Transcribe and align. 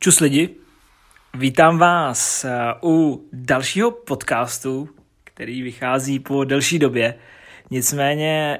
Čus 0.00 0.20
lidi, 0.20 0.56
vítám 1.34 1.78
vás 1.78 2.44
eh, 2.44 2.50
u 2.82 3.28
dalšího 3.32 3.90
podcastu, 3.90 4.88
který 5.24 5.62
vychází 5.62 6.18
po 6.18 6.44
delší 6.44 6.78
době. 6.78 7.14
Nicméně 7.70 8.58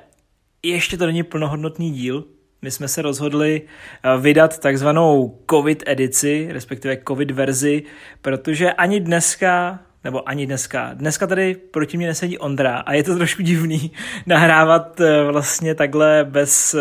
ještě 0.62 0.96
to 0.96 1.06
není 1.06 1.22
plnohodnotný 1.22 1.90
díl. 1.90 2.24
My 2.62 2.70
jsme 2.70 2.88
se 2.88 3.02
rozhodli 3.02 3.62
eh, 3.62 4.20
vydat 4.20 4.58
takzvanou 4.58 5.38
COVID 5.50 5.82
edici, 5.86 6.48
respektive 6.50 6.98
COVID 7.08 7.30
verzi, 7.30 7.82
protože 8.22 8.72
ani 8.72 9.00
dneska 9.00 9.80
nebo 10.04 10.28
ani 10.28 10.46
dneska. 10.46 10.90
Dneska 10.94 11.26
tady 11.26 11.54
proti 11.54 11.96
mě 11.96 12.06
nesedí 12.06 12.38
Ondra 12.38 12.76
a 12.76 12.92
je 12.92 13.02
to 13.02 13.16
trošku 13.16 13.42
divný 13.42 13.92
nahrávat 14.26 15.00
eh, 15.00 15.24
vlastně 15.24 15.74
takhle 15.74 16.26
bez, 16.30 16.76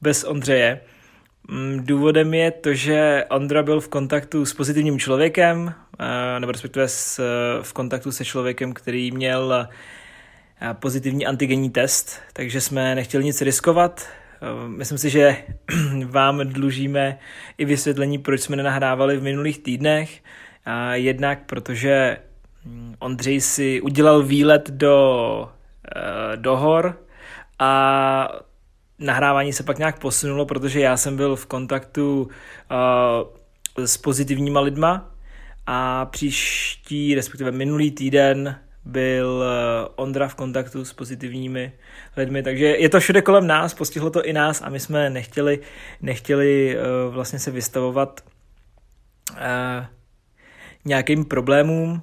bez 0.00 0.24
Ondřeje. 0.24 0.80
Mm, 1.48 1.80
důvodem 1.86 2.34
je 2.34 2.50
to, 2.50 2.74
že 2.74 3.24
Ondra 3.30 3.62
byl 3.62 3.80
v 3.80 3.88
kontaktu 3.88 4.46
s 4.46 4.54
pozitivním 4.54 4.98
člověkem, 4.98 5.74
eh, 5.98 6.40
nebo 6.40 6.52
respektive 6.52 6.88
s, 6.88 7.18
eh, 7.18 7.62
v 7.62 7.72
kontaktu 7.72 8.12
se 8.12 8.24
člověkem, 8.24 8.72
který 8.72 9.12
měl 9.12 9.68
eh, 10.60 10.74
pozitivní 10.74 11.26
antigenní 11.26 11.70
test, 11.70 12.20
takže 12.32 12.60
jsme 12.60 12.94
nechtěli 12.94 13.24
nic 13.24 13.42
riskovat. 13.42 14.08
Myslím 14.66 14.98
si, 14.98 15.10
že 15.10 15.36
vám 16.06 16.38
dlužíme 16.38 17.18
i 17.58 17.64
vysvětlení, 17.64 18.18
proč 18.18 18.40
jsme 18.40 18.56
nenahrávali 18.56 19.16
v 19.16 19.22
minulých 19.22 19.58
týdnech. 19.58 20.22
Jednak 20.92 21.38
protože 21.46 22.18
mm, 22.64 22.94
Ondřej 22.98 23.40
si 23.40 23.80
udělal 23.80 24.22
výlet 24.22 24.70
do, 24.70 25.48
do 26.36 26.56
hor 26.56 26.98
a 27.58 28.28
nahrávání 29.02 29.52
se 29.52 29.62
pak 29.62 29.78
nějak 29.78 29.98
posunulo, 29.98 30.46
protože 30.46 30.80
já 30.80 30.96
jsem 30.96 31.16
byl 31.16 31.36
v 31.36 31.46
kontaktu 31.46 32.22
uh, 32.22 33.86
s 33.86 33.96
pozitivníma 33.96 34.60
lidma 34.60 35.10
a 35.66 36.06
příští, 36.06 37.14
respektive 37.14 37.50
minulý 37.50 37.90
týden 37.90 38.58
byl 38.84 39.28
uh, 39.28 39.92
Ondra 39.96 40.28
v 40.28 40.34
kontaktu 40.34 40.84
s 40.84 40.92
pozitivními 40.92 41.72
lidmi, 42.16 42.42
takže 42.42 42.64
je 42.64 42.88
to 42.88 43.00
všude 43.00 43.22
kolem 43.22 43.46
nás, 43.46 43.74
postihlo 43.74 44.10
to 44.10 44.24
i 44.24 44.32
nás 44.32 44.62
a 44.62 44.68
my 44.68 44.80
jsme 44.80 45.10
nechtěli, 45.10 45.60
nechtěli 46.00 46.76
uh, 46.76 47.14
vlastně 47.14 47.38
se 47.38 47.50
vystavovat 47.50 48.20
uh, 49.30 49.36
nějakým 50.84 51.24
problémům. 51.24 52.02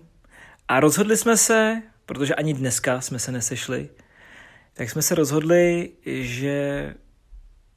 A 0.67 0.79
rozhodli 0.79 1.17
jsme 1.17 1.37
se, 1.37 1.81
protože 2.05 2.35
ani 2.35 2.53
dneska 2.53 3.01
jsme 3.01 3.19
se 3.19 3.31
nesešli, 3.31 3.89
tak 4.79 4.89
jsme 4.89 5.01
se 5.01 5.15
rozhodli, 5.15 5.89
že 6.05 6.93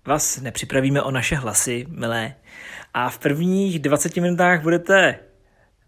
vás 0.06 0.40
nepřipravíme 0.40 1.02
o 1.02 1.10
naše 1.10 1.36
hlasy, 1.36 1.86
milé. 1.88 2.34
A 2.94 3.10
v 3.10 3.18
prvních 3.18 3.78
20 3.78 4.16
minutách 4.16 4.62
budete 4.62 5.18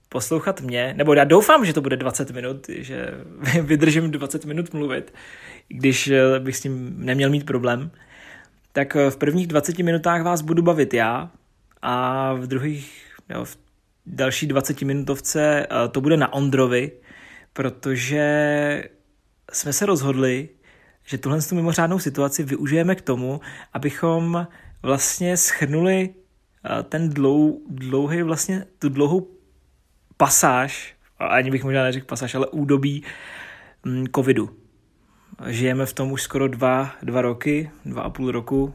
poslouchat 0.08 0.60
mě, 0.60 0.94
nebo 0.96 1.14
já 1.14 1.24
doufám, 1.24 1.64
že 1.64 1.72
to 1.72 1.80
bude 1.80 1.96
20 1.96 2.30
minut, 2.30 2.66
že 2.68 3.10
vydržím 3.62 4.10
20 4.10 4.44
minut 4.44 4.74
mluvit, 4.74 5.14
když 5.68 6.08
eh, 6.08 6.40
bych 6.40 6.56
s 6.56 6.60
tím 6.60 6.94
neměl 6.98 7.30
mít 7.30 7.46
problém. 7.46 7.90
Tak 8.72 8.96
eh, 8.96 9.10
v 9.10 9.16
prvních 9.16 9.46
20 9.46 9.78
minutách 9.78 10.22
vás 10.22 10.42
budu 10.42 10.62
bavit 10.62 10.94
já 10.94 11.30
a 11.82 12.32
v 12.34 12.46
druhých, 12.46 13.06
jo, 13.30 13.44
v 13.44 13.58
další 14.06 14.46
20 14.46 14.82
minutovce 14.82 15.66
eh, 15.66 15.88
to 15.88 16.00
bude 16.00 16.16
na 16.16 16.32
Ondrovi, 16.32 16.92
protože 17.52 18.24
jsme 19.52 19.72
se 19.72 19.86
rozhodli, 19.86 20.48
že 21.05 21.19
tuhle 21.19 21.42
tu 21.42 21.55
mimořádnou 21.55 21.98
situaci 21.98 22.42
využijeme 22.42 22.94
k 22.94 23.00
tomu, 23.00 23.41
abychom 23.72 24.47
vlastně 24.83 25.36
schrnuli 25.36 26.08
eh, 26.10 26.83
ten 26.83 27.08
dlou, 27.08 27.60
dlouhý, 27.69 28.22
vlastně 28.22 28.66
tu 28.78 28.88
dlouhou 28.88 29.28
pasáž, 30.16 30.94
ani 31.19 31.50
bych 31.50 31.64
možná 31.64 31.82
neřekl 31.82 32.06
pasáž, 32.06 32.34
ale 32.34 32.47
údobí 32.47 33.03
mm, 33.84 34.06
covidu. 34.15 34.50
Žijeme 35.47 35.87
v 35.87 35.92
tom 35.92 36.12
už 36.12 36.22
skoro 36.22 36.48
dva, 36.48 36.91
dva 37.03 37.22
roky, 37.22 37.71
dva 37.84 38.03
a 38.03 38.10
půl 38.10 38.31
roku, 38.31 38.75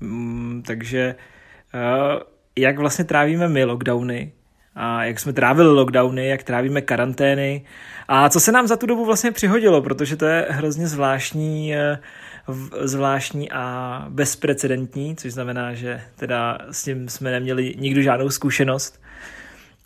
mm, 0.00 0.62
takže 0.66 1.16
eh, 1.74 2.20
jak 2.56 2.78
vlastně 2.78 3.04
trávíme 3.04 3.48
my 3.48 3.64
lockdowny, 3.64 4.32
a 4.76 5.04
jak 5.04 5.20
jsme 5.20 5.32
trávili 5.32 5.68
lockdowny, 5.68 6.28
jak 6.28 6.42
trávíme 6.42 6.80
karantény 6.80 7.64
a 8.08 8.28
co 8.28 8.40
se 8.40 8.52
nám 8.52 8.66
za 8.66 8.76
tu 8.76 8.86
dobu 8.86 9.04
vlastně 9.04 9.32
přihodilo, 9.32 9.82
protože 9.82 10.16
to 10.16 10.26
je 10.26 10.46
hrozně 10.50 10.86
zvláštní, 10.88 11.74
eh, 11.74 11.98
zvláštní 12.80 13.52
a 13.52 14.06
bezprecedentní, 14.08 15.16
což 15.16 15.32
znamená, 15.32 15.74
že 15.74 16.00
teda 16.16 16.58
s 16.70 16.84
tím 16.84 17.08
jsme 17.08 17.30
neměli 17.30 17.74
nikdo 17.78 18.02
žádnou 18.02 18.30
zkušenost. 18.30 19.00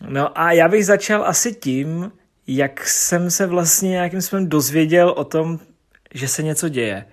No 0.09 0.39
a 0.41 0.53
já 0.53 0.69
bych 0.69 0.87
začal 0.87 1.25
asi 1.25 1.55
tím, 1.55 2.13
jak 2.47 2.87
jsem 2.89 3.31
se 3.31 3.47
vlastně 3.47 3.91
nějakým 3.91 4.23
způsobem 4.23 4.49
dozvěděl 4.49 5.11
o 5.11 5.25
tom, 5.25 5.59
že 6.15 6.29
se 6.29 6.43
něco 6.43 6.69
děje. 6.69 7.05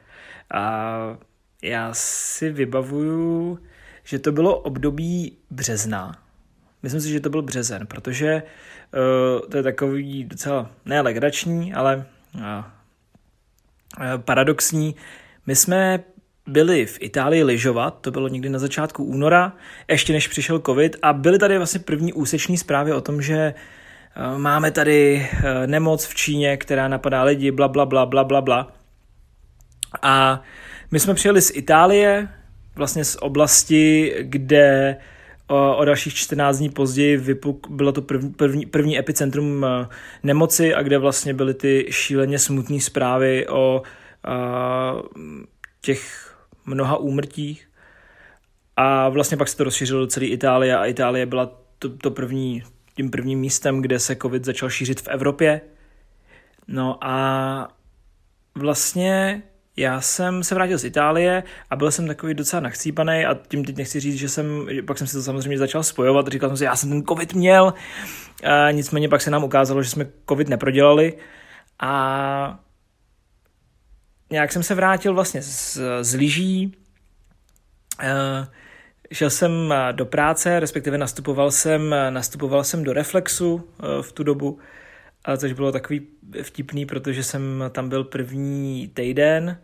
A 0.53 1.17
já 1.61 1.89
si 1.93 2.49
vybavuju, 2.49 3.59
že 4.03 4.19
to 4.19 4.31
bylo 4.31 4.59
období 4.59 5.37
března, 5.49 6.26
Myslím 6.83 7.01
si, 7.01 7.09
že 7.09 7.19
to 7.19 7.29
byl 7.29 7.41
březen, 7.41 7.87
protože 7.87 8.43
uh, 9.43 9.49
to 9.49 9.57
je 9.57 9.63
takový 9.63 10.23
docela 10.23 10.71
ne 10.85 11.01
legrační, 11.01 11.73
ale 11.73 12.05
uh, 12.35 12.41
paradoxní. 14.17 14.95
My 15.45 15.55
jsme 15.55 15.99
byli 16.47 16.85
v 16.85 16.97
Itálii 17.01 17.43
lyžovat, 17.43 17.97
to 18.01 18.11
bylo 18.11 18.27
někdy 18.27 18.49
na 18.49 18.59
začátku 18.59 19.03
února, 19.03 19.53
ještě 19.87 20.13
než 20.13 20.27
přišel 20.27 20.59
covid 20.59 20.95
a 21.01 21.13
byly 21.13 21.39
tady 21.39 21.57
vlastně 21.57 21.79
první 21.79 22.13
úseční 22.13 22.57
zprávy 22.57 22.93
o 22.93 23.01
tom, 23.01 23.21
že 23.21 23.53
máme 24.37 24.71
tady 24.71 25.29
nemoc 25.65 26.05
v 26.05 26.15
Číně, 26.15 26.57
která 26.57 26.87
napadá 26.87 27.23
lidi, 27.23 27.51
bla, 27.51 27.67
bla, 27.67 27.85
bla, 27.85 28.05
bla, 28.05 28.23
bla, 28.23 28.41
bla. 28.41 28.73
A 30.01 30.41
my 30.91 30.99
jsme 30.99 31.13
přijeli 31.13 31.41
z 31.41 31.51
Itálie, 31.55 32.27
vlastně 32.75 33.05
z 33.05 33.17
oblasti, 33.21 34.13
kde 34.21 34.95
o, 34.95 35.16
o 35.47 35.85
dalších 35.85 36.13
14 36.13 36.57
dní 36.57 36.69
později 36.69 37.17
vypuk, 37.17 37.67
bylo 37.69 37.91
to 37.91 38.01
první, 38.01 38.29
první, 38.29 38.65
první 38.65 38.99
epicentrum 38.99 39.65
eh, 39.65 39.87
nemoci 40.23 40.73
a 40.73 40.81
kde 40.81 40.97
vlastně 40.97 41.33
byly 41.33 41.53
ty 41.53 41.87
šíleně 41.89 42.39
smutné 42.39 42.79
zprávy 42.79 43.47
o 43.47 43.81
a, 44.23 44.95
těch 45.81 46.33
mnoha 46.65 46.97
úmrtích. 46.97 47.69
A 48.75 49.09
vlastně 49.09 49.37
pak 49.37 49.47
se 49.47 49.57
to 49.57 49.63
rozšířilo 49.63 49.99
do 49.99 50.07
celé 50.07 50.25
Itálie 50.25 50.77
a 50.77 50.85
Itálie 50.85 51.25
byla 51.25 51.51
to, 51.79 51.89
to 51.89 52.11
první, 52.11 52.63
tím 52.95 53.11
prvním 53.11 53.39
místem, 53.39 53.81
kde 53.81 53.99
se 53.99 54.15
covid 54.15 54.45
začal 54.45 54.69
šířit 54.69 55.01
v 55.01 55.07
Evropě. 55.07 55.61
No 56.67 56.97
a 57.01 57.77
vlastně 58.55 59.43
já 59.77 60.01
jsem 60.01 60.43
se 60.43 60.55
vrátil 60.55 60.77
z 60.77 60.83
Itálie 60.83 61.43
a 61.69 61.75
byl 61.75 61.91
jsem 61.91 62.07
takový 62.07 62.33
docela 62.33 62.59
nachcípaný 62.59 63.25
a 63.25 63.37
tím 63.47 63.65
teď 63.65 63.77
nechci 63.77 63.99
říct, 63.99 64.15
že 64.15 64.29
jsem, 64.29 64.67
pak 64.87 64.97
jsem 64.97 65.07
si 65.07 65.13
to 65.13 65.23
samozřejmě 65.23 65.57
začal 65.57 65.83
spojovat, 65.83 66.27
říkal 66.27 66.49
jsem 66.49 66.57
si, 66.57 66.63
já 66.63 66.75
jsem 66.75 66.89
ten 66.89 67.03
covid 67.03 67.33
měl, 67.33 67.73
a 68.43 68.71
nicméně 68.71 69.09
pak 69.09 69.21
se 69.21 69.31
nám 69.31 69.43
ukázalo, 69.43 69.83
že 69.83 69.89
jsme 69.89 70.05
covid 70.29 70.49
neprodělali 70.49 71.17
a 71.79 72.59
nějak 74.29 74.51
jsem 74.51 74.63
se 74.63 74.75
vrátil 74.75 75.13
vlastně 75.13 75.41
z, 75.41 75.77
z 76.01 76.15
lyží, 76.15 76.77
šel 79.11 79.29
jsem 79.29 79.73
do 79.91 80.05
práce, 80.05 80.59
respektive 80.59 80.97
nastupoval 80.97 81.51
jsem, 81.51 81.95
nastupoval 82.09 82.63
jsem 82.63 82.83
do 82.83 82.93
Reflexu 82.93 83.69
v 84.01 84.11
tu 84.11 84.23
dobu, 84.23 84.59
což 85.37 85.53
bylo 85.53 85.71
takový 85.71 86.07
vtipný, 86.41 86.85
protože 86.85 87.23
jsem 87.23 87.63
tam 87.71 87.89
byl 87.89 88.03
první 88.03 88.91
týden 88.93 89.61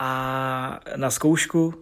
a 0.00 0.80
na 0.96 1.10
zkoušku, 1.10 1.74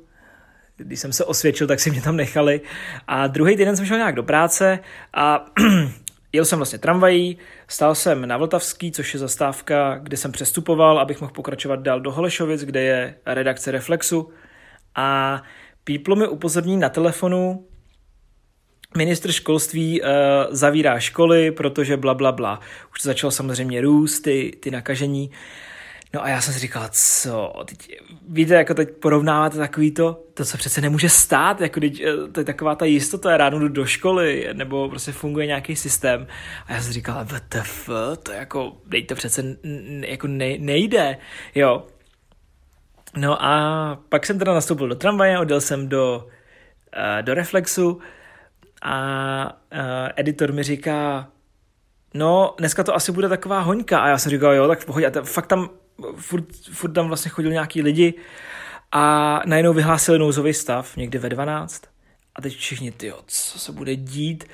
když 0.77 1.01
jsem 1.01 1.13
se 1.13 1.25
osvědčil, 1.25 1.67
tak 1.67 1.81
si 1.81 1.91
mě 1.91 2.03
tam 2.03 2.17
nechali. 2.17 2.61
A 3.07 3.27
druhý 3.27 3.57
týden 3.57 3.77
jsem 3.77 3.87
šel 3.87 3.97
nějak 3.97 4.15
do 4.15 4.23
práce 4.23 4.79
a 5.15 5.45
jel 6.33 6.45
jsem 6.45 6.59
vlastně 6.59 6.79
tramvají, 6.79 7.39
stál 7.69 7.95
jsem 7.95 8.27
na 8.27 8.37
Vltavský, 8.37 8.93
což 8.93 9.15
je 9.15 9.21
zastávka, 9.21 9.99
kde 10.03 10.17
jsem 10.17 10.33
přestupoval, 10.33 10.99
abych 10.99 11.21
mohl 11.21 11.33
pokračovat 11.33 11.81
dál 11.81 12.01
do 12.01 12.13
Holešovic, 12.13 12.65
kde 12.65 12.83
je 12.83 13.15
redakce 13.27 13.71
Reflexu. 13.71 14.31
A 14.95 15.43
píplo 15.85 16.17
mi 16.17 16.29
upozorní 16.29 16.77
na 16.77 16.89
telefonu, 16.89 17.68
Ministr 18.97 19.33
školství 19.33 20.03
uh, 20.03 20.09
zavírá 20.51 21.01
školy, 21.01 21.51
protože 21.51 21.97
bla, 21.97 22.15
bla, 22.15 22.33
bla. 22.33 22.61
Už 22.93 23.01
to 23.03 23.09
začalo 23.09 23.31
samozřejmě 23.31 23.81
růst, 23.81 24.21
ty, 24.21 24.53
ty 24.61 24.71
nakažení. 24.71 25.31
No 26.15 26.25
a 26.25 26.29
já 26.29 26.41
jsem 26.41 26.55
si 26.55 26.61
říkal, 26.61 26.89
co, 26.91 27.53
teď, 27.65 28.01
víte, 28.29 28.55
jako 28.55 28.75
teď 28.75 28.91
porovnáváte 28.91 29.59
takový 29.59 29.91
to, 29.91 30.25
to, 30.35 30.45
co 30.45 30.59
přece 30.59 30.81
nemůže 30.81 31.09
stát, 31.09 31.61
jako 31.61 31.81
teď, 31.81 32.01
eh, 32.01 32.29
to 32.33 32.41
je 32.41 32.45
taková 32.45 32.75
ta 32.75 32.85
jistota, 32.85 33.37
ráno 33.37 33.59
jdu 33.59 33.69
do 33.69 33.87
školy, 33.87 34.49
nebo 34.53 34.89
prostě 34.89 35.13
funguje 35.13 35.47
nějaký 35.47 35.77
systém. 35.77 36.27
A 36.67 36.73
já 36.73 36.83
jsem 36.83 36.87
si 36.87 36.93
říkal, 36.93 37.25
WTF, 37.25 37.91
to 38.23 38.33
jako, 38.33 38.77
teď 38.91 39.07
to 39.07 39.15
přece 39.15 39.57
jako 40.07 40.27
ne, 40.27 40.59
nejde, 40.59 41.19
jo. 41.55 41.87
No 43.17 43.45
a 43.45 44.01
pak 44.09 44.27
jsem 44.27 44.39
teda 44.39 44.55
nastoupil 44.55 44.89
do 44.89 44.95
tramvaje, 44.95 45.39
odjel 45.39 45.61
jsem 45.61 45.89
do, 45.89 46.27
uh, 46.97 47.23
do 47.23 47.35
Reflexu, 47.35 48.01
a 48.83 49.61
uh, 49.73 49.79
editor 50.17 50.53
mi 50.53 50.63
říká, 50.63 51.29
no 52.15 52.55
dneska 52.59 52.85
to 52.85 52.95
asi 52.95 53.13
bude 53.13 53.29
taková 53.29 53.61
hoňka 53.61 54.01
a 54.01 54.09
já 54.09 54.19
jsem 54.19 54.31
říkal, 54.31 54.55
jo, 54.55 54.69
tak 54.69 54.81
v 54.81 54.87
pohodě, 54.87 55.07
a 55.07 55.23
fakt 55.23 55.47
tam, 55.47 55.71
furt, 56.17 56.45
furt 56.73 56.93
tam 56.93 57.09
vlastně 57.09 57.31
chodili 57.31 57.53
nějaký 57.53 57.83
lidi 57.83 58.15
a 58.93 59.41
najednou 59.47 59.73
vyhlásili 59.73 60.19
nouzový 60.19 60.55
stav 60.55 60.97
někdy 60.97 61.19
ve 61.19 61.29
12 61.29 61.83
a 62.35 62.43
teď 62.43 62.57
všichni, 62.57 62.93
ty 62.93 63.13
co 63.27 63.59
se 63.59 63.73
bude 63.73 63.97
dít 63.97 64.45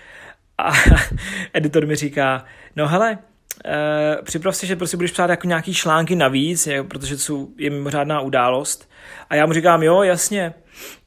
a 0.59 0.73
editor 1.53 1.87
mi 1.87 1.97
říká, 1.97 2.45
no 2.77 2.89
hele, 2.89 3.19
Uh, 3.67 4.25
připrav 4.25 4.57
si, 4.57 4.67
že 4.67 4.77
prostě 4.77 4.97
budeš 4.97 5.11
psát 5.11 5.31
jako 5.31 5.47
nějaký 5.47 5.75
články 5.75 6.17
navíc, 6.17 6.67
je, 6.67 6.83
protože 6.83 7.17
to 7.17 7.49
je 7.57 7.71
mimořádná 7.71 8.21
událost. 8.21 8.91
A 9.31 9.35
já 9.35 9.47
mu 9.47 9.53
říkám, 9.53 9.83
jo, 9.83 10.03
jasně. 10.03 10.55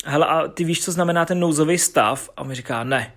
Hele, 0.05 0.25
a 0.25 0.47
ty 0.47 0.63
víš, 0.63 0.83
co 0.83 0.91
znamená 0.91 1.25
ten 1.25 1.39
nouzový 1.39 1.77
stav? 1.77 2.29
A 2.37 2.41
on 2.41 2.47
mi 2.47 2.55
říká, 2.55 2.83
ne. 2.83 3.13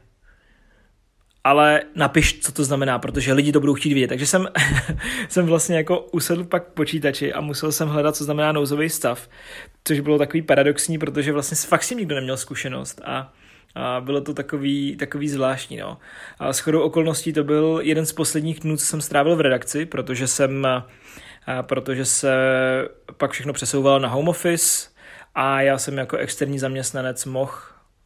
Ale 1.45 1.83
napiš, 1.95 2.41
co 2.41 2.53
to 2.53 2.65
znamená, 2.65 2.99
protože 2.99 3.33
lidi 3.33 3.53
to 3.53 3.61
budou 3.61 3.75
chtít 3.75 3.95
vědět. 3.95 4.09
Takže 4.09 4.27
jsem, 4.27 4.49
jsem 5.29 5.47
vlastně 5.47 5.77
jako 5.77 6.01
usedl 6.01 6.45
pak 6.45 6.67
počítači 6.67 7.33
a 7.33 7.41
musel 7.41 7.73
jsem 7.73 7.89
hledat, 7.89 8.17
co 8.17 8.25
znamená 8.25 8.53
nouzový 8.53 8.91
stav. 8.91 9.29
Což 9.85 10.01
bylo 10.01 10.19
takový 10.19 10.43
paradoxní, 10.43 10.99
protože 10.99 11.33
vlastně 11.33 11.57
fakt 11.69 11.83
si 11.83 11.95
nikdo 11.95 12.15
neměl 12.15 12.37
zkušenost. 12.37 13.01
A 13.05 13.33
a 13.75 14.01
bylo 14.01 14.21
to 14.21 14.35
takový, 14.35 14.97
takový 14.97 15.29
zvláštní. 15.29 15.77
No. 15.77 15.99
A 16.39 16.53
s 16.53 16.59
chodou 16.59 16.81
okolností 16.81 17.33
to 17.33 17.45
byl 17.45 17.81
jeden 17.83 18.07
z 18.07 18.13
posledních 18.13 18.61
dnů, 18.61 18.77
co 18.77 18.87
jsem 18.87 19.01
strávil 19.01 19.37
v 19.37 19.41
redakci, 19.41 19.87
protože 19.87 20.27
jsem 20.27 20.67
protože 21.63 22.05
se 22.05 22.35
pak 23.17 23.31
všechno 23.31 23.53
přesouvalo 23.53 23.99
na 23.99 24.09
home 24.09 24.29
office 24.29 24.90
a 25.41 25.61
já 25.61 25.79
jsem 25.79 25.99
jako 25.99 26.17
externí 26.17 26.59
zaměstnanec 26.59 27.25
mohl 27.25 27.53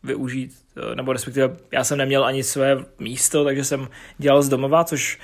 využít, 0.02 0.52
nebo 0.94 1.12
respektive 1.12 1.56
já 1.72 1.84
jsem 1.84 1.98
neměl 1.98 2.24
ani 2.24 2.42
své 2.42 2.84
místo, 2.98 3.44
takže 3.44 3.64
jsem 3.64 3.88
dělal 4.18 4.42
z 4.42 4.48
domova, 4.48 4.84
což 4.84 5.18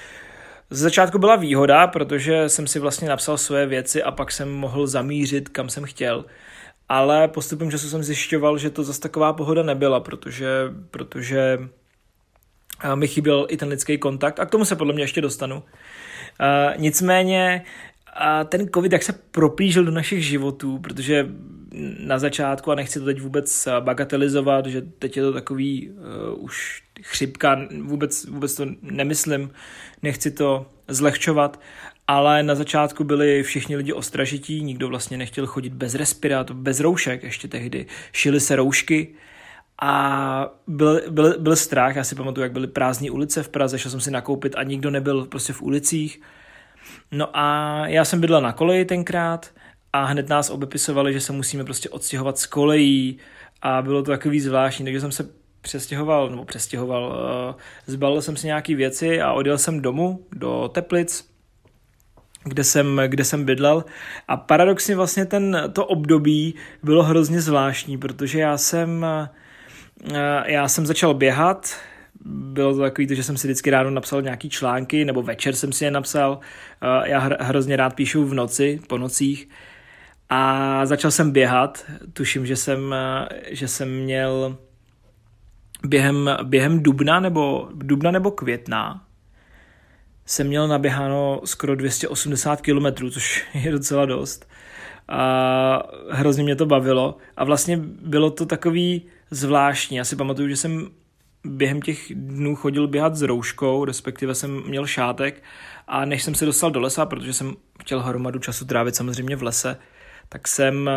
z 0.70 0.78
začátku 0.78 1.18
byla 1.18 1.36
výhoda, 1.36 1.86
protože 1.86 2.48
jsem 2.48 2.66
si 2.66 2.78
vlastně 2.78 3.08
napsal 3.08 3.38
své 3.38 3.66
věci 3.66 4.02
a 4.02 4.10
pak 4.10 4.32
jsem 4.32 4.50
mohl 4.50 4.86
zamířit, 4.86 5.48
kam 5.48 5.68
jsem 5.68 5.84
chtěl 5.84 6.24
ale 6.90 7.28
postupem 7.28 7.70
času 7.70 7.88
jsem 7.88 8.02
zjišťoval, 8.02 8.58
že 8.58 8.70
to 8.70 8.84
zase 8.84 9.00
taková 9.00 9.32
pohoda 9.32 9.62
nebyla, 9.62 10.00
protože, 10.00 10.48
protože 10.90 11.58
eh, 12.84 12.96
mi 12.96 13.08
chyběl 13.08 13.46
i 13.48 13.56
ten 13.56 13.68
lidský 13.68 13.98
kontakt 13.98 14.40
a 14.40 14.46
k 14.46 14.50
tomu 14.50 14.64
se 14.64 14.76
podle 14.76 14.92
mě 14.92 15.02
ještě 15.02 15.20
dostanu. 15.20 15.56
Uh, 15.56 16.80
nicméně 16.80 17.64
a 18.14 18.44
ten 18.44 18.68
covid 18.74 18.92
jak 18.92 19.02
se 19.02 19.12
proplížil 19.12 19.84
do 19.84 19.90
našich 19.90 20.26
životů, 20.26 20.78
protože 20.78 21.28
na 21.98 22.18
začátku, 22.18 22.70
a 22.70 22.74
nechci 22.74 22.98
to 22.98 23.04
teď 23.04 23.20
vůbec 23.20 23.68
bagatelizovat, 23.80 24.66
že 24.66 24.82
teď 24.82 25.16
je 25.16 25.22
to 25.22 25.32
takový 25.32 25.90
uh, 25.90 26.44
už 26.44 26.82
chřipka, 27.02 27.60
vůbec, 27.82 28.24
vůbec 28.24 28.54
to 28.54 28.66
nemyslím, 28.82 29.50
nechci 30.02 30.30
to 30.30 30.66
zlehčovat, 30.88 31.60
ale 32.06 32.42
na 32.42 32.54
začátku 32.54 33.04
byli 33.04 33.42
všichni 33.42 33.76
lidi 33.76 33.92
ostražití, 33.92 34.62
nikdo 34.62 34.88
vlastně 34.88 35.16
nechtěl 35.16 35.46
chodit 35.46 35.72
bez 35.72 35.94
respirátorů, 35.94 36.58
bez 36.58 36.80
roušek 36.80 37.22
ještě 37.22 37.48
tehdy, 37.48 37.86
šily 38.12 38.40
se 38.40 38.56
roušky 38.56 39.08
a 39.82 40.54
byl, 40.66 41.00
byl, 41.10 41.38
byl 41.38 41.56
strach, 41.56 41.96
já 41.96 42.04
si 42.04 42.14
pamatuju, 42.14 42.42
jak 42.42 42.52
byly 42.52 42.66
prázdné 42.66 43.10
ulice 43.10 43.42
v 43.42 43.48
Praze, 43.48 43.78
šel 43.78 43.90
jsem 43.90 44.00
si 44.00 44.10
nakoupit 44.10 44.54
a 44.56 44.62
nikdo 44.62 44.90
nebyl 44.90 45.26
prostě 45.26 45.52
v 45.52 45.62
ulicích. 45.62 46.20
No 47.12 47.28
a 47.32 47.82
já 47.86 48.04
jsem 48.04 48.20
bydlel 48.20 48.40
na 48.40 48.52
koleji 48.52 48.84
tenkrát 48.84 49.50
a 49.92 50.04
hned 50.04 50.28
nás 50.28 50.50
obepisovali, 50.50 51.12
že 51.12 51.20
se 51.20 51.32
musíme 51.32 51.64
prostě 51.64 51.88
odstěhovat 51.88 52.38
z 52.38 52.46
kolejí 52.46 53.18
a 53.62 53.82
bylo 53.82 54.02
to 54.02 54.10
takový 54.10 54.40
zvláštní, 54.40 54.84
takže 54.84 55.00
jsem 55.00 55.12
se 55.12 55.28
přestěhoval, 55.60 56.30
nebo 56.30 56.44
přestěhoval, 56.44 57.04
uh, 57.04 57.60
zbalil 57.86 58.22
jsem 58.22 58.36
si 58.36 58.46
nějaké 58.46 58.74
věci 58.74 59.20
a 59.20 59.32
odjel 59.32 59.58
jsem 59.58 59.80
domů 59.80 60.26
do 60.32 60.70
Teplic, 60.74 61.30
kde 62.44 62.64
jsem, 62.64 63.00
kde 63.06 63.24
jsem 63.24 63.44
bydlel. 63.44 63.84
A 64.28 64.36
paradoxně 64.36 64.96
vlastně 64.96 65.26
ten, 65.26 65.70
to 65.72 65.86
období 65.86 66.54
bylo 66.82 67.02
hrozně 67.02 67.40
zvláštní, 67.40 67.98
protože 67.98 68.40
já 68.40 68.56
jsem, 68.56 69.06
eh, 70.14 70.52
já 70.52 70.68
jsem 70.68 70.86
začal 70.86 71.14
běhat, 71.14 71.76
bylo 72.24 72.74
to 72.74 72.80
takový, 72.80 73.16
že 73.16 73.22
jsem 73.22 73.36
si 73.36 73.46
vždycky 73.46 73.70
ráno 73.70 73.90
napsal 73.90 74.22
nějaký 74.22 74.50
články, 74.50 75.04
nebo 75.04 75.22
večer 75.22 75.54
jsem 75.54 75.72
si 75.72 75.84
je 75.84 75.90
napsal. 75.90 76.40
Eh, 76.82 77.10
já 77.10 77.18
hrozně 77.40 77.76
rád 77.76 77.94
píšu 77.94 78.24
v 78.24 78.34
noci, 78.34 78.80
po 78.86 78.98
nocích. 78.98 79.48
A 80.30 80.86
začal 80.86 81.10
jsem 81.10 81.30
běhat. 81.30 81.84
Tuším, 82.12 82.46
že 82.46 82.56
jsem, 82.56 82.94
že 83.50 83.68
jsem 83.68 83.96
měl 83.96 84.56
během, 85.84 86.30
během 86.42 86.82
dubna 86.82 87.20
nebo, 87.20 87.68
dubna 87.72 88.10
nebo 88.10 88.30
května 88.30 89.06
jsem 90.30 90.46
měl 90.46 90.68
naběháno 90.68 91.40
skoro 91.44 91.76
280 91.76 92.60
km, 92.60 93.10
což 93.10 93.44
je 93.54 93.72
docela 93.72 94.06
dost. 94.06 94.48
A 95.08 95.82
hrozně 96.10 96.42
mě 96.42 96.56
to 96.56 96.66
bavilo. 96.66 97.16
A 97.36 97.44
vlastně 97.44 97.76
bylo 98.02 98.30
to 98.30 98.46
takový 98.46 99.02
zvláštní. 99.30 99.96
Já 99.96 100.04
si 100.04 100.16
pamatuju, 100.16 100.48
že 100.48 100.56
jsem 100.56 100.88
během 101.44 101.82
těch 101.82 102.12
dnů 102.14 102.56
chodil 102.56 102.88
běhat 102.88 103.16
s 103.16 103.22
rouškou, 103.22 103.84
respektive 103.84 104.34
jsem 104.34 104.62
měl 104.66 104.86
šátek 104.86 105.42
a 105.88 106.04
než 106.04 106.22
jsem 106.22 106.34
se 106.34 106.46
dostal 106.46 106.70
do 106.70 106.80
lesa, 106.80 107.06
protože 107.06 107.32
jsem 107.32 107.54
chtěl 107.80 108.00
hromadu 108.00 108.38
času 108.38 108.64
trávit 108.64 108.96
samozřejmě 108.96 109.36
v 109.36 109.42
lese, 109.42 109.76
tak 110.30 110.48
jsem 110.48 110.90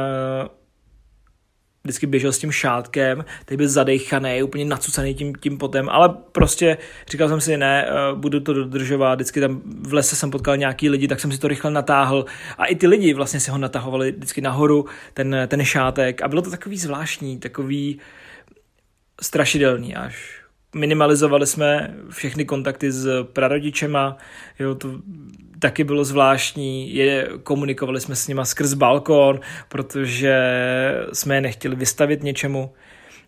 vždycky 1.84 2.08
běžel 2.08 2.32
s 2.32 2.38
tím 2.38 2.52
šátkem, 2.52 3.26
teď 3.46 3.58
byl 3.58 3.68
zadejchaný, 3.68 4.44
úplně 4.44 4.66
nacucaný 4.66 5.14
tím, 5.14 5.36
tím 5.36 5.58
potem, 5.58 5.90
ale 5.90 6.10
prostě 6.32 6.78
říkal 7.08 7.30
jsem 7.30 7.42
si, 7.42 7.58
ne, 7.58 7.88
eh, 7.88 8.16
budu 8.16 8.40
to 8.40 8.54
dodržovat, 8.54 9.16
vždycky 9.16 9.40
tam 9.40 9.62
v 9.66 9.94
lese 9.94 10.16
jsem 10.16 10.32
potkal 10.32 10.58
nějaký 10.58 10.90
lidi, 10.90 11.08
tak 11.08 11.20
jsem 11.20 11.32
si 11.32 11.40
to 11.40 11.48
rychle 11.48 11.72
natáhl 11.72 12.26
a 12.58 12.66
i 12.66 12.76
ty 12.76 12.88
lidi 12.88 13.14
vlastně 13.14 13.40
si 13.40 13.52
ho 13.52 13.58
natahovali 13.58 14.12
vždycky 14.12 14.42
nahoru, 14.42 14.86
ten, 15.14 15.36
ten 15.48 15.66
šátek 15.66 16.22
a 16.22 16.28
bylo 16.28 16.42
to 16.42 16.52
takový 16.52 16.78
zvláštní, 16.78 17.40
takový 17.40 18.00
strašidelný 19.22 19.96
až 19.96 20.43
minimalizovali 20.74 21.48
jsme 21.48 21.96
všechny 22.10 22.46
kontakty 22.46 22.92
s 22.92 23.24
prarodičema, 23.24 24.18
jo, 24.60 24.76
to 24.76 24.90
taky 25.60 25.84
bylo 25.84 26.06
zvláštní, 26.06 26.96
je, 26.96 27.30
komunikovali 27.44 28.02
jsme 28.02 28.16
s 28.16 28.28
nima 28.28 28.46
skrz 28.46 28.74
balkon, 28.74 29.40
protože 29.70 30.36
jsme 31.14 31.36
je 31.36 31.42
nechtěli 31.42 31.76
vystavit 31.76 32.24
něčemu. 32.24 32.74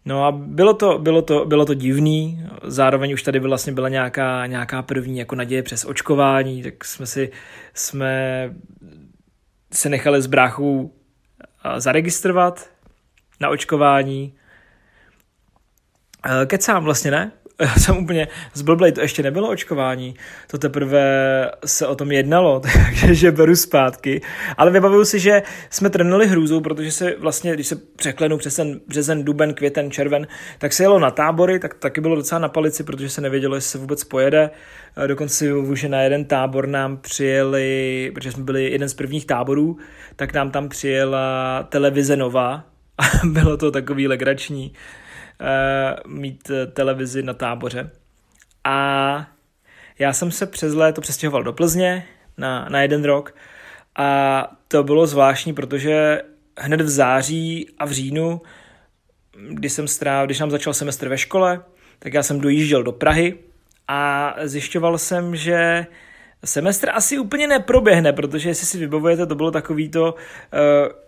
No 0.06 0.26
a 0.26 0.32
bylo 0.32 0.74
to, 0.74 1.00
bylo 1.00 1.22
to, 1.22 1.46
bylo 1.46 1.66
to 1.66 1.74
divný, 1.74 2.44
zároveň 2.64 3.14
už 3.14 3.24
tady 3.24 3.40
vlastně 3.40 3.74
byla 3.74 3.90
nějaká, 3.90 4.46
nějaká 4.46 4.82
první 4.82 5.20
jako 5.20 5.36
naděje 5.36 5.64
přes 5.64 5.86
očkování, 5.86 6.64
tak 6.64 6.86
jsme 6.86 7.06
si, 7.06 7.32
jsme 7.74 8.54
se 9.74 9.90
nechali 9.90 10.22
s 10.22 10.28
bráchou 10.28 10.94
zaregistrovat 11.78 12.70
na 13.40 13.50
očkování. 13.50 14.34
Kecám 16.48 16.84
vlastně, 16.84 17.12
ne? 17.12 17.32
já 17.60 17.76
jsem 17.76 17.98
úplně 17.98 18.28
zblblej, 18.54 18.92
to 18.92 19.02
ještě 19.02 19.24
nebylo 19.24 19.50
očkování, 19.50 20.16
to 20.48 20.58
teprve 20.58 21.52
se 21.66 21.88
o 21.88 21.96
tom 21.96 22.12
jednalo, 22.12 22.62
takže 23.02 23.32
beru 23.32 23.56
zpátky. 23.56 24.22
Ale 24.58 24.72
vybavuju 24.72 25.06
si, 25.06 25.20
že 25.20 25.44
jsme 25.70 25.90
trénovali 25.90 26.28
hrůzou, 26.28 26.62
protože 26.62 26.92
se 26.92 27.16
vlastně, 27.20 27.54
když 27.54 27.68
se 27.68 27.76
překlenu 27.76 28.38
přes 28.38 28.56
ten 28.56 28.80
březen, 28.88 29.24
duben, 29.24 29.54
květen, 29.54 29.92
červen, 29.92 30.28
tak 30.58 30.74
se 30.74 30.84
jelo 30.84 31.00
na 31.00 31.12
tábory, 31.12 31.60
tak 31.60 31.74
taky 31.74 32.02
bylo 32.02 32.16
docela 32.16 32.40
na 32.40 32.50
palici, 32.50 32.84
protože 32.84 33.10
se 33.10 33.22
nevědělo, 33.22 33.56
jestli 33.56 33.70
se 33.70 33.78
vůbec 33.78 34.04
pojede. 34.04 34.50
Dokonce 35.08 35.36
si 35.36 35.48
vybavuju, 35.48 35.76
že 35.76 35.90
na 35.90 36.02
jeden 36.02 36.26
tábor 36.26 36.68
nám 36.68 36.98
přijeli, 36.98 38.12
protože 38.14 38.32
jsme 38.32 38.44
byli 38.44 38.72
jeden 38.72 38.90
z 38.90 38.94
prvních 38.94 39.26
táborů, 39.26 39.78
tak 40.16 40.34
nám 40.34 40.52
tam 40.52 40.70
přijela 40.70 41.64
televize 41.70 42.16
Nova 42.16 42.64
a 42.98 43.04
bylo 43.28 43.58
to 43.58 43.72
takový 43.72 44.08
legrační 44.08 44.74
Eh, 44.74 45.05
mít 46.08 46.50
eh, 46.50 46.68
televizi 46.68 47.24
na 47.24 47.34
táboře. 47.34 47.90
A 48.64 49.28
já 50.00 50.14
jsem 50.14 50.32
se 50.32 50.46
přes 50.46 50.74
léto 50.74 51.02
přestěhoval 51.02 51.44
do 51.44 51.54
Plzně 51.54 52.06
na, 52.38 52.70
na 52.70 52.82
jeden 52.82 53.04
rok 53.04 53.36
a 53.96 54.52
to 54.68 54.84
bylo 54.84 55.08
zvláštní, 55.08 55.54
protože 55.54 56.22
hned 56.58 56.82
v 56.82 56.90
září 56.90 57.70
a 57.80 57.86
v 57.86 57.92
říjnu, 57.92 58.42
kdy 59.50 59.70
jsem 59.70 59.88
stráv, 59.88 60.26
když 60.26 60.40
nám 60.40 60.52
začal 60.52 60.74
semestr 60.74 61.08
ve 61.08 61.18
škole, 61.18 61.64
tak 62.00 62.14
já 62.14 62.24
jsem 62.24 62.42
dojížděl 62.42 62.84
do 62.84 62.92
Prahy 62.92 63.38
a 63.88 64.34
zjišťoval 64.44 64.98
jsem, 64.98 65.36
že 65.36 65.86
semestr 66.46 66.90
asi 66.94 67.20
úplně 67.20 67.48
neproběhne, 67.48 68.14
protože 68.14 68.50
jestli 68.50 68.68
si 68.68 68.78
vybavujete, 68.78 69.26
to 69.26 69.36
bylo 69.36 69.52
takový 69.52 69.90
to, 69.90 70.14
uh, 70.14 71.05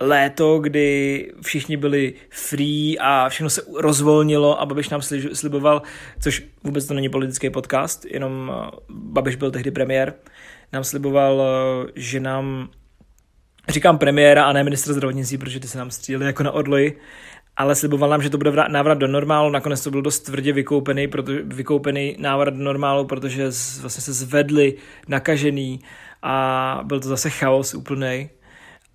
léto, 0.00 0.58
kdy 0.58 1.32
všichni 1.42 1.76
byli 1.76 2.14
free 2.30 2.98
a 2.98 3.28
všechno 3.28 3.50
se 3.50 3.62
rozvolnilo 3.76 4.60
a 4.60 4.66
Babiš 4.66 4.88
nám 4.88 5.02
sliboval, 5.32 5.82
což 6.20 6.42
vůbec 6.64 6.86
to 6.86 6.94
není 6.94 7.08
politický 7.08 7.50
podcast, 7.50 8.04
jenom 8.04 8.52
eh, 8.54 8.70
Babiš 8.88 9.36
byl 9.36 9.50
tehdy 9.50 9.70
premiér, 9.70 10.14
nám 10.72 10.84
sliboval, 10.84 11.42
eh, 11.42 11.92
že 11.94 12.20
nám, 12.20 12.68
říkám 13.68 13.98
premiéra 13.98 14.44
a 14.44 14.52
ne 14.52 14.64
ministr 14.64 14.92
zdravotnictví, 14.92 15.38
protože 15.38 15.60
ty 15.60 15.68
se 15.68 15.78
nám 15.78 15.90
stříleli 15.90 16.26
jako 16.26 16.42
na 16.42 16.52
odloji, 16.52 16.98
ale 17.56 17.74
sliboval 17.74 18.10
nám, 18.10 18.22
že 18.22 18.30
to 18.30 18.38
bude 18.38 18.52
návrat 18.68 18.98
do 18.98 19.06
normálu, 19.06 19.50
nakonec 19.50 19.84
to 19.84 19.90
byl 19.90 20.02
dost 20.02 20.20
tvrdě 20.20 20.52
vykoupený, 20.52 21.08
proto, 21.08 21.32
vykoupený 21.44 22.16
návrat 22.18 22.54
do 22.54 22.64
normálu, 22.64 23.06
protože 23.06 23.52
z, 23.52 23.80
vlastně 23.80 24.02
se 24.02 24.12
zvedli 24.12 24.74
nakažený 25.08 25.80
a 26.22 26.80
byl 26.84 27.00
to 27.00 27.08
zase 27.08 27.30
chaos 27.30 27.74
úplný. 27.74 28.30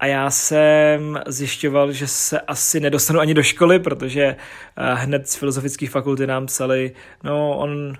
A 0.06 0.08
já 0.08 0.32
jsem 0.32 1.20
zjišťoval, 1.28 1.92
že 1.92 2.08
se 2.08 2.40
asi 2.40 2.80
nedostanu 2.80 3.20
ani 3.20 3.34
do 3.34 3.44
školy, 3.44 3.80
protože 3.80 4.24
eh, 4.24 4.94
hned 4.94 5.30
z 5.30 5.36
filozofických 5.36 5.90
fakulty 5.92 6.28
nám 6.28 6.46
psali, 6.46 6.92
no 7.24 7.58
on 7.58 7.94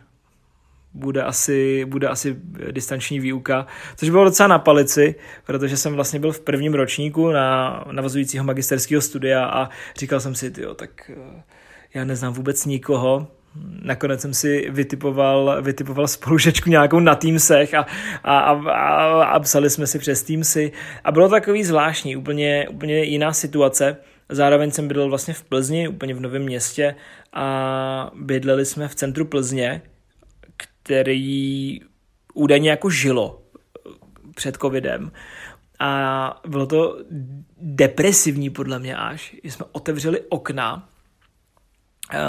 bude 0.94 1.24
asi, 1.24 1.86
bude 1.86 2.08
asi 2.08 2.36
distanční 2.72 3.20
výuka, 3.20 3.68
což 3.96 4.10
bylo 4.10 4.24
docela 4.24 4.48
na 4.48 4.60
palici, 4.60 5.16
protože 5.46 5.78
jsem 5.78 5.94
vlastně 5.94 6.20
byl 6.20 6.32
v 6.32 6.40
prvním 6.40 6.74
ročníku 6.74 7.32
na 7.32 7.84
navazujícího 7.92 8.44
magisterského 8.44 9.02
studia 9.02 9.46
a 9.46 9.70
říkal 9.98 10.20
jsem 10.20 10.36
si, 10.36 10.54
jo, 10.58 10.74
tak 10.74 11.12
eh, 11.14 11.44
já 11.94 12.06
neznám 12.06 12.34
vůbec 12.34 12.66
nikoho, 12.66 13.28
nakonec 13.82 14.22
jsem 14.22 14.34
si 14.34 14.70
vytipoval, 14.70 15.62
vytipoval 15.62 16.08
spolužečku 16.08 16.70
nějakou 16.70 17.00
na 17.00 17.16
Teamsech 17.16 17.74
a, 17.74 17.86
a, 18.24 18.40
a, 18.40 19.24
a 19.24 19.40
psali 19.40 19.70
jsme 19.70 19.88
si 19.88 20.00
přes 20.00 20.24
Teamsy 20.24 20.72
a 21.04 21.12
bylo 21.12 21.30
takový 21.30 21.64
zvláštní, 21.64 22.16
úplně, 22.16 22.68
úplně 22.70 23.04
jiná 23.04 23.34
situace. 23.34 23.98
Zároveň 24.30 24.72
jsem 24.72 24.88
bydlel 24.88 25.10
vlastně 25.10 25.34
v 25.34 25.44
Plzni, 25.44 25.88
úplně 25.88 26.14
v 26.14 26.20
Novém 26.20 26.44
městě 26.44 26.96
a 27.34 28.12
bydleli 28.16 28.66
jsme 28.66 28.88
v 28.88 28.96
centru 28.96 29.26
Plzně, 29.26 29.82
který 30.58 31.80
údajně 32.34 32.70
jako 32.70 32.90
žilo 32.90 33.42
před 34.36 34.58
covidem. 34.58 35.12
A 35.80 36.42
bylo 36.48 36.66
to 36.66 36.98
depresivní 37.62 38.50
podle 38.50 38.80
mě 38.80 38.96
až. 38.96 39.36
Jsme 39.44 39.66
otevřeli 39.72 40.22
okna, 40.30 40.90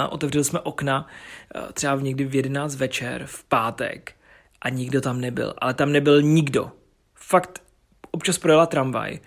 otevřeli 0.09 0.43
jsme 0.43 0.59
okna 0.59 1.07
třeba 1.73 1.95
v 1.95 2.03
někdy 2.03 2.25
v 2.25 2.35
11 2.35 2.75
večer, 2.75 3.25
v 3.25 3.43
pátek 3.43 4.13
a 4.61 4.69
nikdo 4.69 5.01
tam 5.01 5.21
nebyl. 5.21 5.53
Ale 5.57 5.73
tam 5.73 5.91
nebyl 5.91 6.21
nikdo. 6.21 6.71
Fakt 7.15 7.61
občas 8.11 8.37
projela 8.37 8.65
tramvaj 8.65 9.19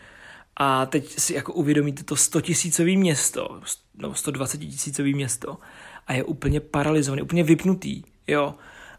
a 0.56 0.86
teď 0.86 1.18
si 1.18 1.34
jako 1.34 1.52
uvědomíte 1.52 2.04
to 2.04 2.16
100 2.16 2.40
tisícový 2.40 2.96
město, 2.96 3.60
no 3.94 4.14
120 4.14 4.58
tisícový 4.58 5.14
město 5.14 5.58
a 6.06 6.12
je 6.12 6.24
úplně 6.24 6.60
paralizovaný, 6.60 7.22
úplně 7.22 7.44
vypnutý, 7.44 8.02
jo. 8.26 8.54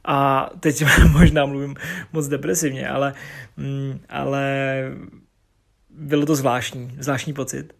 A 0.05 0.49
teď 0.59 0.83
možná 1.11 1.45
mluvím 1.45 1.75
moc 2.13 2.27
depresivně, 2.27 2.89
ale, 2.89 3.13
mm, 3.57 3.99
ale 4.09 4.83
bylo 5.89 6.25
to 6.25 6.35
zvláštní, 6.35 6.95
zvláštní 6.99 7.33
pocit. 7.33 7.73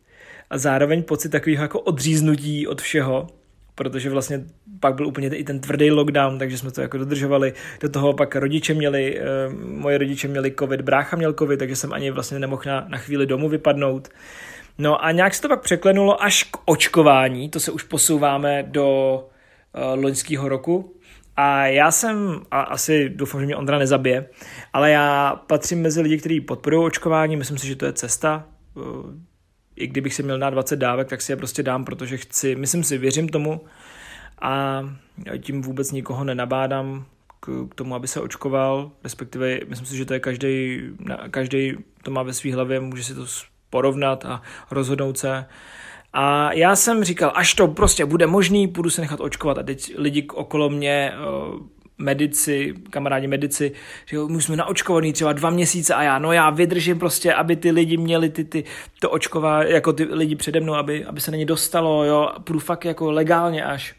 A 0.49 0.57
zároveň 0.57 1.03
pocit 1.03 1.29
takového 1.29 1.63
jako 1.63 1.79
odříznutí 1.79 2.67
od 2.67 2.81
všeho, 2.81 3.27
protože 3.75 4.09
vlastně 4.09 4.45
pak 4.79 4.95
byl 4.95 5.07
úplně 5.07 5.27
i 5.27 5.43
ten 5.43 5.59
tvrdý 5.59 5.91
lockdown, 5.91 6.39
takže 6.39 6.57
jsme 6.57 6.71
to 6.71 6.81
jako 6.81 6.97
dodržovali. 6.97 7.53
Do 7.81 7.89
toho 7.89 8.13
pak 8.13 8.35
rodiče 8.35 8.73
měli, 8.73 9.19
eh, 9.19 9.23
moje 9.65 9.97
rodiče 9.97 10.27
měli 10.27 10.53
covid, 10.59 10.81
brácha 10.81 11.17
měl 11.17 11.33
covid, 11.33 11.59
takže 11.59 11.75
jsem 11.75 11.93
ani 11.93 12.11
vlastně 12.11 12.39
nemohl 12.39 12.63
na, 12.65 12.85
na 12.89 12.97
chvíli 12.97 13.25
domů 13.25 13.49
vypadnout. 13.49 14.09
No 14.77 15.05
a 15.05 15.11
nějak 15.11 15.33
se 15.33 15.41
to 15.41 15.47
pak 15.47 15.61
překlenulo 15.61 16.23
až 16.23 16.43
k 16.43 16.57
očkování, 16.65 17.49
to 17.49 17.59
se 17.59 17.71
už 17.71 17.83
posouváme 17.83 18.63
do 18.63 19.19
uh, 19.75 20.03
loňského 20.03 20.49
roku, 20.49 20.95
a 21.35 21.65
já 21.65 21.91
jsem, 21.91 22.41
a 22.51 22.61
asi 22.61 23.09
doufám, 23.09 23.41
že 23.41 23.45
mě 23.45 23.55
Ondra 23.55 23.77
nezabije, 23.77 24.29
ale 24.73 24.91
já 24.91 25.35
patřím 25.47 25.81
mezi 25.81 26.01
lidi, 26.01 26.17
kteří 26.17 26.41
podporují 26.41 26.85
očkování, 26.85 27.35
myslím 27.35 27.57
si, 27.57 27.67
že 27.67 27.75
to 27.75 27.85
je 27.85 27.93
cesta. 27.93 28.47
I 29.81 29.87
kdybych 29.87 30.13
si 30.13 30.23
měl 30.23 30.39
dát 30.39 30.49
20 30.49 30.75
dávek, 30.75 31.07
tak 31.07 31.21
si 31.21 31.31
je 31.31 31.35
prostě 31.35 31.63
dám, 31.63 31.85
protože 31.85 32.17
chci, 32.17 32.55
myslím 32.55 32.83
si, 32.83 32.97
věřím 32.97 33.29
tomu 33.29 33.61
a 34.41 34.81
tím 35.41 35.61
vůbec 35.61 35.91
nikoho 35.91 36.23
nenabádám 36.23 37.05
k, 37.39 37.67
k 37.69 37.75
tomu, 37.75 37.95
aby 37.95 38.07
se 38.07 38.21
očkoval, 38.21 38.91
respektive 39.03 39.59
myslím 39.67 39.87
si, 39.87 39.97
že 39.97 40.05
to 40.05 40.13
je 40.13 40.19
každý, 40.19 40.81
každý 41.31 41.73
to 42.03 42.11
má 42.11 42.23
ve 42.23 42.33
své 42.33 42.53
hlavě, 42.53 42.79
může 42.79 43.03
si 43.03 43.15
to 43.15 43.25
porovnat 43.69 44.25
a 44.25 44.41
rozhodnout 44.71 45.17
se. 45.17 45.45
A 46.13 46.53
já 46.53 46.75
jsem 46.75 47.03
říkal, 47.03 47.31
až 47.35 47.53
to 47.53 47.67
prostě 47.67 48.05
bude 48.05 48.27
možný, 48.27 48.67
půjdu 48.67 48.89
se 48.89 49.01
nechat 49.01 49.19
očkovat. 49.19 49.57
A 49.57 49.63
teď 49.63 49.93
lidi 49.97 50.27
okolo 50.33 50.69
mě, 50.69 51.13
eh, 51.13 51.80
medici, 52.01 52.73
kamarádi 52.89 53.27
medici, 53.27 53.71
že 54.05 54.17
my 54.27 54.41
jsme 54.41 54.55
naočkovaný 54.55 55.13
třeba 55.13 55.33
dva 55.33 55.49
měsíce 55.49 55.93
a 55.93 56.03
já, 56.03 56.19
no 56.19 56.31
já 56.31 56.49
vydržím 56.49 56.99
prostě, 56.99 57.33
aby 57.33 57.55
ty 57.55 57.71
lidi 57.71 57.97
měli 57.97 58.29
ty, 58.29 58.43
ty 58.43 58.63
to 58.99 59.09
očková, 59.09 59.63
jako 59.63 59.93
ty 59.93 60.03
lidi 60.03 60.35
přede 60.35 60.59
mnou, 60.59 60.73
aby, 60.73 61.05
aby 61.05 61.21
se 61.21 61.31
na 61.31 61.37
ně 61.37 61.45
dostalo, 61.45 62.03
jo, 62.03 62.31
půjdu 62.43 62.59
fakt 62.59 62.85
jako 62.85 63.11
legálně 63.11 63.65
až. 63.65 63.95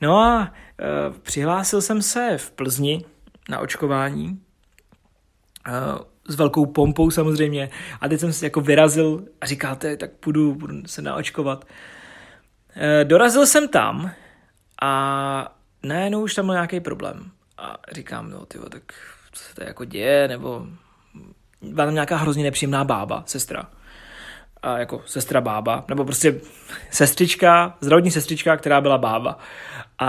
No 0.00 0.18
a 0.18 0.52
e, 0.80 1.20
přihlásil 1.22 1.82
jsem 1.82 2.02
se 2.02 2.34
v 2.36 2.50
Plzni 2.50 3.04
na 3.48 3.58
očkování. 3.58 4.40
E, 5.66 6.14
s 6.28 6.36
velkou 6.36 6.66
pompou 6.66 7.10
samozřejmě. 7.10 7.70
A 8.00 8.08
teď 8.08 8.20
jsem 8.20 8.32
si 8.32 8.44
jako 8.44 8.60
vyrazil 8.60 9.24
a 9.40 9.46
říkal, 9.46 9.76
tak 9.76 10.10
půjdu, 10.10 10.54
půjdu 10.54 10.82
se 10.86 11.02
naočkovat. 11.02 11.64
E, 12.76 13.04
dorazil 13.04 13.46
jsem 13.46 13.68
tam 13.68 14.10
a 14.82 15.53
najednou 15.84 16.22
už 16.22 16.34
tam 16.34 16.46
byl 16.46 16.54
nějaký 16.54 16.80
problém. 16.80 17.30
A 17.58 17.76
říkám, 17.92 18.30
no 18.30 18.46
tyvo, 18.46 18.68
tak 18.68 18.82
co 19.32 19.42
se 19.42 19.54
to 19.54 19.64
jako 19.64 19.84
děje, 19.84 20.28
nebo 20.28 20.66
byla 21.62 21.86
tam 21.86 21.94
nějaká 21.94 22.16
hrozně 22.16 22.44
nepříjemná 22.44 22.84
bába, 22.84 23.22
sestra. 23.26 23.70
A 24.62 24.78
jako 24.78 25.02
sestra 25.06 25.40
bába, 25.40 25.84
nebo 25.88 26.04
prostě 26.04 26.40
sestřička, 26.90 27.76
zdravotní 27.80 28.10
sestřička, 28.10 28.56
která 28.56 28.80
byla 28.80 28.98
bába. 28.98 29.38
A, 29.98 30.08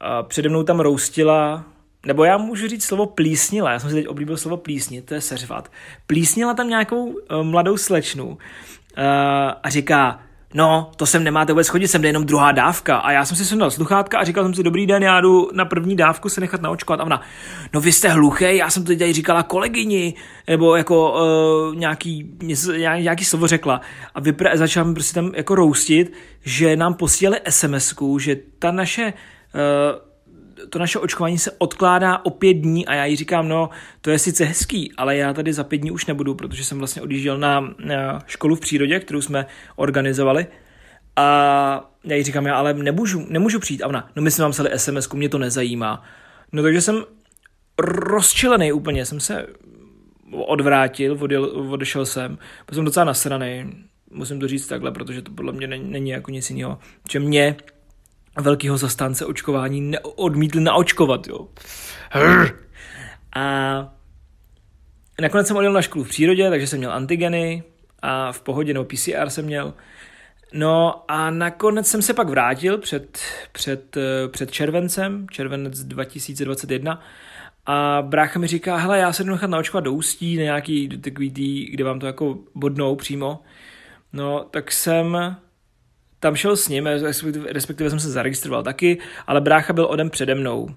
a 0.00 0.22
přede 0.22 0.48
mnou 0.48 0.62
tam 0.62 0.80
roustila 0.80 1.64
nebo 2.06 2.24
já 2.24 2.38
můžu 2.38 2.68
říct 2.68 2.84
slovo 2.84 3.06
plísnila, 3.06 3.72
já 3.72 3.78
jsem 3.78 3.90
si 3.90 3.96
teď 3.96 4.08
oblíbil 4.08 4.36
slovo 4.36 4.56
plísnit, 4.56 5.06
to 5.06 5.14
je 5.14 5.20
seřvat. 5.20 5.72
Plísnila 6.06 6.54
tam 6.54 6.68
nějakou 6.68 7.04
uh, 7.04 7.16
mladou 7.42 7.76
slečnu 7.76 8.26
uh, 8.26 8.36
a 9.62 9.70
říká, 9.70 10.20
no, 10.56 10.90
to 10.96 11.06
sem 11.06 11.24
nemáte 11.24 11.52
vůbec 11.52 11.68
chodit, 11.68 11.88
sem 11.88 12.02
jde 12.02 12.08
jenom 12.08 12.24
druhá 12.24 12.52
dávka. 12.52 12.96
A 12.96 13.12
já 13.12 13.24
jsem 13.24 13.36
si 13.36 13.44
sundal 13.44 13.70
sluchátka 13.70 14.18
a 14.18 14.24
říkal 14.24 14.44
jsem 14.44 14.54
si, 14.54 14.62
dobrý 14.62 14.86
den, 14.86 15.02
já 15.02 15.20
jdu 15.20 15.50
na 15.52 15.64
první 15.64 15.96
dávku 15.96 16.28
se 16.28 16.40
nechat 16.40 16.62
naočkovat. 16.62 17.00
A 17.00 17.04
ona, 17.04 17.20
no 17.72 17.80
vy 17.80 17.92
jste 17.92 18.08
hluchý, 18.08 18.56
já 18.56 18.70
jsem 18.70 18.84
to 18.84 18.96
tady 18.96 19.12
říkala 19.12 19.42
kolegyni, 19.42 20.14
nebo 20.48 20.76
jako 20.76 21.12
uh, 21.12 21.76
nějaký, 21.76 22.36
něco, 22.42 22.72
nějaký 22.72 23.24
slovo 23.24 23.46
řekla. 23.46 23.80
A 24.14 24.20
vypra- 24.20 24.56
začala 24.56 24.86
mi 24.86 24.94
prostě 24.94 25.14
tam 25.14 25.32
jako 25.34 25.54
roustit, 25.54 26.12
že 26.44 26.76
nám 26.76 26.94
posílali 26.94 27.40
sms 27.48 27.94
že 28.18 28.36
ta 28.58 28.70
naše 28.72 29.12
uh, 29.12 30.05
to 30.70 30.78
naše 30.78 30.98
očkování 30.98 31.38
se 31.38 31.50
odkládá 31.58 32.24
o 32.24 32.30
pět 32.30 32.54
dní 32.54 32.86
a 32.86 32.94
já 32.94 33.04
jí 33.04 33.16
říkám, 33.16 33.48
no 33.48 33.70
to 34.00 34.10
je 34.10 34.18
sice 34.18 34.44
hezký, 34.44 34.92
ale 34.96 35.16
já 35.16 35.32
tady 35.32 35.52
za 35.52 35.64
pět 35.64 35.78
dní 35.78 35.90
už 35.90 36.06
nebudu, 36.06 36.34
protože 36.34 36.64
jsem 36.64 36.78
vlastně 36.78 37.02
odjížděl 37.02 37.38
na, 37.38 37.74
na 37.84 38.20
školu 38.26 38.56
v 38.56 38.60
přírodě, 38.60 39.00
kterou 39.00 39.20
jsme 39.20 39.46
organizovali. 39.76 40.46
A 41.16 41.90
já 42.04 42.16
jí 42.16 42.22
říkám, 42.22 42.46
já 42.46 42.56
ale 42.56 42.74
nemůžu, 42.74 43.26
nemůžu 43.28 43.58
přijít. 43.58 43.82
A 43.82 43.86
ona, 43.86 44.10
no 44.16 44.22
my 44.22 44.30
jsme 44.30 44.42
vám 44.42 44.52
psali 44.52 44.70
sms 44.76 45.08
mě 45.12 45.28
to 45.28 45.38
nezajímá. 45.38 46.02
No 46.52 46.62
takže 46.62 46.80
jsem 46.80 47.04
rozčilený 47.78 48.72
úplně, 48.72 49.06
jsem 49.06 49.20
se 49.20 49.46
odvrátil, 50.32 51.16
odjel, 51.20 51.44
odešel 51.44 52.06
jsem, 52.06 52.38
byl 52.66 52.74
jsem 52.74 52.84
docela 52.84 53.04
nasraný, 53.04 53.72
musím 54.10 54.40
to 54.40 54.48
říct 54.48 54.66
takhle, 54.66 54.92
protože 54.92 55.22
to 55.22 55.30
podle 55.30 55.52
mě 55.52 55.66
není, 55.66 55.90
není 55.90 56.10
jako 56.10 56.30
nic 56.30 56.50
jiného, 56.50 56.78
že 57.10 57.20
mě 57.20 57.56
velkého 58.40 58.76
zastánce 58.76 59.26
očkování 59.26 59.80
neodmítli 59.80 60.60
naočkovat, 60.60 61.26
jo. 61.26 61.48
A 63.36 63.94
nakonec 65.20 65.46
jsem 65.46 65.56
odjel 65.56 65.72
na 65.72 65.82
školu 65.82 66.04
v 66.04 66.08
přírodě, 66.08 66.50
takže 66.50 66.66
jsem 66.66 66.78
měl 66.78 66.92
antigeny 66.92 67.62
a 68.02 68.32
v 68.32 68.40
pohodě, 68.40 68.74
nebo 68.74 68.84
PCR 68.84 69.30
jsem 69.30 69.44
měl. 69.44 69.74
No 70.52 71.04
a 71.08 71.30
nakonec 71.30 71.86
jsem 71.86 72.02
se 72.02 72.14
pak 72.14 72.28
vrátil 72.28 72.78
před, 72.78 73.18
před, 73.52 73.96
eh, 73.96 74.28
před 74.28 74.50
červencem, 74.50 75.26
červenec 75.30 75.84
2021, 75.84 77.00
a 77.66 78.02
brácha 78.02 78.38
mi 78.38 78.46
říká, 78.46 78.76
hele, 78.76 78.98
já 78.98 79.12
se 79.12 79.24
jdu 79.24 79.30
nechat 79.30 79.50
naočkovat 79.50 79.84
do 79.84 79.92
ústí, 79.92 80.36
na 80.36 80.42
nějaký 80.42 80.88
takový 80.88 81.30
tý, 81.30 81.64
kde 81.64 81.84
vám 81.84 82.00
to 82.00 82.06
jako 82.06 82.38
bodnou 82.54 82.96
přímo. 82.96 83.42
No, 84.12 84.44
tak 84.50 84.72
jsem 84.72 85.36
tam 86.20 86.36
šel 86.36 86.56
s 86.56 86.68
ním, 86.68 86.86
respektive, 87.46 87.90
jsem 87.90 88.00
se 88.00 88.10
zaregistroval 88.10 88.62
taky, 88.62 88.98
ale 89.26 89.40
brácha 89.40 89.72
byl 89.72 89.86
odem 89.86 90.10
přede 90.10 90.34
mnou 90.34 90.68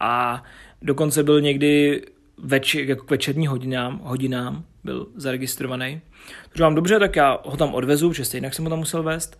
a 0.00 0.42
dokonce 0.82 1.22
byl 1.22 1.40
někdy 1.40 2.02
več, 2.38 2.74
jako 2.74 3.04
k 3.04 3.10
večerní 3.10 3.46
hodinám, 3.46 4.00
hodinám 4.02 4.64
byl 4.84 5.06
zaregistrovaný. 5.16 6.00
Takže 6.48 6.62
mám 6.62 6.74
dobře, 6.74 6.98
tak 6.98 7.16
já 7.16 7.38
ho 7.44 7.56
tam 7.56 7.74
odvezu, 7.74 8.08
protože 8.08 8.24
stejně 8.24 8.52
jsem 8.52 8.64
ho 8.64 8.70
tam 8.70 8.78
musel 8.78 9.02
vést. 9.02 9.38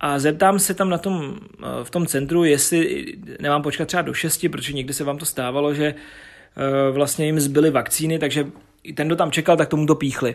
A 0.00 0.18
zeptám 0.18 0.58
se 0.58 0.74
tam 0.74 0.90
na 0.90 0.98
tom, 0.98 1.38
eh, 1.62 1.84
v 1.84 1.90
tom 1.90 2.06
centru, 2.06 2.44
jestli 2.44 3.06
nemám 3.40 3.62
počkat 3.62 3.88
třeba 3.88 4.02
do 4.02 4.14
6, 4.14 4.48
protože 4.48 4.72
někdy 4.72 4.94
se 4.94 5.04
vám 5.04 5.18
to 5.18 5.24
stávalo, 5.24 5.74
že 5.74 5.86
eh, 5.86 6.90
vlastně 6.90 7.26
jim 7.26 7.40
zbyly 7.40 7.70
vakcíny, 7.70 8.18
takže 8.18 8.46
ten, 8.94 9.06
kdo 9.06 9.16
tam 9.16 9.30
čekal, 9.30 9.56
tak 9.56 9.68
tomu 9.68 9.86
to 9.86 9.94
píchli. 9.94 10.34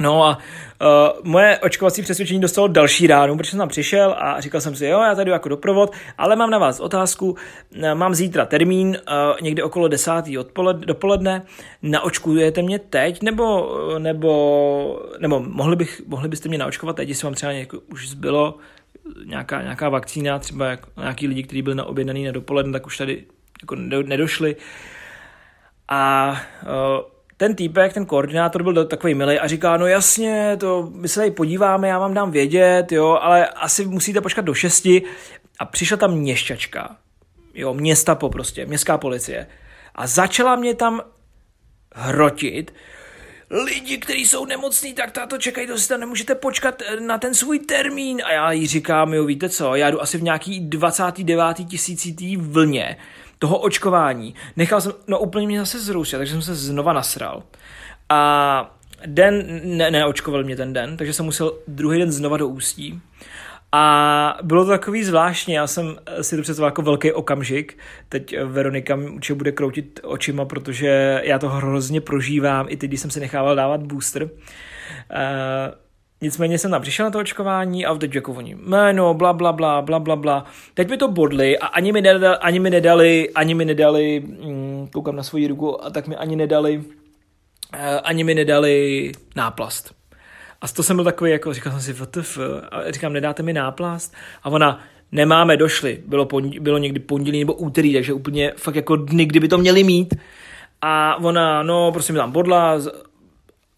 No 0.00 0.24
a 0.24 0.38
uh, 0.80 1.24
moje 1.24 1.58
očkovací 1.58 2.02
přesvědčení 2.02 2.40
dostalo 2.40 2.68
další 2.68 3.06
ránu, 3.06 3.36
protože 3.36 3.50
jsem 3.50 3.58
tam 3.58 3.68
přišel 3.68 4.14
a 4.18 4.40
říkal 4.40 4.60
jsem 4.60 4.74
si, 4.74 4.86
jo, 4.86 5.00
já 5.00 5.14
tady 5.14 5.30
jako 5.30 5.48
doprovod, 5.48 5.92
ale 6.18 6.36
mám 6.36 6.50
na 6.50 6.58
vás 6.58 6.80
otázku, 6.80 7.36
mám 7.94 8.14
zítra 8.14 8.46
termín 8.46 8.88
uh, 8.88 9.36
někdy 9.42 9.62
okolo 9.62 9.88
desátý 9.88 10.38
odpoled, 10.38 10.76
dopoledne, 10.76 11.42
naočkujete 11.82 12.62
mě 12.62 12.78
teď, 12.78 13.22
nebo, 13.22 13.76
nebo, 13.98 15.02
nebo 15.18 15.40
mohli, 15.40 15.76
bych, 15.76 16.02
mohli 16.06 16.28
byste 16.28 16.48
mě 16.48 16.58
naočkovat 16.58 16.96
teď, 16.96 17.08
jestli 17.08 17.26
vám 17.26 17.34
třeba 17.34 17.52
nějak, 17.52 17.68
už 17.92 18.08
zbylo 18.08 18.54
nějaká, 19.24 19.62
nějaká 19.62 19.88
vakcína, 19.88 20.38
třeba 20.38 20.66
jak, 20.66 20.80
nějaký 20.96 21.26
lidi, 21.28 21.42
kteří 21.42 21.62
byli 21.62 21.76
naobjednaný 21.76 22.24
na 22.24 22.32
dopoledne, 22.32 22.72
tak 22.72 22.86
už 22.86 22.98
tady 22.98 23.24
jako 23.62 23.74
nedošli. 24.02 24.56
A 25.88 26.30
uh, 26.62 27.19
ten 27.40 27.54
týpek, 27.54 27.92
ten 27.92 28.06
koordinátor 28.06 28.62
byl 28.62 28.84
takový 28.84 29.14
milý 29.14 29.38
a 29.38 29.48
říká, 29.48 29.76
no 29.76 29.86
jasně, 29.86 30.56
to 30.60 30.90
my 30.94 31.08
se 31.08 31.20
tady 31.20 31.30
podíváme, 31.30 31.88
já 31.88 31.98
vám 31.98 32.14
dám 32.14 32.30
vědět, 32.30 32.92
jo, 32.92 33.18
ale 33.20 33.46
asi 33.46 33.86
musíte 33.86 34.20
počkat 34.20 34.44
do 34.44 34.54
šesti. 34.54 35.02
A 35.58 35.64
přišla 35.64 35.96
tam 35.96 36.14
měšťačka, 36.14 36.96
jo, 37.54 37.74
města 37.74 38.14
po 38.14 38.28
prostě, 38.28 38.66
městská 38.66 38.98
policie. 38.98 39.46
A 39.94 40.06
začala 40.06 40.56
mě 40.56 40.74
tam 40.74 41.02
hrotit, 41.94 42.74
lidi, 43.50 43.98
kteří 43.98 44.26
jsou 44.26 44.46
nemocní, 44.46 44.94
tak 44.94 45.10
tato 45.10 45.38
čekají, 45.38 45.66
to 45.66 45.78
si 45.78 45.88
tam 45.88 46.00
nemůžete 46.00 46.34
počkat 46.34 46.82
na 47.00 47.18
ten 47.18 47.34
svůj 47.34 47.58
termín. 47.58 48.22
A 48.24 48.32
já 48.32 48.52
jí 48.52 48.66
říkám, 48.66 49.14
jo, 49.14 49.24
víte 49.24 49.48
co, 49.48 49.74
já 49.74 49.90
jdu 49.90 50.02
asi 50.02 50.18
v 50.18 50.22
nějaký 50.22 50.60
29. 50.60 51.44
tisícitý 51.68 52.36
vlně 52.36 52.96
toho 53.40 53.58
očkování. 53.58 54.34
Nechal 54.56 54.80
jsem, 54.80 54.92
no 55.06 55.18
úplně 55.18 55.46
mě 55.46 55.60
zase 55.60 55.80
zrušil, 55.80 56.18
takže 56.18 56.32
jsem 56.32 56.42
se 56.42 56.54
znova 56.54 56.92
nasral. 56.92 57.42
A 58.08 58.76
den, 59.06 59.60
ne, 59.64 59.90
neočkoval 59.90 60.44
mě 60.44 60.56
ten 60.56 60.72
den, 60.72 60.96
takže 60.96 61.12
jsem 61.12 61.24
musel 61.24 61.52
druhý 61.68 61.98
den 61.98 62.12
znova 62.12 62.36
do 62.36 62.48
ústí. 62.48 63.00
A 63.72 64.38
bylo 64.42 64.64
to 64.64 64.70
takový 64.70 65.04
zvláštní, 65.04 65.54
já 65.54 65.66
jsem 65.66 65.96
si 66.20 66.36
to 66.36 66.42
představil 66.42 66.68
jako 66.68 66.82
velký 66.82 67.12
okamžik. 67.12 67.78
Teď 68.08 68.36
Veronika 68.44 68.96
mi 68.96 69.10
určitě 69.10 69.34
bude 69.34 69.52
kroutit 69.52 70.00
očima, 70.02 70.44
protože 70.44 71.20
já 71.24 71.38
to 71.38 71.48
hrozně 71.48 72.00
prožívám, 72.00 72.66
i 72.68 72.76
teď, 72.76 72.90
když 72.90 73.00
jsem 73.00 73.10
si 73.10 73.20
nechával 73.20 73.56
dávat 73.56 73.82
booster. 73.82 74.22
Uh, 74.22 74.30
Nicméně 76.22 76.58
jsem 76.58 76.70
tam 76.70 76.82
přišel 76.82 77.04
na 77.04 77.10
to 77.10 77.18
očkování 77.18 77.86
a 77.86 77.94
teď 77.94 78.14
jako 78.14 78.32
oni 78.32 78.54
jméno, 78.54 79.14
bla, 79.14 79.32
bla, 79.32 79.52
bla, 79.52 79.82
bla, 79.82 79.98
bla, 79.98 80.16
bla. 80.16 80.44
Teď 80.74 80.90
mi 80.90 80.96
to 80.96 81.08
bodli 81.08 81.58
a 81.58 81.66
ani 81.66 81.92
mi 81.92 82.00
nedali, 82.00 82.36
ani 82.36 82.58
mi 82.60 82.70
nedali, 82.70 83.30
ani 83.34 83.54
mi 83.54 83.64
nedali, 83.64 84.20
mm, 84.20 84.88
koukám 84.92 85.16
na 85.16 85.22
svoji 85.22 85.46
ruku, 85.46 85.84
a 85.84 85.90
tak 85.90 86.08
mi 86.08 86.16
ani 86.16 86.36
nedali, 86.36 86.78
uh, 86.78 86.84
ani 88.04 88.24
mi 88.24 88.34
nedali 88.34 89.12
náplast. 89.36 89.94
A 90.60 90.68
to 90.68 90.82
jsem 90.82 90.96
byl 90.96 91.04
takový, 91.04 91.30
jako 91.30 91.54
říkal 91.54 91.72
jsem 91.72 91.80
si, 91.80 91.92
WTF, 91.92 92.38
a 92.70 92.90
říkám, 92.90 93.12
nedáte 93.12 93.42
mi 93.42 93.52
náplast? 93.52 94.14
A 94.42 94.48
ona, 94.48 94.80
nemáme, 95.12 95.56
došli, 95.56 96.02
bylo, 96.06 96.26
pondí, 96.26 96.60
bylo 96.60 96.78
někdy 96.78 97.00
pondělí 97.00 97.38
nebo 97.38 97.54
úterý, 97.54 97.94
takže 97.94 98.12
úplně 98.12 98.52
fakt 98.56 98.76
jako 98.76 98.96
dny, 98.96 99.24
kdyby 99.24 99.48
to 99.48 99.58
měli 99.58 99.84
mít. 99.84 100.14
A 100.82 101.16
ona, 101.16 101.62
no, 101.62 101.92
prostě 101.92 102.12
mi 102.12 102.16
tam 102.16 102.32
bodla, 102.32 102.78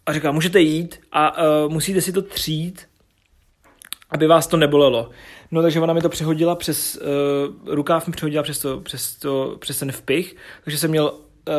a 0.06 0.12
říká, 0.12 0.32
můžete 0.32 0.61
jít 0.61 1.00
a 1.12 1.42
uh, 1.64 1.73
musíte 1.73 2.00
si 2.00 2.12
to 2.12 2.23
třít, 2.23 2.88
aby 4.11 4.26
vás 4.26 4.47
to 4.47 4.56
nebolelo. 4.56 5.11
No 5.50 5.62
takže 5.62 5.80
ona 5.80 5.94
mi 5.94 6.00
to 6.00 6.09
přehodila 6.09 6.54
přes, 6.54 6.97
uh, 6.97 7.75
rukáv 7.75 8.06
mi 8.06 8.12
přehodila 8.12 8.42
přes, 8.42 8.59
to, 8.59 8.80
přes, 8.80 9.16
to, 9.16 9.56
přes 9.61 9.78
ten 9.78 9.92
vpich, 9.92 10.37
takže 10.64 10.78
jsem 10.78 10.90
měl 10.90 11.12
uh, 11.12 11.54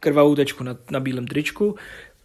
krvavou 0.00 0.34
tečku 0.34 0.64
na, 0.64 0.76
na 0.90 1.00
bílém 1.00 1.26
tričku 1.26 1.76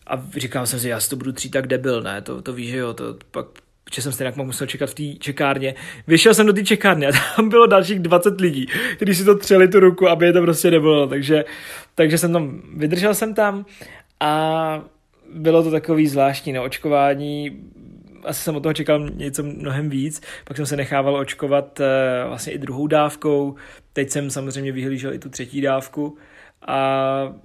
a 0.08 0.24
říkal 0.38 0.66
jsem 0.66 0.80
si, 0.80 0.90
já 0.90 1.00
si 1.00 1.10
to 1.10 1.16
budu 1.16 1.32
třít 1.32 1.50
tak 1.50 1.68
debil, 1.68 2.02
ne, 2.02 2.22
to, 2.22 2.42
to 2.42 2.54
víš, 2.54 2.70
že 2.70 2.78
jo, 2.78 2.94
to 2.94 3.18
pak 3.32 3.46
že 3.94 4.02
jsem 4.02 4.12
stejně 4.12 4.34
musel 4.36 4.68
čekat 4.68 4.90
v 4.90 4.94
té 4.94 5.20
čekárně. 5.20 5.76
Vyšel 6.08 6.34
jsem 6.34 6.46
do 6.46 6.54
té 6.54 6.64
čekárny 6.64 7.08
a 7.08 7.12
tam 7.36 7.50
bylo 7.50 7.68
dalších 7.68 8.00
20 8.00 8.42
lidí, 8.42 8.68
kteří 8.96 9.16
si 9.16 9.26
to 9.26 9.38
třeli 9.38 9.68
tu 9.68 9.80
ruku, 9.80 10.08
aby 10.08 10.26
je 10.26 10.34
to 10.34 10.42
prostě 10.42 10.72
nebylo. 10.72 11.08
Takže, 11.08 11.46
takže 11.96 12.18
jsem 12.18 12.34
tam, 12.34 12.62
vydržel 12.76 13.14
jsem 13.14 13.34
tam 13.34 13.66
a 14.20 14.84
bylo 15.34 15.64
to 15.64 15.72
takový 15.72 16.08
zvláštní 16.08 16.54
na 16.54 16.62
no. 16.62 16.70
Asi 18.24 18.44
jsem 18.44 18.56
od 18.56 18.64
toho 18.64 18.74
čekal 18.74 19.10
něco 19.10 19.44
mnohem 19.44 19.90
víc, 19.90 20.22
pak 20.46 20.58
jsem 20.58 20.66
se 20.66 20.76
nechával 20.76 21.16
očkovat 21.16 21.80
eh, 21.80 22.24
vlastně 22.28 22.54
i 22.54 22.58
druhou 22.58 22.88
dávkou, 22.88 23.56
teď 23.94 24.10
jsem 24.10 24.30
samozřejmě 24.30 24.72
vyhlížel 24.72 25.14
i 25.14 25.20
tu 25.20 25.30
třetí 25.30 25.62
dávku 25.62 26.18
a 26.68 27.36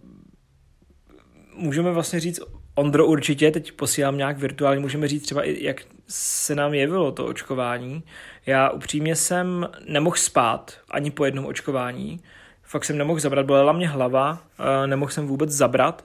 můžeme 1.57 1.93
vlastně 1.93 2.21
říct, 2.21 2.41
Ondro 2.75 3.07
určitě, 3.07 3.51
teď 3.51 3.73
posílám 3.73 4.17
nějak 4.17 4.39
virtuálně, 4.39 4.81
můžeme 4.81 5.09
říct 5.09 5.23
třeba 5.23 5.43
i, 5.43 5.65
jak 5.65 5.83
se 6.09 6.55
nám 6.55 6.75
jevilo 6.75 7.13
to 7.13 7.27
očkování. 7.27 8.03
Já 8.47 8.71
upřímně 8.71 9.17
jsem 9.17 9.69
nemohl 9.89 10.17
spát 10.17 10.79
ani 10.91 11.11
po 11.11 11.25
jednom 11.25 11.47
očkování, 11.47 12.21
fakt 12.63 12.85
jsem 12.85 12.99
nemohl 12.99 13.21
zabrat, 13.21 13.47
bolela 13.47 13.73
mě 13.73 13.89
hlava, 13.89 14.43
eh, 14.59 14.87
nemohl 14.87 15.11
jsem 15.11 15.27
vůbec 15.27 15.51
zabrat, 15.51 16.05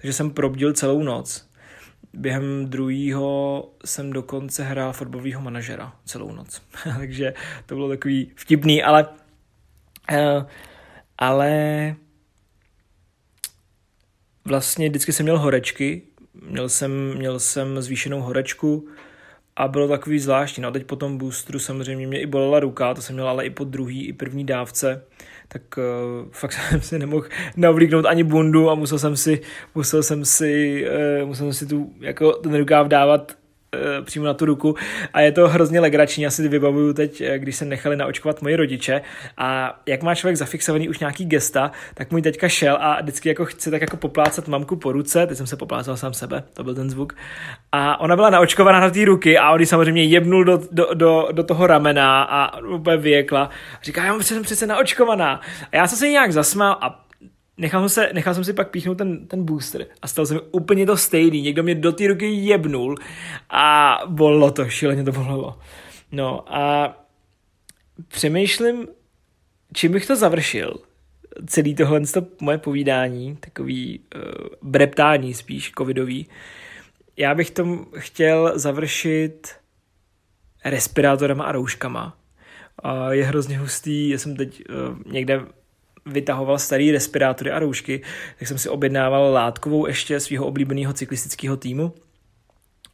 takže 0.00 0.12
jsem 0.12 0.30
probdil 0.30 0.72
celou 0.72 1.02
noc. 1.02 1.50
Během 2.12 2.66
druhého 2.66 3.70
jsem 3.84 4.12
dokonce 4.12 4.64
hrál 4.64 4.92
fotbalového 4.92 5.40
manažera 5.40 5.92
celou 6.04 6.32
noc. 6.32 6.62
takže 6.98 7.34
to 7.66 7.74
bylo 7.74 7.88
takový 7.88 8.32
vtipný, 8.36 8.82
ale 8.82 9.06
uh, 10.12 10.46
ale 11.18 11.96
vlastně 14.44 14.88
vždycky 14.88 15.12
jsem 15.12 15.24
měl 15.24 15.38
horečky, 15.38 16.02
měl 16.48 16.68
jsem, 16.68 17.14
měl 17.16 17.40
jsem 17.40 17.82
zvýšenou 17.82 18.20
horečku 18.20 18.88
a 19.60 19.68
bylo 19.68 19.88
takový 19.88 20.18
zvláštní. 20.18 20.62
No 20.62 20.70
teď 20.70 20.84
po 20.84 20.96
tom 20.96 21.18
boostru 21.18 21.58
samozřejmě 21.58 22.06
mě 22.06 22.20
i 22.20 22.26
bolela 22.26 22.60
ruka, 22.60 22.94
to 22.94 23.02
jsem 23.02 23.14
měl 23.14 23.28
ale 23.28 23.46
i 23.46 23.50
po 23.50 23.64
druhý, 23.64 24.06
i 24.06 24.12
první 24.12 24.44
dávce 24.44 25.02
tak 25.52 25.62
uh, 25.78 26.28
fakt 26.30 26.52
jsem 26.70 26.80
si 26.80 26.98
nemohl 26.98 27.24
navlíknout 27.56 28.06
ani 28.06 28.24
bundu 28.24 28.70
a 28.70 28.74
musel 28.74 28.98
jsem 28.98 29.16
si, 29.16 29.40
musel 29.74 30.02
jsem 30.02 30.24
si, 30.24 30.84
uh, 31.22 31.28
musel 31.28 31.46
jsem 31.46 31.52
si 31.52 31.66
tu, 31.66 31.92
jako 32.00 32.32
ten 32.32 32.56
rukáv 32.58 32.86
dávat 32.86 33.39
přímo 34.04 34.26
na 34.26 34.34
tu 34.34 34.44
ruku 34.44 34.74
a 35.12 35.20
je 35.20 35.32
to 35.32 35.48
hrozně 35.48 35.80
legrační, 35.80 36.22
já 36.22 36.30
si 36.30 36.48
vybavuju 36.48 36.92
teď, 36.92 37.20
eh, 37.20 37.38
když 37.38 37.56
se 37.56 37.64
nechali 37.64 37.96
naočkovat 37.96 38.42
moji 38.42 38.56
rodiče 38.56 39.02
a 39.36 39.80
jak 39.86 40.02
má 40.02 40.14
člověk 40.14 40.36
zafixovaný 40.36 40.88
už 40.88 40.98
nějaký 40.98 41.24
gesta, 41.24 41.72
tak 41.94 42.10
můj 42.10 42.22
teďka 42.22 42.48
šel 42.48 42.78
a 42.80 43.00
vždycky 43.00 43.28
jako 43.28 43.44
chce 43.44 43.70
tak 43.70 43.80
jako 43.80 43.96
poplácat 43.96 44.48
mamku 44.48 44.76
po 44.76 44.92
ruce, 44.92 45.26
teď 45.26 45.36
jsem 45.36 45.46
se 45.46 45.56
poplácal 45.56 45.96
sám 45.96 46.14
sebe, 46.14 46.42
to 46.54 46.64
byl 46.64 46.74
ten 46.74 46.90
zvuk, 46.90 47.16
a 47.72 48.00
ona 48.00 48.16
byla 48.16 48.30
naočkovaná 48.30 48.80
na 48.80 48.90
té 48.90 49.04
ruky 49.04 49.38
a 49.38 49.50
on 49.50 49.66
samozřejmě 49.66 50.04
jebnul 50.04 50.44
do, 50.44 50.60
do, 50.72 50.94
do, 50.94 51.28
do 51.32 51.44
toho 51.44 51.66
ramena 51.66 52.22
a 52.22 52.58
úplně 52.60 52.96
vyjekla. 52.96 53.42
A 53.80 53.84
říká, 53.84 54.04
já 54.04 54.22
jsem 54.22 54.42
přece 54.42 54.66
naočkovaná. 54.66 55.40
A 55.72 55.76
já 55.76 55.86
jsem 55.86 55.98
se 55.98 56.08
nějak 56.08 56.32
zasmál 56.32 56.78
a 56.80 57.04
nechal, 57.60 57.88
jsem 57.88 57.88
se, 57.88 58.12
nechal 58.12 58.34
jsem 58.34 58.44
si 58.44 58.52
pak 58.52 58.70
píchnout 58.70 58.98
ten, 58.98 59.26
ten 59.26 59.44
booster 59.44 59.86
a 60.02 60.08
stal 60.08 60.26
se 60.26 60.34
mi 60.34 60.40
úplně 60.52 60.86
to 60.86 60.96
stejný. 60.96 61.42
Někdo 61.42 61.62
mě 61.62 61.74
do 61.74 61.92
té 61.92 62.06
ruky 62.06 62.26
jebnul 62.26 62.96
a 63.50 63.96
bolelo 64.06 64.50
to, 64.50 64.68
šíleně 64.68 65.04
to 65.04 65.12
bolelo. 65.12 65.58
No 66.12 66.54
a 66.54 66.96
přemýšlím, 68.08 68.88
čím 69.74 69.92
bych 69.92 70.06
to 70.06 70.16
završil. 70.16 70.76
Celý 71.46 71.74
tohle 71.74 72.00
to 72.00 72.26
moje 72.40 72.58
povídání, 72.58 73.36
takový 73.36 74.00
uh, 74.14 74.22
breptání 74.62 75.34
spíš 75.34 75.72
covidový. 75.78 76.26
Já 77.16 77.34
bych 77.34 77.50
to 77.50 77.86
chtěl 77.98 78.52
završit 78.54 79.54
respirátorama 80.64 81.44
a 81.44 81.52
rouškama. 81.52 82.16
Uh, 82.84 83.10
je 83.10 83.24
hrozně 83.24 83.58
hustý, 83.58 84.08
já 84.08 84.18
jsem 84.18 84.36
teď 84.36 84.62
uh, 84.68 85.12
někde 85.12 85.40
vytahoval 86.06 86.58
starý 86.58 86.92
respirátory 86.92 87.50
a 87.50 87.58
roušky, 87.58 88.02
tak 88.38 88.48
jsem 88.48 88.58
si 88.58 88.68
objednával 88.68 89.32
látkovou 89.32 89.86
ještě 89.86 90.20
svého 90.20 90.46
oblíbeného 90.46 90.92
cyklistického 90.92 91.56
týmu. 91.56 91.94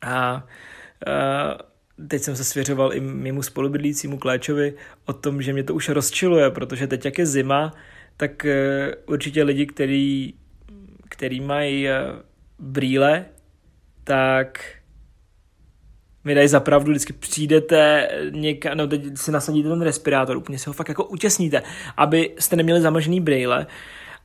A 0.03 0.47
uh, 1.07 2.07
teď 2.09 2.23
jsem 2.23 2.37
se 2.37 2.45
svěřoval 2.45 2.95
i 2.95 3.01
mému 3.01 3.43
spolubydlícímu 3.43 4.19
Kléčovi 4.19 4.75
o 5.05 5.13
tom, 5.13 5.43
že 5.43 5.53
mě 5.53 5.63
to 5.63 5.75
už 5.75 5.89
rozčiluje, 5.89 6.51
protože 6.51 6.87
teď, 6.87 7.05
jak 7.05 7.19
je 7.19 7.27
zima, 7.27 7.73
tak 8.17 8.45
uh, 8.45 9.13
určitě 9.15 9.43
lidi, 9.43 9.67
který, 9.67 10.35
který 11.09 11.41
mají 11.41 11.87
uh, 11.87 11.93
brýle, 12.59 13.25
tak 14.05 14.77
mi 16.27 16.35
dají 16.35 16.49
zapravdu, 16.49 16.91
vždycky 16.91 17.13
přijdete 17.13 18.09
někam, 18.31 18.77
no 18.79 18.87
teď 18.87 19.19
si 19.19 19.33
nasadíte 19.33 19.69
ten 19.69 19.83
respirátor, 19.83 20.37
úplně 20.37 20.59
se 20.59 20.71
ho 20.71 20.75
fakt 20.75 20.89
jako 20.89 21.05
utěsníte, 21.05 21.63
aby 21.97 22.35
jste 22.39 22.57
neměli 22.57 22.81
zamlžený 22.81 23.21
brýle. 23.21 23.67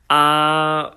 A 0.10 0.96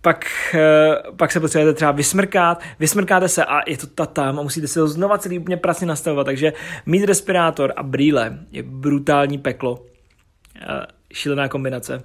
pak, 0.00 0.24
eh, 0.54 0.96
pak 1.16 1.32
se 1.32 1.40
potřebujete 1.40 1.76
třeba 1.76 1.92
vysmrkat, 1.92 2.62
vysmrkáte 2.78 3.28
se 3.28 3.44
a 3.44 3.70
je 3.70 3.78
to 3.78 3.86
ta 3.86 4.06
tam 4.06 4.38
a 4.38 4.42
musíte 4.42 4.68
se 4.68 4.80
ho 4.80 4.88
znova 4.88 5.18
celý 5.18 5.38
úplně 5.38 5.56
prasně 5.56 5.86
nastavovat, 5.86 6.24
takže 6.24 6.52
mít 6.86 7.04
respirátor 7.04 7.72
a 7.76 7.82
brýle 7.82 8.38
je 8.50 8.62
brutální 8.62 9.38
peklo, 9.38 9.86
eh, 10.60 10.86
šílená 11.12 11.48
kombinace. 11.48 12.02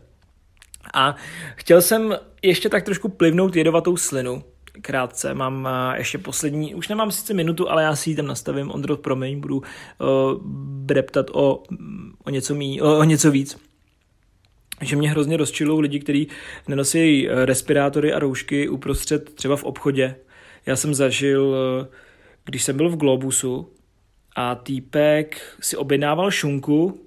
A 0.93 1.15
chtěl 1.55 1.81
jsem 1.81 2.15
ještě 2.41 2.69
tak 2.69 2.83
trošku 2.83 3.09
plivnout 3.09 3.55
jedovatou 3.55 3.97
slinu 3.97 4.43
krátce, 4.81 5.33
mám 5.33 5.65
uh, 5.65 5.97
ještě 5.97 6.17
poslední, 6.17 6.75
už 6.75 6.87
nemám 6.87 7.11
sice 7.11 7.33
minutu, 7.33 7.69
ale 7.69 7.83
já 7.83 7.95
si 7.95 8.09
ji 8.09 8.15
tam 8.15 8.27
nastavím, 8.27 8.71
Ondro, 8.71 8.97
promiň, 8.97 9.39
budu 9.39 9.57
uh, 9.57 9.63
breptat 10.85 11.25
o, 11.33 11.63
o, 12.23 12.29
něco 12.29 12.55
mý, 12.55 12.81
o, 12.81 12.97
o 12.97 13.03
něco 13.03 13.31
víc 13.31 13.57
že 14.81 14.95
mě 14.95 15.09
hrozně 15.09 15.37
rozčilou 15.37 15.79
lidi, 15.79 15.99
kteří 15.99 16.27
nenosí 16.67 17.27
respirátory 17.29 18.13
a 18.13 18.19
roušky 18.19 18.69
uprostřed 18.69 19.33
třeba 19.33 19.55
v 19.55 19.63
obchodě. 19.63 20.15
Já 20.65 20.75
jsem 20.75 20.93
zažil, 20.93 21.55
když 22.45 22.63
jsem 22.63 22.77
byl 22.77 22.89
v 22.89 22.97
Globusu 22.97 23.69
a 24.35 24.55
týpek 24.55 25.41
si 25.61 25.77
objednával 25.77 26.31
šunku 26.31 27.04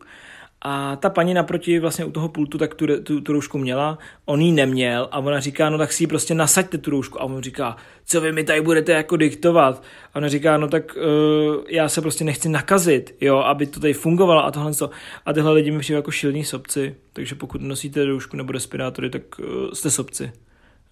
a 0.62 0.96
ta 0.96 1.10
paní 1.10 1.34
naproti 1.34 1.78
vlastně 1.78 2.04
u 2.04 2.10
toho 2.10 2.28
pultu 2.28 2.58
tak 2.58 2.74
tu, 2.74 2.86
tu, 3.02 3.20
tu 3.20 3.32
roušku 3.32 3.58
měla, 3.58 3.98
on 4.24 4.40
ji 4.40 4.52
neměl 4.52 5.08
a 5.10 5.18
ona 5.18 5.40
říká, 5.40 5.70
no 5.70 5.78
tak 5.78 5.92
si 5.92 6.02
ji 6.02 6.06
prostě 6.06 6.34
nasaďte 6.34 6.78
tu 6.78 6.90
roušku 6.90 7.20
a 7.20 7.24
on 7.24 7.42
říká, 7.42 7.76
co 8.06 8.20
vy 8.20 8.32
mi 8.32 8.44
tady 8.44 8.60
budete 8.60 8.92
jako 8.92 9.16
diktovat 9.16 9.82
a 10.14 10.16
ona 10.16 10.28
říká, 10.28 10.56
no 10.56 10.68
tak 10.68 10.96
uh, 10.96 11.64
já 11.68 11.88
se 11.88 12.00
prostě 12.00 12.24
nechci 12.24 12.48
nakazit, 12.48 13.14
jo, 13.20 13.38
aby 13.38 13.66
to 13.66 13.80
tady 13.80 13.92
fungovalo 13.92 14.44
a 14.44 14.50
tohle 14.50 14.74
co. 14.74 14.90
A 15.26 15.32
tyhle 15.32 15.52
lidi 15.52 15.70
mi 15.70 15.78
přijde 15.78 15.96
jako 15.96 16.10
šilní 16.10 16.44
sobci, 16.44 16.94
takže 17.12 17.34
pokud 17.34 17.60
nosíte 17.62 18.04
roušku 18.04 18.36
nebo 18.36 18.52
respirátory, 18.52 19.10
tak 19.10 19.22
uh, 19.38 19.46
jste 19.72 19.90
sobci. 19.90 20.32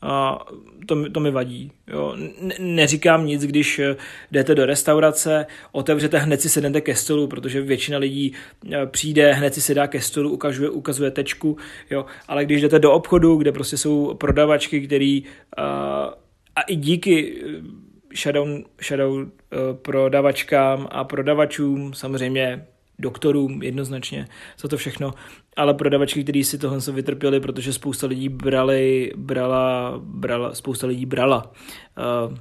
A 0.03 0.39
to, 0.87 1.11
to 1.11 1.21
mi 1.21 1.31
vadí. 1.31 1.73
Jo. 1.87 2.17
Ne, 2.41 2.55
neříkám 2.59 3.27
nic, 3.27 3.43
když 3.43 3.79
eh, 3.79 3.97
jdete 4.31 4.55
do 4.55 4.67
restaurace, 4.67 5.47
otevřete, 5.73 6.19
hned 6.19 6.41
si 6.41 6.49
sednete 6.49 6.81
ke 6.81 6.95
stolu, 6.95 7.27
protože 7.27 7.61
většina 7.61 7.99
lidí 7.99 8.33
eh, 8.73 8.87
přijde, 8.87 9.33
hned 9.33 9.55
si 9.55 9.61
sedá 9.61 9.87
ke 9.87 10.01
stolu, 10.01 10.31
ukazuje, 10.31 10.71
ukazuje 10.71 11.11
tečku, 11.11 11.57
jo. 11.91 12.07
ale 12.29 12.45
když 12.45 12.63
jdete 12.63 12.79
do 12.79 12.93
obchodu, 12.93 13.37
kde 13.37 13.53
prostě 13.53 13.77
jsou 13.77 14.15
prodavačky, 14.15 14.81
který 14.81 15.25
a, 15.57 16.11
eh, 16.13 16.27
a 16.57 16.63
i 16.63 16.77
díky 16.77 17.43
shadow, 18.17 18.49
shadow 18.83 19.27
prodavačkám 19.83 20.89
a 20.91 21.05
prodavačům 21.05 21.95
samozřejmě 21.95 22.67
doktorům 22.99 23.63
jednoznačně 23.63 24.29
za 24.59 24.69
to 24.69 24.77
všechno, 24.77 25.15
ale 25.57 25.75
prodavačky, 25.75 26.23
kteří 26.23 26.45
si 26.45 26.59
tohle 26.59 26.79
vytrpěli, 26.93 27.41
protože 27.41 27.73
spousta 27.73 28.07
lidí 28.07 28.29
brali, 28.29 29.13
brala, 29.17 29.95
brala, 30.05 30.55
spousta 30.55 30.87
lidí 30.87 31.07
brala 31.07 31.53
uh, 32.29 32.37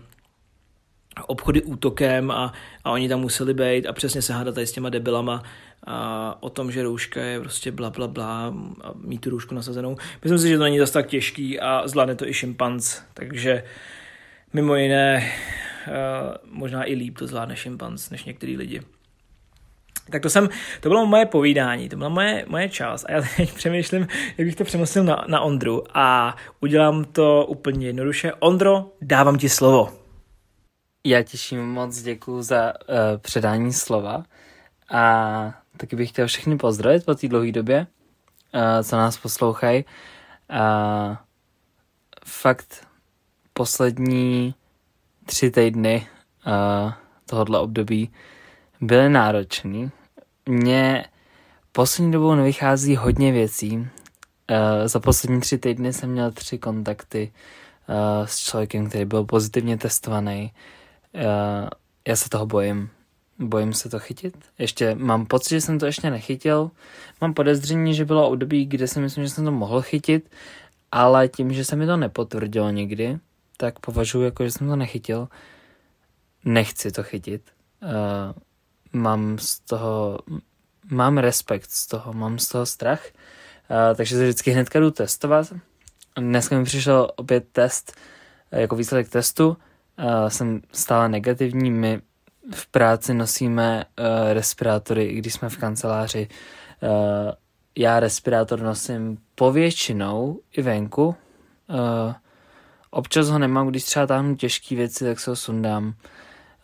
obchody 1.28 1.63
útokem 1.63 2.32
a, 2.32 2.54
a 2.84 2.91
oni 2.91 3.10
tam 3.10 3.19
museli 3.19 3.54
být 3.54 3.86
a 3.86 3.93
přesně 3.93 4.21
se 4.21 4.34
hádat 4.34 4.56
tady 4.56 4.67
s 4.67 4.71
těma 4.71 4.89
debilama 4.89 5.43
a 5.88 6.38
o 6.39 6.49
tom, 6.49 6.71
že 6.71 6.84
rouška 6.84 7.21
je 7.21 7.39
prostě 7.39 7.71
bla, 7.71 7.89
bla, 7.89 8.08
bla 8.08 8.54
a 8.84 8.93
mít 8.95 9.21
tu 9.21 9.30
roušku 9.30 9.56
nasazenou. 9.56 9.97
Myslím 10.23 10.39
si, 10.39 10.49
že 10.49 10.58
to 10.58 10.63
není 10.63 10.80
zase 10.80 10.93
tak 10.93 11.08
těžký 11.08 11.60
a 11.60 11.88
zvládne 11.88 12.15
to 12.15 12.28
i 12.28 12.34
šimpanz, 12.34 13.01
takže 13.13 13.63
mimo 14.54 14.75
jiné 14.75 15.32
uh, 15.88 16.54
možná 16.60 16.89
i 16.89 16.95
líp 16.95 17.17
to 17.17 17.28
zvládne 17.28 17.56
šimpanz 17.56 18.10
než 18.10 18.25
některý 18.25 18.58
lidi. 18.58 18.82
Tak 20.09 20.21
to 20.21 20.29
jsem, 20.29 20.49
to 20.81 20.89
bylo 20.89 21.05
moje 21.05 21.25
povídání, 21.25 21.89
to 21.89 21.97
byla 21.97 22.09
moje, 22.09 22.45
moje 22.47 22.69
část 22.69 23.05
a 23.05 23.11
já 23.11 23.21
teď 23.37 23.53
přemýšlím, 23.55 24.07
jak 24.37 24.47
bych 24.47 24.55
to 24.55 24.63
přenosil 24.63 25.03
na, 25.03 25.25
na 25.27 25.41
Ondru 25.41 25.83
a 25.93 26.35
udělám 26.61 27.05
to 27.05 27.45
úplně 27.45 27.87
jednoduše. 27.87 28.33
Ondro, 28.33 28.91
dávám 29.01 29.37
ti 29.37 29.49
slovo. 29.49 29.93
Já 31.03 31.23
těším 31.23 31.65
moc, 31.65 32.01
děkuji 32.01 32.41
za 32.41 32.73
uh, 32.89 32.95
předání 33.17 33.73
slova 33.73 34.23
a 34.91 35.53
taky 35.77 35.95
bych 35.95 36.09
chtěl 36.09 36.27
všechny 36.27 36.57
pozdravit 36.57 37.05
po 37.05 37.15
té 37.15 37.27
dlouhé 37.27 37.51
době, 37.51 37.87
uh, 38.53 38.61
co 38.83 38.95
nás 38.95 39.17
poslouchají. 39.17 39.85
Uh, 40.49 41.15
fakt 42.25 42.87
poslední 43.53 44.55
tři 45.25 45.51
týdny 45.51 46.07
uh, 46.47 46.91
tohohle 47.25 47.59
období 47.59 48.11
byly 48.81 49.09
náročný. 49.09 49.91
Mně 50.45 51.05
poslední 51.71 52.11
dobou 52.11 52.35
nevychází 52.35 52.95
hodně 52.95 53.31
věcí. 53.31 53.77
Uh, 53.77 53.88
za 54.85 54.99
poslední 54.99 55.41
tři 55.41 55.57
týdny 55.57 55.93
jsem 55.93 56.09
měl 56.09 56.31
tři 56.31 56.57
kontakty 56.57 57.31
uh, 57.89 58.25
s 58.25 58.39
člověkem, 58.39 58.89
který 58.89 59.05
byl 59.05 59.23
pozitivně 59.23 59.77
testovaný. 59.77 60.51
Uh, 61.15 61.69
já 62.07 62.15
se 62.15 62.29
toho 62.29 62.45
bojím. 62.45 62.89
Bojím 63.39 63.73
se 63.73 63.89
to 63.89 63.99
chytit. 63.99 64.35
Ještě 64.59 64.95
mám 64.95 65.25
pocit, 65.25 65.49
že 65.49 65.61
jsem 65.61 65.79
to 65.79 65.85
ještě 65.85 66.09
nechytil. 66.09 66.71
Mám 67.21 67.33
podezření, 67.33 67.93
že 67.93 68.05
bylo 68.05 68.29
období, 68.29 68.65
kde 68.65 68.88
si 68.88 68.99
myslím, 68.99 69.23
že 69.23 69.29
jsem 69.29 69.45
to 69.45 69.51
mohl 69.51 69.81
chytit, 69.81 70.29
ale 70.91 71.27
tím, 71.27 71.53
že 71.53 71.65
se 71.65 71.75
mi 71.75 71.85
to 71.85 71.97
nepotvrdilo 71.97 72.69
nikdy, 72.69 73.19
tak 73.57 73.79
považuji 73.79 74.21
jako, 74.21 74.43
že 74.43 74.51
jsem 74.51 74.67
to 74.67 74.75
nechytil. 74.75 75.27
Nechci 76.45 76.91
to 76.91 77.03
chytit. 77.03 77.41
Uh, 77.83 77.89
mám 78.95 79.38
z 79.39 79.60
toho, 79.60 80.19
mám 80.91 81.17
respekt 81.17 81.69
z 81.69 81.88
toho, 81.88 82.13
mám 82.13 82.39
z 82.39 82.47
toho 82.47 82.65
strach, 82.65 83.01
uh, 83.05 83.95
takže 83.95 84.15
se 84.15 84.23
vždycky 84.23 84.51
hnedka 84.51 84.79
jdu 84.79 84.91
testovat. 84.91 85.53
Dneska 86.17 86.58
mi 86.58 86.63
přišel 86.63 87.12
opět 87.15 87.45
test, 87.51 87.93
uh, 88.53 88.60
jako 88.60 88.75
výsledek 88.75 89.10
testu, 89.10 89.47
uh, 89.47 89.55
jsem 90.27 90.62
stále 90.71 91.10
negativní, 91.10 91.71
my 91.71 92.01
v 92.53 92.67
práci 92.67 93.13
nosíme 93.13 93.86
uh, 93.86 94.05
respirátory, 94.34 95.05
i 95.05 95.15
když 95.15 95.34
jsme 95.34 95.49
v 95.49 95.58
kanceláři. 95.58 96.27
Uh, 96.81 96.89
já 97.77 97.99
respirátor 97.99 98.62
nosím 98.62 99.17
povětšinou 99.36 100.39
i 100.51 100.62
venku. 100.62 101.05
Uh, 101.05 102.13
občas 102.91 103.29
ho 103.29 103.39
nemám, 103.39 103.67
když 103.67 103.84
třeba 103.84 104.08
táhnu 104.08 104.36
těžké 104.36 104.75
věci, 104.75 105.05
tak 105.05 105.19
se 105.19 105.31
ho 105.31 105.36
sundám. 105.36 105.93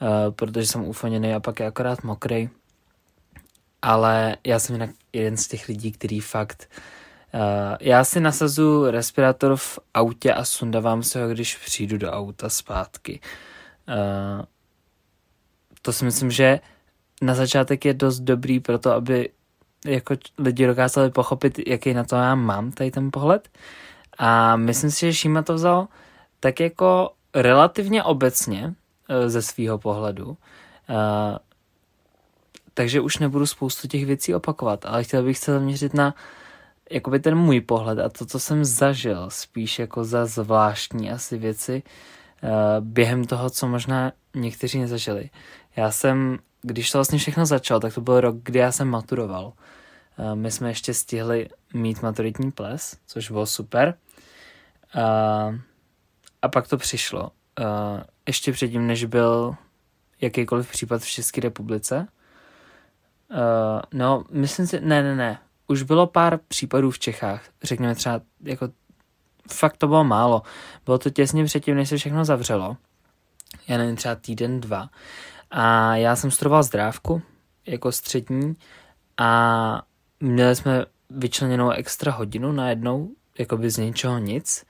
Eh, 0.02 0.32
protože 0.32 0.68
jsem 0.68 0.84
ufoněný 0.84 1.34
a 1.34 1.40
pak 1.40 1.60
je 1.60 1.66
akorát 1.68 2.04
mokrý. 2.04 2.50
Ale 3.82 4.38
já 4.44 4.60
jsem 4.60 4.76
jinak 4.76 4.90
jeden 5.14 5.38
z 5.38 5.48
těch 5.48 5.68
lidí, 5.68 5.92
který 5.92 6.20
fakt... 6.20 6.70
Uh, 7.34 7.78
já 7.80 8.04
si 8.04 8.20
nasazu 8.20 8.92
respirátor 8.92 9.56
v 9.56 9.80
autě 9.94 10.34
a 10.34 10.46
sundávám 10.46 11.04
se 11.04 11.24
ho, 11.24 11.30
když 11.30 11.58
přijdu 11.58 11.98
do 11.98 12.12
auta 12.12 12.50
zpátky. 12.50 13.20
Uh, 13.88 14.46
to 15.82 15.94
si 15.94 16.06
myslím, 16.06 16.32
že 16.32 16.60
na 17.22 17.36
začátek 17.36 17.86
je 17.86 17.94
dost 17.94 18.20
dobrý 18.20 18.60
pro 18.60 18.80
to, 18.80 18.92
aby 18.92 19.30
jako 19.86 20.16
lidi 20.38 20.68
dokázali 20.68 21.10
pochopit, 21.12 21.60
jaký 21.68 21.94
na 21.94 22.04
to 22.04 22.16
já 22.16 22.36
mám, 22.36 22.72
tady 22.72 22.92
ten 22.92 23.12
pohled. 23.12 23.50
A 24.18 24.56
myslím 24.56 24.92
si, 24.92 25.00
že 25.00 25.14
Šíma 25.14 25.42
to 25.42 25.54
vzal 25.54 25.88
tak 26.40 26.60
jako 26.60 27.12
relativně 27.36 28.04
obecně, 28.04 28.74
ze 29.28 29.41
svého 29.41 29.78
pohledu. 29.78 30.38
Eh, 30.89 31.38
takže 32.74 33.02
už 33.02 33.17
nebudu 33.17 33.45
spoustu 33.45 33.88
těch 33.88 34.06
věcí 34.06 34.36
opakovat, 34.36 34.86
ale 34.86 35.04
chtěl 35.04 35.24
bych 35.24 35.38
se 35.38 35.52
zaměřit 35.52 35.93
na 35.93 36.15
jakoby 36.91 37.19
ten 37.19 37.36
můj 37.36 37.62
pohled 37.62 38.00
a 38.00 38.10
to, 38.10 38.26
co 38.26 38.39
jsem 38.39 38.65
zažil, 38.65 39.30
spíš 39.30 39.80
jako 39.80 40.04
za 40.04 40.26
zvláštní 40.26 41.12
asi 41.12 41.38
věci 41.38 41.84
eh, 42.43 42.50
během 42.80 43.26
toho, 43.26 43.50
co 43.50 43.67
možná 43.67 44.12
někteří 44.36 44.80
nezažili. 44.80 45.30
Já 45.76 45.91
jsem, 45.91 46.39
když 46.62 46.91
to 46.91 46.97
vlastně 46.97 47.19
všechno 47.19 47.45
začalo, 47.45 47.80
tak 47.80 47.93
to 47.93 48.02
byl 48.02 48.21
rok, 48.21 48.36
kdy 48.43 48.60
já 48.60 48.71
jsem 48.71 48.88
maturoval. 48.88 49.54
My 50.34 50.52
jsme 50.52 50.69
ještě 50.69 50.93
stihli 50.93 51.50
mít 51.74 52.02
maturitní 52.02 52.52
ples, 52.52 52.97
což 53.08 53.32
bylo 53.32 53.45
super. 53.45 53.93
A 56.41 56.47
pak 56.47 56.67
to 56.67 56.78
přišlo 56.78 57.32
uh, 57.60 58.02
ještě 58.32 58.52
předtím, 58.52 58.88
než 58.88 59.06
byl 59.06 59.56
jakýkoliv 60.22 60.72
případ 60.72 61.02
v 61.02 61.08
České 61.10 61.41
republice. 61.41 62.08
Uh, 63.32 63.38
no, 63.94 64.24
myslím 64.32 64.67
si, 64.67 64.80
ne, 64.80 65.04
ne, 65.04 65.15
ne, 65.15 65.39
už 65.67 65.84
bylo 65.84 66.08
pár 66.08 66.39
případů 66.48 66.91
v 66.91 67.00
Čechách, 67.00 67.44
řekněme 67.63 67.96
třeba, 67.96 68.22
jako 68.44 68.70
fakt 69.52 69.78
to 69.78 69.88
bylo 69.88 70.04
málo. 70.04 70.41
Bylo 70.86 70.98
to 70.98 71.10
těsně 71.10 71.46
předtím, 71.46 71.76
než 71.76 71.89
se 71.89 71.98
všechno 71.98 72.26
zavřelo. 72.26 72.78
Já 73.67 73.78
nevím, 73.78 73.96
třeba 73.96 74.15
týden, 74.15 74.62
dva. 74.62 74.89
A 75.52 75.96
já 75.96 76.15
jsem 76.15 76.32
studoval 76.32 76.63
zdrávku 76.63 77.22
jako 77.65 77.91
střední 77.91 78.56
a 79.17 79.82
měli 80.20 80.56
jsme 80.56 80.86
vyčleněnou 81.10 81.70
extra 81.70 82.12
hodinu 82.12 82.52
najednou, 82.52 83.10
jako 83.39 83.58
by 83.58 83.70
z 83.70 83.78
něčeho 83.78 84.17
nic 84.17 84.65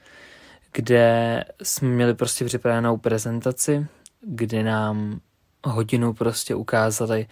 kde 0.71 1.43
jsme 1.63 1.87
měli 1.87 2.13
prostě 2.13 2.45
připravenou 2.45 2.97
prezentaci, 2.97 3.87
kdy 4.21 4.63
nám 4.63 5.19
hodinu 5.63 6.13
prostě 6.13 6.55
ukázali 6.55 7.27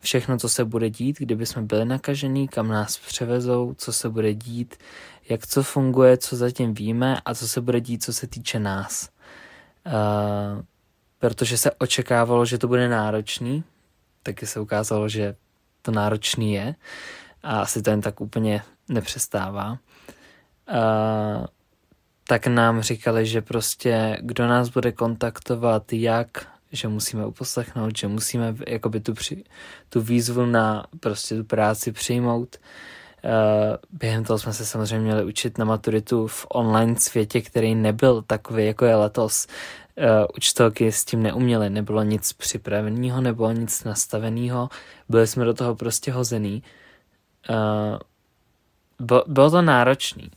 všechno, 0.00 0.38
co 0.38 0.48
se 0.48 0.64
bude 0.64 0.90
dít, 0.90 1.18
kdyby 1.18 1.46
jsme 1.46 1.62
byli 1.62 1.84
nakažený, 1.84 2.48
kam 2.48 2.68
nás 2.68 2.98
převezou, 2.98 3.74
co 3.74 3.92
se 3.92 4.08
bude 4.08 4.34
dít, 4.34 4.76
jak 5.28 5.46
co 5.46 5.62
funguje, 5.62 6.16
co 6.16 6.36
zatím 6.36 6.74
víme 6.74 7.20
a 7.24 7.34
co 7.34 7.48
se 7.48 7.60
bude 7.60 7.80
dít, 7.80 8.04
co 8.04 8.12
se 8.12 8.26
týče 8.26 8.58
nás. 8.58 9.08
Uh, 9.86 10.62
protože 11.18 11.58
se 11.58 11.70
očekávalo, 11.70 12.44
že 12.44 12.58
to 12.58 12.68
bude 12.68 12.88
náročný, 12.88 13.64
taky 14.22 14.46
se 14.46 14.60
ukázalo, 14.60 15.08
že 15.08 15.36
to 15.82 15.92
náročný 15.92 16.52
je 16.52 16.74
a 17.42 17.60
asi 17.60 17.82
to 17.82 17.90
jen 17.90 18.00
tak 18.00 18.20
úplně 18.20 18.62
nepřestává. 18.88 19.70
Uh, 19.70 21.46
tak 22.30 22.46
nám 22.46 22.82
říkali, 22.82 23.26
že 23.26 23.42
prostě 23.42 24.18
kdo 24.20 24.46
nás 24.46 24.68
bude 24.68 24.92
kontaktovat, 24.92 25.92
jak, 25.92 26.28
že 26.72 26.88
musíme 26.88 27.26
uposlechnout, 27.26 27.98
že 27.98 28.08
musíme 28.08 28.54
jakoby 28.68 29.00
tu, 29.00 29.14
při, 29.14 29.44
tu 29.88 30.00
výzvu 30.00 30.46
na 30.46 30.86
prostě 31.00 31.36
tu 31.36 31.44
práci 31.44 31.92
přijmout. 31.92 32.56
Uh, 33.24 33.98
během 33.98 34.24
toho 34.24 34.38
jsme 34.38 34.52
se 34.52 34.66
samozřejmě 34.66 35.04
měli 35.04 35.24
učit 35.24 35.58
na 35.58 35.64
maturitu 35.64 36.26
v 36.26 36.46
online 36.48 36.96
světě, 36.96 37.40
který 37.40 37.74
nebyl 37.74 38.22
takový, 38.22 38.66
jako 38.66 38.84
je 38.84 38.96
letos. 38.96 39.46
Uh, 39.98 40.04
učitelky 40.36 40.92
s 40.92 41.04
tím 41.04 41.22
neuměly, 41.22 41.70
nebylo 41.70 42.02
nic 42.02 42.32
připraveného, 42.32 43.20
nebylo 43.20 43.52
nic 43.52 43.84
nastaveného, 43.84 44.68
byli 45.08 45.26
jsme 45.26 45.44
do 45.44 45.54
toho 45.54 45.74
prostě 45.74 46.12
hozený. 46.12 46.62
Uh, 47.50 49.16
bylo 49.26 49.50
to 49.50 49.62
náročný. 49.62 50.30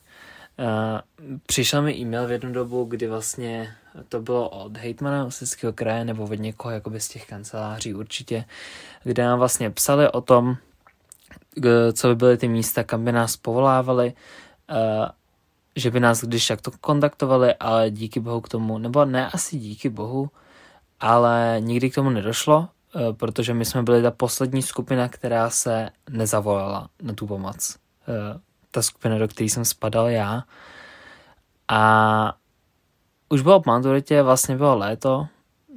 Uh, 0.60 1.00
přišel 1.46 1.82
mi 1.82 1.96
e-mail 1.96 2.28
v 2.28 2.32
jednu 2.32 2.54
dobu, 2.54 2.86
kdy 2.86 3.08
vlastně 3.08 3.76
to 4.10 4.22
bylo 4.22 4.50
od 4.50 4.78
hejtmana 4.78 5.26
Ústeckého 5.26 5.74
kraje 5.74 6.06
nebo 6.06 6.24
od 6.24 6.40
někoho 6.40 6.72
jakoby 6.72 7.00
z 7.00 7.08
těch 7.08 7.26
kanceláří 7.28 7.94
určitě, 7.94 8.46
kde 9.04 9.24
nám 9.24 9.40
vlastně 9.40 9.70
psali 9.70 10.12
o 10.12 10.22
tom, 10.22 10.58
co 11.94 12.08
by 12.08 12.16
byly 12.16 12.38
ty 12.38 12.48
místa, 12.48 12.84
kam 12.84 13.06
by 13.06 13.12
nás 13.12 13.38
povolávali, 13.38 14.14
uh, 14.70 15.06
že 15.76 15.92
by 15.92 16.00
nás 16.00 16.24
když 16.24 16.48
tak 16.48 16.62
to 16.62 16.72
kontaktovali, 16.82 17.56
ale 17.56 17.92
díky 17.92 18.20
bohu 18.20 18.42
k 18.42 18.50
tomu, 18.50 18.78
nebo 18.78 19.06
ne 19.06 19.30
asi 19.30 19.58
díky 19.58 19.90
bohu, 19.90 20.30
ale 21.00 21.58
nikdy 21.60 21.90
k 21.90 21.96
tomu 21.96 22.10
nedošlo, 22.10 22.70
protože 23.18 23.54
my 23.54 23.66
jsme 23.66 23.84
byli 23.84 24.02
ta 24.02 24.12
poslední 24.12 24.62
skupina, 24.62 25.10
která 25.10 25.50
se 25.50 25.90
nezavolala 26.10 26.90
na 27.02 27.14
tu 27.14 27.28
pomoc. 27.28 27.78
Ta 28.74 28.82
skupina, 28.82 29.18
do 29.18 29.28
které 29.28 29.50
jsem 29.50 29.66
spadal 29.66 30.10
já. 30.10 30.44
A 31.68 32.34
už 33.30 33.42
bylo 33.42 33.62
po 33.62 33.70
maturitě, 33.70 34.22
vlastně 34.22 34.58
bylo 34.58 34.78
léto, 34.78 35.28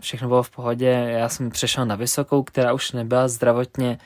všechno 0.00 0.28
bylo 0.28 0.42
v 0.42 0.50
pohodě, 0.50 0.88
já 0.88 1.28
jsem 1.28 1.50
přešel 1.50 1.86
na 1.86 1.96
vysokou, 1.96 2.42
která 2.42 2.72
už 2.72 2.92
nebyla 2.92 3.28
zdravotně 3.28 3.98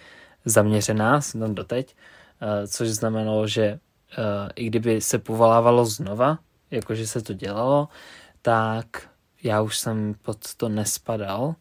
zaměřená, 0.45 1.21
jsem 1.21 1.41
tam 1.41 1.55
doteď, 1.55 1.97
eh, 2.41 2.69
což 2.69 2.89
znamenalo, 2.89 3.47
že 3.47 3.63
eh, 3.63 3.79
i 4.55 4.67
kdyby 4.67 5.01
se 5.01 5.19
povolávalo 5.19 5.87
znova, 5.87 6.39
jakože 6.71 7.07
se 7.07 7.23
to 7.23 7.33
dělalo, 7.33 7.89
tak 8.43 8.87
já 9.43 9.61
už 9.61 9.79
jsem 9.79 10.15
pod 10.23 10.55
to 10.55 10.69
nespadal, 10.69 11.55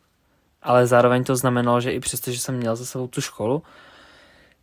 ale 0.62 0.88
zároveň 0.88 1.24
to 1.24 1.36
znamenalo, 1.36 1.82
že 1.82 1.92
i 1.92 2.00
přesto, 2.00 2.32
že 2.32 2.40
jsem 2.40 2.58
měl 2.58 2.76
za 2.76 2.86
sebou 2.86 3.08
tu 3.08 3.22
školu, 3.22 3.64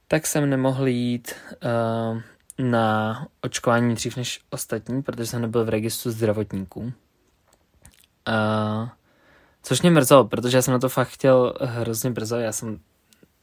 tak 0.09 0.27
jsem 0.27 0.51
nemohl 0.51 0.87
jít 0.87 1.35
uh, 1.65 2.21
na 2.59 3.27
očkování 3.41 3.95
dřív 3.95 4.17
než 4.17 4.41
ostatní, 4.51 5.03
protože 5.03 5.27
jsem 5.27 5.43
nebyl 5.43 5.65
v 5.65 5.69
registru 5.69 6.11
zdravotníků. 6.11 6.81
Uh, 6.81 6.93
což 9.63 9.83
mě 9.83 9.91
mrzelo, 9.91 10.25
protože 10.25 10.59
já 10.59 10.63
jsem 10.63 10.73
na 10.73 10.79
to 10.79 10.89
fakt 10.89 11.09
chtěl 11.09 11.55
hrozně 11.61 12.11
brzo. 12.11 12.37
Já 12.37 12.53
jsem, 12.53 12.81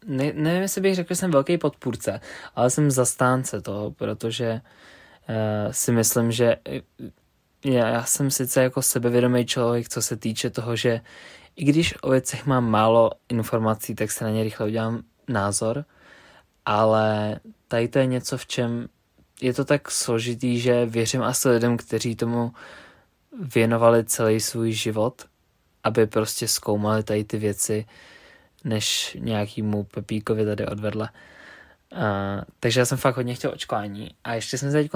ne, 0.05 0.31
nevím, 0.33 0.61
jestli 0.61 0.81
bych 0.81 0.95
řekl, 0.95 1.09
že 1.09 1.15
jsem 1.15 1.31
velký 1.31 1.57
podpůrce, 1.57 2.21
ale 2.55 2.69
jsem 2.69 2.91
zastánce 2.91 3.61
toho, 3.61 3.91
protože 3.91 4.61
uh, 5.29 5.71
si 5.71 5.91
myslím, 5.91 6.31
že 6.31 6.55
já, 7.65 7.87
já 7.87 8.03
jsem 8.03 8.31
sice 8.31 8.63
jako 8.63 8.81
sebevědomý 8.81 9.45
člověk, 9.45 9.89
co 9.89 10.01
se 10.01 10.17
týče 10.17 10.49
toho, 10.49 10.75
že 10.75 11.01
i 11.55 11.65
když 11.65 11.95
o 12.01 12.09
věcech 12.09 12.45
mám 12.45 12.69
málo 12.69 13.11
informací, 13.29 13.95
tak 13.95 14.11
se 14.11 14.23
na 14.23 14.29
ně 14.29 14.43
rychle 14.43 14.65
udělám 14.65 15.03
názor, 15.27 15.85
ale 16.65 17.39
tady 17.67 17.87
to 17.87 17.99
je 17.99 18.05
něco, 18.05 18.37
v 18.37 18.47
čem 18.47 18.87
je 19.43 19.53
to 19.53 19.65
tak 19.65 19.91
složitý, 19.91 20.59
že 20.59 20.85
věřím 20.85 21.21
asi 21.21 21.49
lidem, 21.49 21.77
kteří 21.77 22.15
tomu 22.15 22.53
věnovali 23.55 24.03
celý 24.03 24.39
svůj 24.39 24.71
život, 24.71 25.25
aby 25.83 26.07
prostě 26.07 26.47
zkoumali 26.47 27.03
tady 27.03 27.23
ty 27.23 27.37
věci, 27.37 27.85
než 28.63 29.17
nějakýmu 29.19 29.83
Pepíkovi 29.83 30.45
tady 30.45 30.65
odvedle. 30.65 31.09
Uh, 31.93 31.99
takže 32.59 32.79
já 32.79 32.85
jsem 32.85 32.97
fakt 32.97 33.15
hodně 33.15 33.35
chtěl 33.35 33.51
očkování. 33.51 34.11
A 34.23 34.33
ještě 34.33 34.57
jsem 34.57 34.71
se 34.71 34.77
teď 34.77 34.91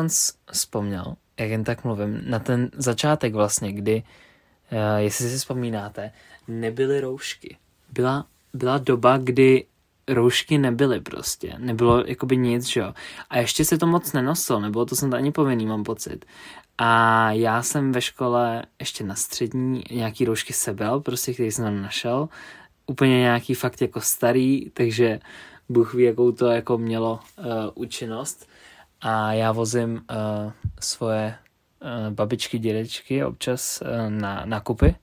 vzpomněl, 0.52 1.16
jak 1.40 1.50
jen 1.50 1.64
tak 1.64 1.84
mluvím, 1.84 2.22
na 2.26 2.40
ten 2.40 2.70
začátek 2.74 3.34
vlastně, 3.34 3.74
kdy, 3.74 4.04
uh, 4.72 4.98
jestli 4.98 5.30
si 5.30 5.38
vzpomínáte, 5.38 6.12
nebyly 6.48 7.02
roušky. 7.02 7.58
Byla, 7.90 8.26
byla 8.54 8.78
doba, 8.78 9.18
kdy 9.18 9.66
roušky 10.08 10.58
nebyly 10.58 11.02
prostě, 11.02 11.54
nebylo 11.58 12.04
jakoby 12.06 12.38
nic, 12.38 12.67
že 12.67 12.80
jo. 12.80 12.93
A 13.30 13.38
ještě 13.38 13.65
se 13.65 13.78
to 13.78 13.88
moc 13.88 14.13
nenosil, 14.13 14.62
nebylo 14.62 14.86
to 14.86 14.96
snad 14.96 15.13
ani 15.13 15.32
povinný, 15.32 15.65
mám 15.65 15.84
pocit. 15.84 16.26
A 16.78 17.32
já 17.32 17.63
jsem 17.63 17.91
ve 17.91 18.02
škole 18.02 18.63
ještě 18.80 19.04
na 19.04 19.15
střední 19.15 19.84
nějaký 19.91 20.26
roušky 20.26 20.54
sebel, 20.54 21.00
prostě, 21.00 21.34
který 21.34 21.52
jsem 21.52 21.82
našel, 21.82 22.30
úplně 22.88 23.20
nějaký 23.20 23.54
fakt 23.54 23.82
jako 23.82 24.02
starý, 24.02 24.70
takže 24.70 25.20
Bůh 25.70 25.93
ví, 25.93 26.04
jakou 26.04 26.32
to 26.32 26.48
jako 26.48 26.78
mělo 26.78 27.20
uh, 27.38 27.46
účinnost. 27.76 28.50
A 29.02 29.34
já 29.34 29.52
vozím 29.52 29.93
uh, 29.93 30.52
svoje 30.80 31.36
uh, 31.82 32.13
babičky, 32.13 32.60
dědečky 32.60 33.24
občas 33.24 33.82
uh, 33.82 34.10
na 34.10 34.46
nakupy, 34.46 34.96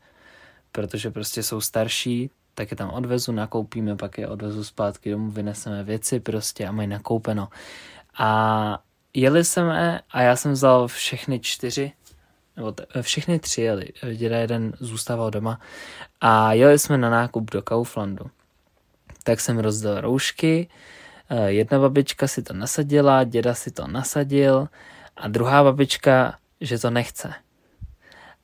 protože 0.72 1.10
prostě 1.10 1.42
jsou 1.42 1.60
starší, 1.60 2.30
tak 2.54 2.70
je 2.70 2.76
tam 2.76 2.90
odvezu, 2.90 3.32
nakoupíme, 3.32 3.96
pak 3.96 4.18
je 4.18 4.28
odvezu 4.28 4.64
zpátky 4.64 5.10
domů, 5.10 5.30
vyneseme 5.30 5.84
věci 5.84 6.20
prostě 6.20 6.66
a 6.66 6.72
mají 6.72 6.88
nakoupeno. 6.88 7.48
A 8.18 8.78
jeli 9.14 9.44
jsme 9.44 10.00
a 10.10 10.22
já 10.22 10.36
jsem 10.36 10.52
vzal 10.52 10.88
všechny 10.88 11.40
čtyři, 11.40 11.92
nebo 12.56 12.72
t- 12.72 12.86
všechny 13.02 13.38
tři 13.38 13.60
jeli, 13.62 13.88
děda 14.14 14.38
jeden 14.38 14.72
zůstával 14.80 15.30
doma 15.30 15.60
a 16.20 16.52
jeli 16.52 16.78
jsme 16.78 16.98
na 16.98 17.10
nákup 17.10 17.50
do 17.50 17.62
Kauflandu. 17.62 18.24
Tak 19.22 19.40
jsem 19.40 19.58
rozdal 19.58 20.00
roušky, 20.00 20.68
eh, 21.30 21.50
jedna 21.50 21.78
babička 21.78 22.28
si 22.28 22.42
to 22.42 22.54
nasadila, 22.54 23.24
děda 23.24 23.54
si 23.54 23.70
to 23.70 23.86
nasadil 23.86 24.68
a 25.16 25.28
druhá 25.28 25.64
babička, 25.64 26.38
že 26.60 26.78
to 26.78 26.90
nechce 26.90 27.34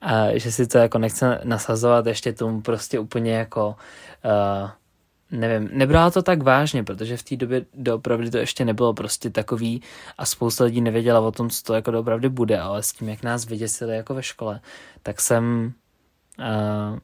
a 0.00 0.38
že 0.38 0.52
si 0.52 0.66
to 0.66 0.78
jako 0.78 0.98
nechce 0.98 1.40
nasazovat 1.44 2.06
ještě 2.06 2.32
tomu 2.32 2.60
prostě 2.60 2.98
úplně 2.98 3.34
jako 3.34 3.76
uh, 4.24 4.70
nevím, 5.30 5.68
nebrala 5.72 6.10
to 6.10 6.22
tak 6.22 6.42
vážně, 6.42 6.84
protože 6.84 7.16
v 7.16 7.22
té 7.22 7.36
době 7.36 7.66
doopravdy 7.74 8.30
to 8.30 8.38
ještě 8.38 8.64
nebylo 8.64 8.94
prostě 8.94 9.30
takový 9.30 9.82
a 10.18 10.26
spousta 10.26 10.64
lidí 10.64 10.80
nevěděla 10.80 11.20
o 11.20 11.32
tom, 11.32 11.50
co 11.50 11.62
to 11.62 11.74
jako 11.74 11.90
doopravdy 11.90 12.28
bude, 12.28 12.60
ale 12.60 12.82
s 12.82 12.92
tím, 12.92 13.08
jak 13.08 13.22
nás 13.22 13.46
vyděsili 13.46 13.96
jako 13.96 14.14
ve 14.14 14.22
škole, 14.22 14.60
tak 15.02 15.20
jsem 15.20 15.72
uh, 16.38 16.98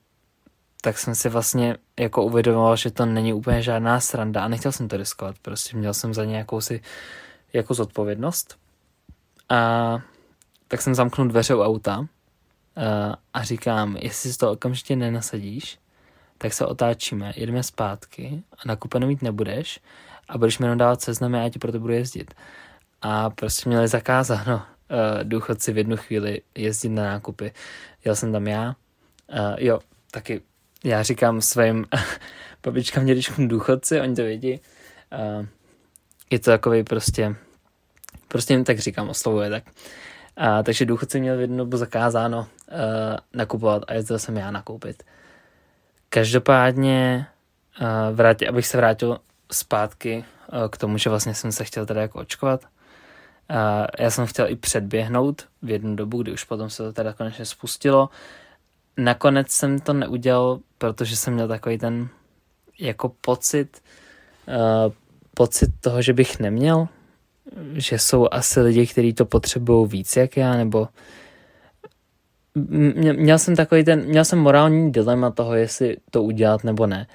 tak 0.80 0.98
jsem 0.98 1.14
si 1.14 1.28
vlastně 1.28 1.76
jako 2.00 2.24
uvědomoval, 2.24 2.76
že 2.76 2.90
to 2.90 3.06
není 3.06 3.32
úplně 3.32 3.62
žádná 3.62 4.00
sranda 4.00 4.44
a 4.44 4.48
nechtěl 4.48 4.72
jsem 4.72 4.88
to 4.88 4.96
riskovat, 4.96 5.36
prostě 5.42 5.76
měl 5.76 5.94
jsem 5.94 6.14
za 6.14 6.24
nějakou 6.24 6.60
si 6.60 6.80
jako 7.52 7.74
zodpovědnost. 7.74 8.56
A 9.48 9.98
tak 10.68 10.82
jsem 10.82 10.94
zamknul 10.94 11.28
dveře 11.28 11.54
u 11.54 11.62
auta 11.62 12.06
a 13.34 13.44
říkám, 13.44 13.96
jestli 13.96 14.32
si 14.32 14.38
to 14.38 14.52
okamžitě 14.52 14.96
nenasadíš, 14.96 15.78
tak 16.38 16.52
se 16.52 16.66
otáčíme, 16.66 17.32
jedeme 17.36 17.62
zpátky 17.62 18.42
a 18.52 18.62
nakupeno 18.66 19.06
mít 19.06 19.22
nebudeš 19.22 19.80
a 20.28 20.38
budeš 20.38 20.58
mi 20.58 20.66
jenom 20.66 20.78
dávat 20.78 21.00
seznamy 21.00 21.38
a 21.38 21.42
já 21.42 21.48
ti 21.48 21.58
proto 21.58 21.80
budu 21.80 21.92
jezdit. 21.92 22.34
A 23.02 23.30
prostě 23.30 23.68
měli 23.68 23.88
zakázáno 23.88 24.56
uh, 24.56 25.24
důchodci 25.24 25.72
v 25.72 25.78
jednu 25.78 25.96
chvíli 25.96 26.42
jezdit 26.54 26.88
na 26.88 27.02
nákupy. 27.02 27.52
Jel 28.04 28.16
jsem 28.16 28.32
tam 28.32 28.46
já, 28.46 28.68
uh, 28.68 29.56
jo, 29.58 29.80
taky 30.10 30.42
já 30.84 31.02
říkám 31.02 31.40
svým 31.40 31.86
babičkám, 32.62 33.06
dědečkům 33.06 33.48
důchodci, 33.48 34.00
oni 34.00 34.14
to 34.14 34.22
vědí. 34.22 34.60
Uh, 35.38 35.46
je 36.30 36.38
to 36.38 36.50
takový 36.50 36.84
prostě, 36.84 37.36
prostě 38.28 38.54
jim 38.54 38.64
tak 38.64 38.78
říkám, 38.78 39.08
oslovuje 39.08 39.50
tak. 39.50 39.64
A, 40.36 40.62
takže 40.62 40.84
důchodci 40.84 41.20
měl 41.20 41.36
v 41.36 41.40
jednu 41.40 41.56
dobu 41.56 41.76
zakázáno 41.76 42.38
uh, 42.38 42.46
nakupovat 43.32 43.82
a 43.88 43.92
jezdil 43.92 44.18
jsem 44.18 44.36
já 44.36 44.50
nakoupit. 44.50 45.02
Každopádně, 46.08 47.26
uh, 47.80 48.16
vrátě, 48.16 48.48
abych 48.48 48.66
se 48.66 48.76
vrátil 48.76 49.18
zpátky 49.52 50.24
uh, 50.52 50.68
k 50.68 50.76
tomu, 50.76 50.98
že 50.98 51.10
vlastně 51.10 51.34
jsem 51.34 51.52
se 51.52 51.64
chtěl 51.64 51.86
teda 51.86 52.00
jako 52.00 52.18
očkovat. 52.18 52.64
Uh, 52.64 53.86
já 53.98 54.10
jsem 54.10 54.26
chtěl 54.26 54.48
i 54.48 54.56
předběhnout 54.56 55.48
v 55.62 55.70
jednu 55.70 55.96
dobu, 55.96 56.22
kdy 56.22 56.32
už 56.32 56.44
potom 56.44 56.70
se 56.70 56.82
to 56.82 56.92
teda 56.92 57.12
konečně 57.12 57.44
spustilo. 57.44 58.08
Nakonec 58.96 59.50
jsem 59.50 59.78
to 59.78 59.92
neudělal, 59.92 60.58
protože 60.78 61.16
jsem 61.16 61.34
měl 61.34 61.48
takový 61.48 61.78
ten 61.78 62.08
jako 62.78 63.08
pocit, 63.08 63.82
uh, 64.48 64.92
pocit 65.34 65.70
toho, 65.80 66.02
že 66.02 66.12
bych 66.12 66.40
neměl, 66.40 66.88
že 67.72 67.98
jsou 67.98 68.28
asi 68.30 68.60
lidi, 68.60 68.86
kteří 68.86 69.12
to 69.12 69.24
potřebují 69.24 69.88
víc 69.88 70.16
jak 70.16 70.36
já, 70.36 70.56
nebo 70.56 70.88
měl 73.12 73.38
jsem 73.38 73.56
takový 73.56 73.84
ten, 73.84 74.04
měl 74.04 74.24
jsem 74.24 74.38
morální 74.38 74.92
dilema 74.92 75.30
toho, 75.30 75.54
jestli 75.54 75.96
to 76.10 76.22
udělat 76.22 76.64
nebo 76.64 76.86
ne. 76.86 77.06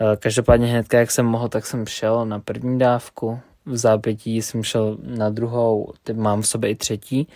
Eh, 0.00 0.16
každopádně 0.16 0.66
hnedka, 0.66 0.98
jak 0.98 1.10
jsem 1.10 1.26
mohl, 1.26 1.48
tak 1.48 1.66
jsem 1.66 1.86
šel 1.86 2.26
na 2.26 2.40
první 2.40 2.78
dávku, 2.78 3.40
v 3.66 3.76
zápětí 3.76 4.42
jsem 4.42 4.62
šel 4.62 4.96
na 5.00 5.30
druhou, 5.30 5.92
teď 6.02 6.16
mám 6.16 6.42
v 6.42 6.46
sobě 6.46 6.70
i 6.70 6.74
třetí 6.74 7.28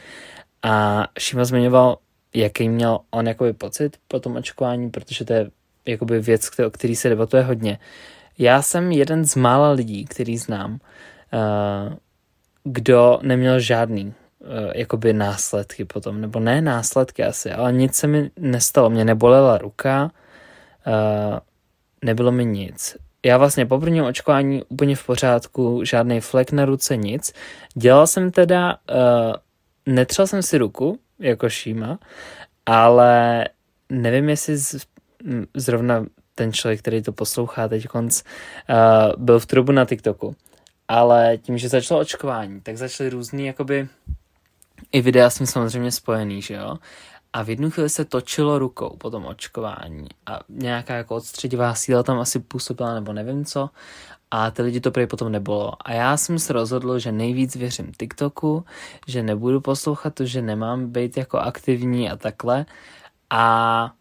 A 0.62 1.04
Šima 1.18 1.44
zmiňoval, 1.44 1.98
jaký 2.34 2.68
měl 2.68 2.98
on 3.10 3.26
jakoby 3.26 3.52
pocit 3.52 3.96
po 4.08 4.20
tom 4.20 4.36
očkování, 4.36 4.90
protože 4.90 5.24
to 5.24 5.32
je 5.32 5.50
jakoby 5.86 6.20
věc, 6.20 6.50
o 6.66 6.70
který 6.70 6.96
se 6.96 7.08
debatuje 7.08 7.42
hodně. 7.42 7.78
Já 8.38 8.62
jsem 8.62 8.92
jeden 8.92 9.24
z 9.24 9.36
mála 9.36 9.70
lidí, 9.70 10.04
který 10.04 10.38
znám, 10.38 10.72
uh, 10.72 11.96
kdo 12.64 13.18
neměl 13.22 13.60
žádný 13.60 14.06
uh, 14.06 14.48
jakoby 14.74 15.12
následky 15.12 15.84
potom, 15.84 16.20
nebo 16.20 16.40
ne 16.40 16.62
následky 16.62 17.24
asi, 17.24 17.52
ale 17.52 17.72
nic 17.72 17.94
se 17.94 18.06
mi 18.06 18.30
nestalo. 18.38 18.90
Mě 18.90 19.04
nebolela 19.04 19.58
ruka, 19.58 20.10
uh, 20.86 21.38
nebylo 22.04 22.32
mi 22.32 22.44
nic. 22.44 22.96
Já 23.24 23.38
vlastně 23.38 23.66
po 23.66 23.78
prvním 23.78 24.04
očkování 24.04 24.62
úplně 24.68 24.96
v 24.96 25.06
pořádku, 25.06 25.84
žádný 25.84 26.20
flek 26.20 26.52
na 26.52 26.64
ruce, 26.64 26.96
nic. 26.96 27.32
Dělal 27.74 28.06
jsem 28.06 28.30
teda, 28.30 28.76
uh, 28.90 29.34
netřel 29.86 30.26
jsem 30.26 30.42
si 30.42 30.58
ruku, 30.58 30.98
jako 31.18 31.48
šíma, 31.48 31.98
ale 32.66 33.44
nevím, 33.88 34.28
jestli 34.28 34.56
zrovna 35.54 36.06
ten 36.34 36.52
člověk, 36.52 36.80
který 36.80 37.02
to 37.02 37.12
poslouchá 37.12 37.68
teď 37.68 37.86
konc, 37.86 38.22
byl 39.16 39.38
v 39.38 39.46
trubu 39.46 39.72
na 39.72 39.84
TikToku. 39.84 40.36
Ale 40.88 41.38
tím, 41.38 41.58
že 41.58 41.68
začalo 41.68 42.00
očkování, 42.00 42.60
tak 42.60 42.76
začaly 42.76 43.10
různý, 43.10 43.46
jakoby, 43.46 43.88
i 44.92 45.00
videa 45.00 45.30
s 45.30 45.38
tím 45.38 45.46
samozřejmě 45.46 45.92
spojený, 45.92 46.42
že 46.42 46.54
jo? 46.54 46.78
A 47.32 47.42
v 47.42 47.50
jednu 47.50 47.70
chvíli 47.70 47.88
se 47.88 48.04
točilo 48.04 48.58
rukou 48.58 48.96
po 48.96 49.10
tom 49.10 49.26
očkování 49.26 50.08
a 50.26 50.40
nějaká 50.48 50.94
jako 50.94 51.14
odstředivá 51.14 51.74
síla 51.74 52.02
tam 52.02 52.18
asi 52.18 52.38
působila 52.38 52.94
nebo 52.94 53.12
nevím 53.12 53.44
co 53.44 53.70
a 54.30 54.50
ty 54.50 54.62
lidi 54.62 54.80
to 54.80 54.90
prý 54.90 55.06
potom 55.06 55.32
nebylo. 55.32 55.72
A 55.84 55.92
já 55.92 56.16
jsem 56.16 56.38
se 56.38 56.52
rozhodl, 56.52 56.98
že 56.98 57.12
nejvíc 57.12 57.56
věřím 57.56 57.92
TikToku, 57.92 58.64
že 59.06 59.22
nebudu 59.22 59.60
poslouchat 59.60 60.14
to, 60.14 60.24
že 60.24 60.42
nemám 60.42 60.92
být 60.92 61.16
jako 61.16 61.38
aktivní 61.38 62.10
a 62.10 62.16
takhle 62.16 62.66
a 63.30 63.92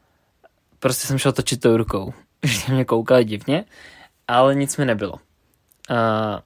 prostě 0.80 1.08
jsem 1.08 1.18
šel 1.18 1.32
točit 1.32 1.62
tou 1.62 1.78
rukou. 1.78 2.14
Vždy 2.42 2.74
mě 2.74 2.86
koukali 2.86 3.26
divně, 3.26 3.66
ale 4.28 4.56
nic 4.56 4.78
mi 4.78 4.86
nebylo. 4.86 5.14
Uh, 5.14 6.40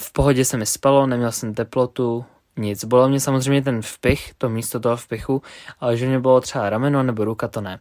v 0.00 0.12
pohodě 0.12 0.44
se 0.44 0.56
mi 0.56 0.66
spalo, 0.66 1.06
neměl 1.06 1.32
jsem 1.32 1.54
teplotu, 1.54 2.24
nic. 2.56 2.84
Bylo 2.84 3.08
mě 3.08 3.20
samozřejmě 3.20 3.62
ten 3.62 3.82
vpich, 3.82 4.34
to 4.38 4.48
místo 4.48 4.80
toho 4.80 4.96
vpichu, 4.96 5.42
ale 5.80 5.96
že 5.96 6.06
mě 6.06 6.20
bylo 6.20 6.40
třeba 6.40 6.70
rameno 6.70 7.02
nebo 7.02 7.24
ruka, 7.24 7.48
to 7.48 7.60
ne. 7.60 7.78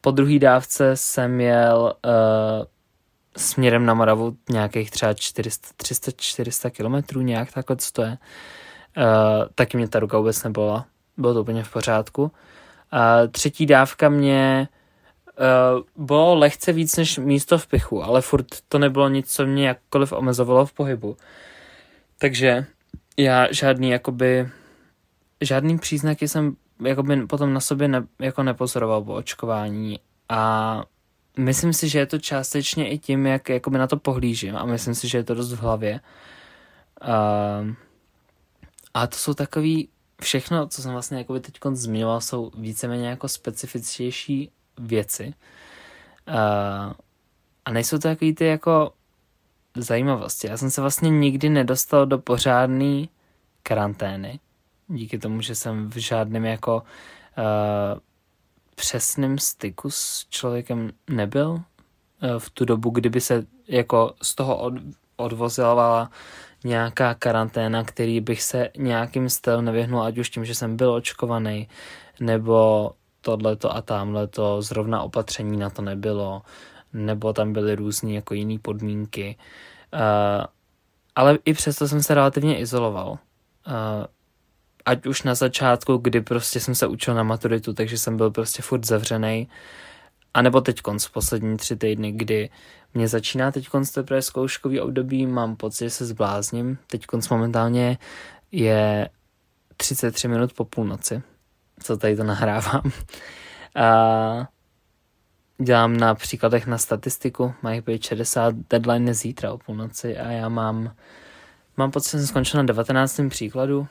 Po 0.00 0.10
druhý 0.10 0.38
dávce 0.38 0.96
jsem 0.96 1.40
jel 1.40 1.94
uh, 2.04 2.64
směrem 3.36 3.86
na 3.86 3.94
Moravu 3.94 4.36
nějakých 4.50 4.90
třeba 4.90 5.12
300-400 5.12 6.70
kilometrů, 6.70 7.20
nějak 7.20 7.52
takhle, 7.52 7.76
co 7.76 7.92
to 7.92 8.02
je. 8.02 8.18
Uh, 8.96 9.04
taky 9.54 9.76
mě 9.76 9.88
ta 9.88 9.98
ruka 9.98 10.18
vůbec 10.18 10.42
nebyla, 10.42 10.86
bylo 11.16 11.34
to 11.34 11.40
úplně 11.40 11.64
v 11.64 11.72
pořádku. 11.72 12.22
Uh, 12.22 12.30
třetí 13.30 13.66
dávka 13.66 14.08
mě 14.08 14.68
uh, 15.40 16.06
bylo 16.06 16.34
lehce 16.34 16.72
víc 16.72 16.96
než 16.96 17.18
místo 17.18 17.58
v 17.58 17.66
pichu, 17.66 18.04
ale 18.04 18.20
furt 18.20 18.46
to 18.68 18.78
nebylo 18.78 19.08
nic, 19.08 19.34
co 19.34 19.46
mě 19.46 19.68
jakkoliv 19.68 20.12
omezovalo 20.12 20.66
v 20.66 20.72
pohybu. 20.72 21.16
Takže 22.18 22.66
já 23.16 23.52
žádný 23.52 23.90
jakoby, 23.90 24.48
žádný 25.40 25.78
příznaky 25.78 26.28
jsem 26.28 26.56
jakoby 26.84 27.26
potom 27.26 27.52
na 27.52 27.60
sobě 27.60 27.88
ne, 27.88 28.06
jako 28.18 28.42
nepozoroval 28.42 29.02
po 29.02 29.14
očkování 29.14 30.00
a 30.28 30.82
myslím 31.38 31.72
si, 31.72 31.88
že 31.88 31.98
je 31.98 32.06
to 32.06 32.18
částečně 32.18 32.90
i 32.90 32.98
tím, 32.98 33.26
jak 33.26 33.48
jakoby 33.48 33.78
na 33.78 33.86
to 33.86 33.96
pohlížím 33.96 34.56
a 34.56 34.64
myslím 34.64 34.94
si, 34.94 35.08
že 35.08 35.18
je 35.18 35.24
to 35.24 35.34
dost 35.34 35.52
v 35.52 35.60
hlavě. 35.60 36.00
Uh, 37.02 37.74
a 38.94 39.06
to 39.06 39.16
jsou 39.16 39.34
takový, 39.34 39.88
všechno, 40.22 40.66
co 40.66 40.82
jsem 40.82 40.92
vlastně 40.92 41.18
jakoby 41.18 41.40
teď 41.40 41.54
zmiňoval, 41.72 42.20
jsou 42.20 42.50
víceméně 42.54 43.08
jako 43.08 43.28
specifičtější 43.28 44.50
věci. 44.80 45.34
Uh, 46.28 46.92
a 47.64 47.72
nejsou 47.72 47.96
to 47.96 48.08
takový 48.08 48.34
ty 48.34 48.44
jako 48.44 48.92
zajímavosti. 49.76 50.46
Já 50.46 50.56
jsem 50.56 50.70
se 50.70 50.80
vlastně 50.80 51.10
nikdy 51.10 51.48
nedostal 51.48 52.06
do 52.06 52.18
pořádné 52.18 53.06
karantény. 53.62 54.40
Díky 54.88 55.18
tomu, 55.18 55.40
že 55.40 55.54
jsem 55.54 55.90
v 55.90 55.96
žádném 55.96 56.44
jako 56.44 56.76
uh, 56.76 58.00
přesném 58.74 59.38
styku 59.38 59.90
s 59.90 60.26
člověkem 60.28 60.90
nebyl 61.10 61.50
uh, 61.50 61.62
v 62.38 62.50
tu 62.50 62.64
dobu, 62.64 62.90
kdyby 62.90 63.20
se 63.20 63.46
jako 63.68 64.14
z 64.22 64.34
toho 64.34 64.58
od, 64.58 64.74
odvozovala 65.16 66.10
nějaká 66.64 67.14
karanténa, 67.14 67.84
který 67.84 68.20
bych 68.20 68.42
se 68.42 68.68
nějakým 68.76 69.30
stylem 69.30 69.64
nevyhnul, 69.64 70.02
ať 70.02 70.18
už 70.18 70.30
tím, 70.30 70.44
že 70.44 70.54
jsem 70.54 70.76
byl 70.76 70.92
očkovaný, 70.92 71.68
nebo 72.20 72.90
tohleto 73.20 73.76
a 73.76 73.82
tamhleto, 73.82 74.62
zrovna 74.62 75.02
opatření 75.02 75.56
na 75.56 75.70
to 75.70 75.82
nebylo, 75.82 76.42
nebo 76.92 77.32
tam 77.32 77.52
byly 77.52 77.74
různé 77.74 78.12
jako 78.12 78.34
jiné 78.34 78.58
podmínky. 78.58 79.36
Uh, 79.94 80.44
ale 81.16 81.38
i 81.44 81.54
přesto 81.54 81.88
jsem 81.88 82.02
se 82.02 82.14
relativně 82.14 82.58
izoloval. 82.58 83.10
Uh, 83.10 83.16
ať 84.84 85.06
už 85.06 85.22
na 85.22 85.34
začátku, 85.34 85.96
kdy 85.96 86.20
prostě 86.20 86.60
jsem 86.60 86.74
se 86.74 86.86
učil 86.86 87.14
na 87.14 87.22
maturitu, 87.22 87.72
takže 87.72 87.98
jsem 87.98 88.16
byl 88.16 88.30
prostě 88.30 88.62
furt 88.62 88.86
zavřený. 88.86 89.48
A 90.34 90.42
nebo 90.42 90.60
teď 90.60 90.80
konc, 90.80 91.08
poslední 91.08 91.56
tři 91.56 91.76
týdny, 91.76 92.12
kdy 92.12 92.50
mě 92.94 93.08
začíná 93.08 93.52
teď 93.52 93.68
konc 93.68 93.90
teprve 93.90 94.22
zkouškový 94.22 94.80
období, 94.80 95.26
mám 95.26 95.56
pocit, 95.56 95.84
že 95.84 95.90
se 95.90 96.06
zblázním. 96.06 96.78
Teď 96.86 97.06
konc 97.06 97.28
momentálně 97.28 97.98
je 98.52 99.08
33 99.76 100.28
minut 100.28 100.52
po 100.52 100.64
půlnoci, 100.64 101.22
co 101.82 101.96
tady 101.96 102.16
to 102.16 102.24
nahrávám. 102.24 102.82
A 103.74 104.48
dělám 105.58 105.96
na 105.96 106.14
příkladech 106.14 106.66
na 106.66 106.78
statistiku, 106.78 107.54
mají 107.62 107.80
být 107.80 108.02
60, 108.02 108.54
deadline 108.70 109.08
je 109.08 109.14
zítra 109.14 109.52
o 109.52 109.58
půlnoci 109.58 110.18
a 110.18 110.30
já 110.30 110.48
mám, 110.48 110.94
mám 111.76 111.90
pocit, 111.90 112.10
že 112.10 112.18
jsem 112.18 112.26
skončil 112.26 112.58
na 112.58 112.66
19. 112.66 113.20
příkladu 113.28 113.88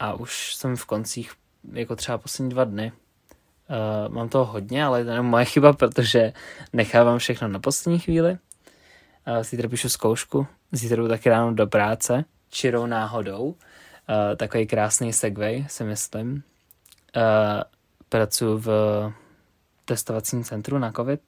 a 0.00 0.12
už 0.12 0.54
jsem 0.54 0.76
v 0.76 0.84
koncích 0.84 1.32
jako 1.72 1.96
třeba 1.96 2.18
poslední 2.18 2.50
dva 2.50 2.64
dny. 2.64 2.92
Uh, 3.70 4.14
mám 4.14 4.28
toho 4.28 4.44
hodně, 4.44 4.84
ale 4.84 5.04
to 5.04 5.10
je 5.10 5.22
moje 5.22 5.44
chyba, 5.44 5.72
protože 5.72 6.32
nechávám 6.72 7.18
všechno 7.18 7.48
na 7.48 7.58
poslední 7.58 7.98
chvíli. 7.98 8.38
Uh, 9.28 9.42
zítra 9.42 9.68
píšu 9.68 9.88
zkoušku, 9.88 10.46
zítra 10.72 10.96
jdu 10.96 11.08
taky 11.08 11.28
ráno 11.28 11.54
do 11.54 11.66
práce, 11.66 12.24
čirou 12.50 12.86
náhodou. 12.86 13.44
Uh, 13.44 13.56
takový 14.36 14.66
krásný 14.66 15.12
segway, 15.12 15.66
si 15.68 15.84
myslím. 15.84 16.42
Uh, 17.16 17.62
pracuji 18.08 18.58
v 18.58 18.68
testovacím 19.84 20.44
centru 20.44 20.78
na 20.78 20.92
COVID. 20.92 21.20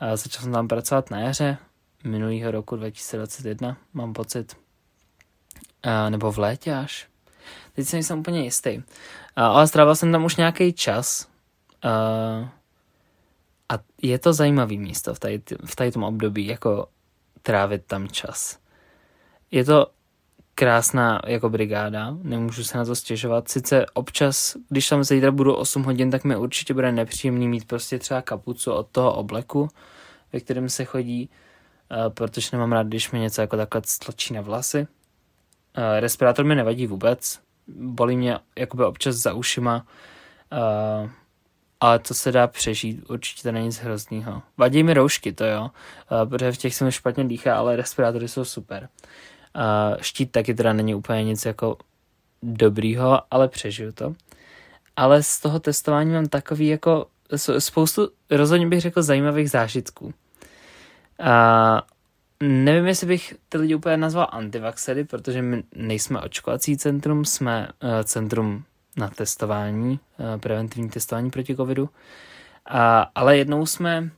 A 0.00 0.16
začal 0.16 0.42
jsem 0.42 0.52
tam 0.52 0.68
pracovat 0.68 1.10
na 1.10 1.20
jaře 1.20 1.58
minulého 2.04 2.50
roku 2.50 2.76
2021, 2.76 3.76
mám 3.92 4.12
pocit. 4.12 4.56
A, 5.82 6.10
nebo 6.10 6.32
v 6.32 6.38
létě 6.38 6.74
až. 6.74 7.08
Teď 7.72 7.86
si 7.86 7.96
nejsem 7.96 8.18
úplně 8.18 8.44
jistý. 8.44 8.82
A, 9.36 9.46
ale 9.46 9.68
strávil 9.68 9.94
jsem 9.94 10.12
tam 10.12 10.24
už 10.24 10.36
nějaký 10.36 10.72
čas. 10.72 11.28
A, 11.82 11.90
a 13.68 13.78
je 14.02 14.18
to 14.18 14.32
zajímavý 14.32 14.78
místo 14.78 15.14
v 15.14 15.18
tady, 15.18 15.42
v 15.64 15.76
tady 15.76 15.92
tom 15.92 16.02
období, 16.02 16.46
jako 16.46 16.88
trávit 17.42 17.84
tam 17.86 18.08
čas. 18.08 18.58
Je 19.50 19.64
to 19.64 19.86
krásná 20.58 21.20
jako 21.26 21.48
brigáda, 21.50 22.16
nemůžu 22.22 22.64
se 22.64 22.78
na 22.78 22.84
to 22.84 22.96
stěžovat. 22.96 23.48
Sice 23.48 23.86
občas, 23.94 24.56
když 24.68 24.88
tam 24.88 25.04
zítra 25.04 25.30
budu 25.30 25.54
8 25.54 25.82
hodin, 25.82 26.10
tak 26.10 26.24
mi 26.24 26.36
určitě 26.36 26.74
bude 26.74 26.92
nepříjemný 26.92 27.48
mít 27.48 27.64
prostě 27.64 27.98
třeba 27.98 28.22
kapucu 28.22 28.72
od 28.72 28.86
toho 28.92 29.14
obleku, 29.14 29.68
ve 30.32 30.40
kterém 30.40 30.68
se 30.68 30.84
chodí, 30.84 31.30
uh, 31.90 32.12
protože 32.12 32.48
nemám 32.52 32.72
rád, 32.72 32.86
když 32.86 33.10
mi 33.10 33.18
něco 33.18 33.40
jako 33.40 33.56
takhle 33.56 33.82
stlačí 33.84 34.34
na 34.34 34.40
vlasy. 34.40 34.78
Uh, 34.78 35.84
respirátor 36.00 36.44
mi 36.44 36.54
nevadí 36.54 36.86
vůbec, 36.86 37.40
bolí 37.68 38.16
mě 38.16 38.38
jakoby 38.56 38.84
občas 38.84 39.16
za 39.16 39.32
ušima, 39.32 39.86
uh, 40.52 41.10
ale 41.80 41.98
to 41.98 42.14
se 42.14 42.32
dá 42.32 42.46
přežít, 42.46 43.10
určitě 43.10 43.42
to 43.42 43.52
není 43.52 43.66
nic 43.66 43.78
hroznýho. 43.78 44.42
Vadí 44.56 44.82
mi 44.82 44.94
roušky, 44.94 45.32
to 45.32 45.44
jo, 45.44 45.70
protože 46.28 46.52
v 46.52 46.58
těch 46.58 46.74
se 46.74 46.84
mi 46.84 46.92
špatně 46.92 47.24
dýchá, 47.24 47.56
ale 47.56 47.76
respirátory 47.76 48.28
jsou 48.28 48.44
super. 48.44 48.88
Štít 50.00 50.32
taky 50.32 50.54
teda 50.54 50.72
není 50.72 50.94
úplně 50.94 51.24
nic 51.24 51.44
jako 51.44 51.76
dobrýho, 52.42 53.20
ale 53.30 53.48
přežiju 53.48 53.92
to. 53.92 54.14
Ale 54.96 55.22
z 55.22 55.40
toho 55.40 55.60
testování 55.60 56.12
mám 56.12 56.26
takový 56.26 56.66
jako 56.66 57.06
spoustu, 57.58 58.08
rozhodně 58.30 58.66
bych 58.66 58.80
řekl, 58.80 59.02
zajímavých 59.02 59.50
zážitků. 59.50 60.14
A 61.22 61.82
nevím, 62.42 62.86
jestli 62.86 63.06
bych 63.06 63.34
ty 63.48 63.58
lidi 63.58 63.74
úplně 63.74 63.96
nazval 63.96 64.28
antivaxery, 64.32 65.04
protože 65.04 65.42
my 65.42 65.62
nejsme 65.74 66.20
očkovací 66.20 66.76
centrum, 66.76 67.24
jsme 67.24 67.68
uh, 67.82 67.90
centrum 68.04 68.64
na 68.96 69.08
testování, 69.08 69.90
uh, 69.90 70.40
preventivní 70.40 70.90
testování 70.90 71.30
proti 71.30 71.56
covidu. 71.56 71.88
A, 72.66 73.10
ale 73.14 73.38
jednou 73.38 73.66
jsme, 73.66 74.10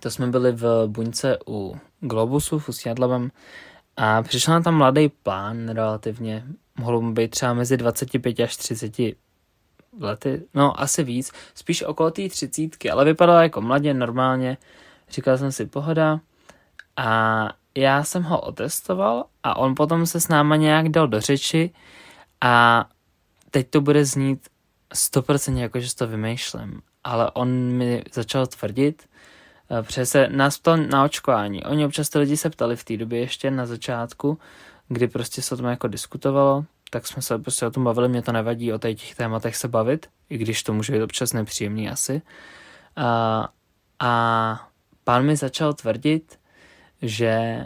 to 0.00 0.10
jsme 0.10 0.26
byli 0.26 0.52
v 0.52 0.86
buňce 0.86 1.38
u 1.46 1.76
Globusu, 2.00 2.58
v 2.58 2.68
Ústí 2.68 2.88
a 3.96 4.22
přišel 4.22 4.54
nám 4.54 4.62
tam 4.62 4.74
mladý 4.74 5.08
plán 5.08 5.68
relativně, 5.68 6.44
mohlo 6.78 7.00
mu 7.00 7.12
být 7.12 7.30
třeba 7.30 7.54
mezi 7.54 7.76
25 7.76 8.40
až 8.40 8.56
30 8.56 8.92
lety, 10.00 10.42
no 10.54 10.80
asi 10.80 11.04
víc, 11.04 11.32
spíš 11.54 11.82
okolo 11.82 12.10
té 12.10 12.28
třicítky, 12.28 12.90
ale 12.90 13.04
vypadala 13.04 13.42
jako 13.42 13.60
mladě, 13.60 13.94
normálně. 13.94 14.56
Říkal 15.10 15.38
jsem 15.38 15.52
si 15.52 15.66
pohoda. 15.66 16.20
A 16.96 17.48
já 17.74 18.04
jsem 18.04 18.22
ho 18.22 18.40
otestoval 18.40 19.24
a 19.42 19.56
on 19.56 19.74
potom 19.74 20.06
se 20.06 20.20
s 20.20 20.28
náma 20.28 20.56
nějak 20.56 20.88
dal 20.88 21.08
do 21.08 21.20
řeči 21.20 21.70
a 22.40 22.84
teď 23.50 23.70
to 23.70 23.80
bude 23.80 24.04
znít 24.04 24.48
100% 24.94 25.56
jako, 25.56 25.80
že 25.80 25.94
to 25.96 26.06
vymýšlím, 26.06 26.82
ale 27.04 27.30
on 27.30 27.48
mi 27.48 28.02
začal 28.12 28.46
tvrdit, 28.46 29.08
eh, 29.96 30.06
se 30.06 30.28
nás 30.28 30.58
ptal 30.58 30.76
na 30.76 31.04
očkování. 31.04 31.64
Oni 31.64 31.86
občas 31.86 32.08
ty 32.08 32.18
lidi 32.18 32.36
se 32.36 32.50
ptali 32.50 32.76
v 32.76 32.84
té 32.84 32.96
době 32.96 33.20
ještě 33.20 33.50
na 33.50 33.66
začátku, 33.66 34.38
kdy 34.88 35.08
prostě 35.08 35.42
se 35.42 35.54
o 35.54 35.58
tom 35.58 35.66
jako 35.66 35.88
diskutovalo, 35.88 36.64
tak 36.90 37.06
jsme 37.06 37.22
se 37.22 37.38
prostě 37.38 37.66
o 37.66 37.70
tom 37.70 37.84
bavili, 37.84 38.08
mě 38.08 38.22
to 38.22 38.32
nevadí 38.32 38.72
o 38.72 38.78
těch 38.78 39.14
tématech 39.14 39.56
se 39.56 39.68
bavit, 39.68 40.06
i 40.30 40.38
když 40.38 40.62
to 40.62 40.72
může 40.72 40.92
být 40.92 41.02
občas 41.02 41.32
nepříjemný 41.32 41.90
asi. 41.90 42.22
A, 42.96 43.48
a 43.98 44.68
pán 45.04 45.24
mi 45.24 45.36
začal 45.36 45.74
tvrdit, 45.74 46.38
že 47.02 47.64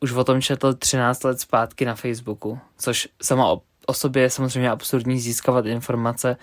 už 0.00 0.12
o 0.12 0.24
tom 0.24 0.42
četl 0.42 0.74
13 0.74 1.24
let 1.24 1.40
zpátky 1.40 1.84
na 1.84 1.94
Facebooku, 1.94 2.58
což 2.78 3.08
sama 3.22 3.52
o, 3.52 3.62
o 3.86 3.94
sobě 3.94 4.22
je 4.22 4.30
samozřejmě 4.30 4.70
absurdní 4.70 5.20
získávat 5.20 5.66
informace 5.66 6.36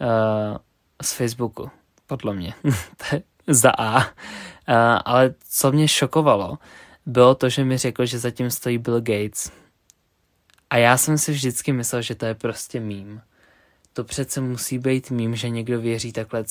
uh, 0.00 0.56
z 1.02 1.12
Facebooku, 1.12 1.70
podle 2.06 2.34
mě. 2.34 2.54
to 2.96 3.16
je 3.16 3.22
za 3.46 3.70
A. 3.78 3.96
Uh, 3.98 4.04
ale 5.04 5.34
co 5.48 5.72
mě 5.72 5.88
šokovalo, 5.88 6.58
bylo 7.06 7.34
to, 7.34 7.48
že 7.48 7.64
mi 7.64 7.78
řekl, 7.78 8.06
že 8.06 8.18
zatím 8.18 8.50
stojí 8.50 8.78
Bill 8.78 9.00
Gates. 9.00 9.50
A 10.70 10.76
já 10.76 10.96
jsem 10.96 11.18
si 11.18 11.32
vždycky 11.32 11.72
myslel, 11.72 12.02
že 12.02 12.14
to 12.14 12.26
je 12.26 12.34
prostě 12.34 12.80
mím. 12.80 13.20
To 13.92 14.04
přece 14.04 14.40
musí 14.40 14.78
být 14.78 15.10
mím, 15.10 15.36
že 15.36 15.48
někdo 15.48 15.80
věří 15.80 16.12
takhle 16.12 16.44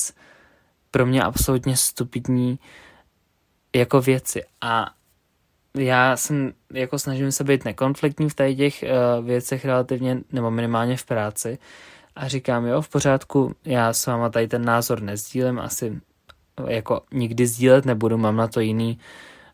pro 0.91 1.05
mě 1.05 1.23
absolutně 1.23 1.77
stupidní 1.77 2.59
jako 3.75 4.01
věci. 4.01 4.43
A 4.61 4.93
já 5.77 6.17
jsem, 6.17 6.53
jako 6.73 6.99
snažím 6.99 7.31
se 7.31 7.43
být 7.43 7.65
nekonfliktní 7.65 8.29
v 8.29 8.33
tady 8.33 8.55
těch 8.55 8.83
uh, 8.83 9.25
věcech 9.25 9.65
relativně, 9.65 10.17
nebo 10.31 10.51
minimálně 10.51 10.97
v 10.97 11.05
práci. 11.05 11.57
A 12.15 12.27
říkám, 12.27 12.65
jo, 12.65 12.81
v 12.81 12.89
pořádku, 12.89 13.55
já 13.65 13.93
s 13.93 14.05
váma 14.05 14.29
tady 14.29 14.47
ten 14.47 14.65
názor 14.65 15.01
nezdílím, 15.01 15.59
asi 15.59 16.01
jako 16.67 17.01
nikdy 17.11 17.47
sdílet 17.47 17.85
nebudu, 17.85 18.17
mám 18.17 18.35
na 18.35 18.47
to 18.47 18.59
jiný, 18.59 18.99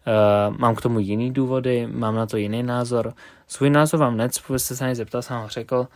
uh, 0.08 0.58
mám 0.58 0.76
k 0.76 0.82
tomu 0.82 1.00
jiný 1.00 1.32
důvody, 1.32 1.88
mám 1.88 2.16
na 2.16 2.26
to 2.26 2.38
jiný 2.38 2.64
názor. 2.64 3.14
Svůj 3.48 3.70
názor 3.70 4.00
vám 4.00 4.18
necpu, 4.18 4.60
jste 4.60 4.76
se 4.76 4.88
na 4.88 4.96
zeptal, 4.96 5.22
jsem 5.22 5.38
ho 5.38 5.48
řekl, 5.48 5.88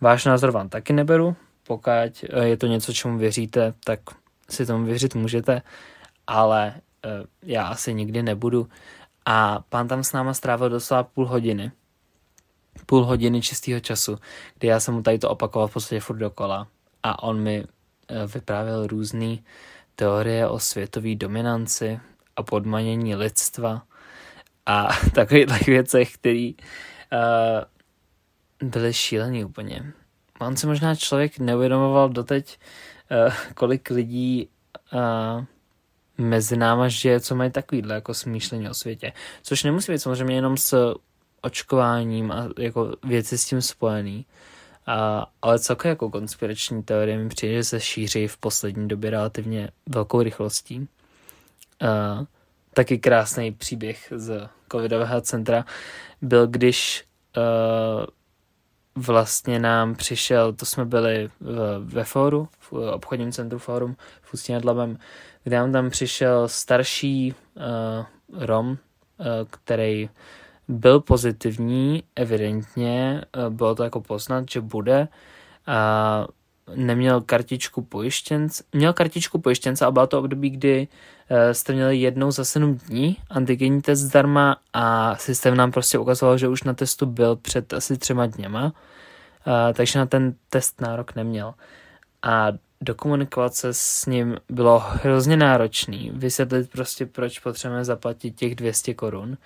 váš 0.00 0.24
názor 0.24 0.50
vám 0.50 0.68
taky 0.68 0.92
neberu, 0.92 1.36
pokud 1.66 1.90
uh, 1.90 2.42
je 2.42 2.56
to 2.56 2.66
něco, 2.66 2.92
čemu 2.92 3.18
věříte, 3.18 3.74
tak 3.84 4.00
si 4.50 4.66
tomu 4.66 4.84
věřit 4.84 5.14
můžete, 5.14 5.62
ale 6.26 6.74
uh, 7.04 7.26
já 7.42 7.66
asi 7.66 7.94
nikdy 7.94 8.22
nebudu 8.22 8.68
a 9.30 9.60
pán 9.68 9.88
tam 9.88 10.04
s 10.04 10.12
náma 10.12 10.34
strávil 10.34 10.68
doslova 10.68 11.02
půl 11.02 11.26
hodiny. 11.26 11.72
Půl 12.86 13.04
hodiny 13.04 13.42
čistého 13.42 13.80
času, 13.80 14.18
kdy 14.58 14.68
já 14.68 14.80
jsem 14.80 14.94
mu 14.94 15.02
tady 15.02 15.18
to 15.18 15.30
opakoval 15.30 15.68
v 15.68 15.72
podstatě 15.72 16.00
furt 16.00 16.16
dokola. 16.16 16.66
A 17.02 17.22
on 17.22 17.40
mi 17.40 17.64
eh, 18.08 18.26
vyprávěl 18.26 18.86
různé 18.86 19.36
teorie 19.98 20.48
o 20.48 20.58
světové 20.58 21.14
dominanci 21.14 22.00
a 22.36 22.42
podmanění 22.42 23.14
lidstva 23.14 23.82
a 24.66 24.88
takových 25.14 25.66
věcech, 25.66 26.14
které 26.14 26.50
uh, 26.52 28.68
byly 28.70 28.92
šílený 28.92 29.44
úplně. 29.44 29.92
On 30.40 30.56
si 30.56 30.66
možná 30.66 30.94
člověk 30.94 31.38
neuvědomoval 31.38 32.08
doteď, 32.08 32.58
uh, 33.26 33.34
kolik 33.54 33.90
lidí 33.90 34.48
uh, 34.92 35.44
mezi 36.18 36.56
náma 36.56 36.88
žije, 36.88 37.20
co 37.20 37.34
mají 37.34 37.50
takovýhle 37.50 37.94
jako 37.94 38.14
smýšlení 38.14 38.68
o 38.68 38.74
světě. 38.74 39.12
Což 39.42 39.62
nemusí 39.62 39.92
být 39.92 39.98
samozřejmě 39.98 40.34
jenom 40.34 40.56
s 40.56 40.94
očkováním 41.42 42.32
a 42.32 42.48
jako 42.58 42.92
věci 43.04 43.38
s 43.38 43.44
tím 43.44 43.62
spojený. 43.62 44.26
A, 44.88 45.26
ale 45.42 45.58
celkově 45.58 45.90
jako 45.90 46.10
konspirační 46.10 46.82
teorie 46.82 47.18
mi 47.18 47.28
přijde, 47.28 47.54
že 47.54 47.64
se 47.64 47.80
šíří 47.80 48.28
v 48.28 48.36
poslední 48.36 48.88
době 48.88 49.10
relativně 49.10 49.70
velkou 49.86 50.22
rychlostí. 50.22 50.88
A, 51.80 52.24
taky 52.74 52.98
krásný 52.98 53.52
příběh 53.52 54.12
z 54.16 54.48
covidového 54.72 55.20
centra 55.20 55.64
byl, 56.22 56.46
když 56.46 57.04
uh, 57.36 58.04
vlastně 59.04 59.58
nám 59.58 59.94
přišel, 59.94 60.52
to 60.52 60.66
jsme 60.66 60.84
byli 60.84 61.30
v, 61.40 61.78
ve 61.84 62.04
fóru, 62.04 62.48
v 62.58 62.72
obchodním 62.72 63.32
centru 63.32 63.58
Fórum 63.58 63.96
v 64.22 64.34
Ústí 64.34 64.52
nad 64.52 64.64
Labem, 64.64 64.98
kde 65.44 65.56
nám 65.56 65.72
tam 65.72 65.90
přišel 65.90 66.48
starší 66.48 67.34
uh, 67.54 68.44
Rom, 68.44 68.78
který 69.50 70.10
byl 70.68 71.00
pozitivní, 71.00 72.02
evidentně, 72.16 73.24
uh, 73.36 73.54
bylo 73.54 73.74
to 73.74 73.84
jako 73.84 74.00
poznat, 74.00 74.44
že 74.50 74.60
bude, 74.60 75.08
a 75.66 76.26
neměl 76.74 77.20
kartičku 77.20 77.82
pojištěnce, 77.82 78.64
měl 78.72 78.92
kartičku 78.92 79.38
pojištěnce 79.38 79.86
a 79.86 79.90
bylo 79.90 80.06
to 80.06 80.18
období, 80.18 80.50
kdy 80.50 80.88
uh, 81.30 81.36
jste 81.52 81.72
měli 81.72 81.96
jednou 81.96 82.30
za 82.30 82.44
7 82.44 82.74
dní 82.74 83.16
antigenní 83.30 83.82
test 83.82 84.00
zdarma 84.00 84.56
a 84.72 85.16
systém 85.16 85.56
nám 85.56 85.72
prostě 85.72 85.98
ukazoval, 85.98 86.38
že 86.38 86.48
už 86.48 86.62
na 86.62 86.74
testu 86.74 87.06
byl 87.06 87.36
před 87.36 87.72
asi 87.72 87.98
třema 87.98 88.26
dněma, 88.26 88.64
uh, 88.64 88.72
takže 89.74 89.98
na 89.98 90.06
ten 90.06 90.34
test 90.50 90.80
nárok 90.80 91.14
neměl. 91.14 91.54
A 92.22 92.52
dokomunikovat 92.80 93.54
se 93.54 93.74
s 93.74 94.06
ním 94.06 94.36
bylo 94.48 94.78
hrozně 94.78 95.36
náročný, 95.36 96.10
vysvětlit 96.14 96.70
prostě, 96.70 97.06
proč 97.06 97.38
potřebujeme 97.38 97.84
zaplatit 97.84 98.30
těch 98.30 98.54
200 98.54 98.94
korun. 98.94 99.36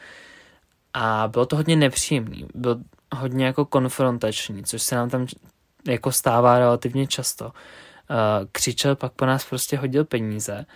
A 0.94 1.28
bylo 1.28 1.46
to 1.46 1.56
hodně 1.56 1.76
nepříjemný, 1.76 2.46
bylo 2.54 2.76
hodně 3.14 3.46
jako 3.46 3.64
konfrontační, 3.64 4.64
což 4.64 4.82
se 4.82 4.94
nám 4.94 5.10
tam 5.10 5.26
jako 5.88 6.12
stává 6.12 6.58
relativně 6.58 7.06
často. 7.06 7.44
Uh, 7.44 7.50
křičel, 8.52 8.96
pak 8.96 9.12
po 9.12 9.26
nás 9.26 9.44
prostě 9.44 9.76
hodil 9.76 10.04
peníze, 10.04 10.66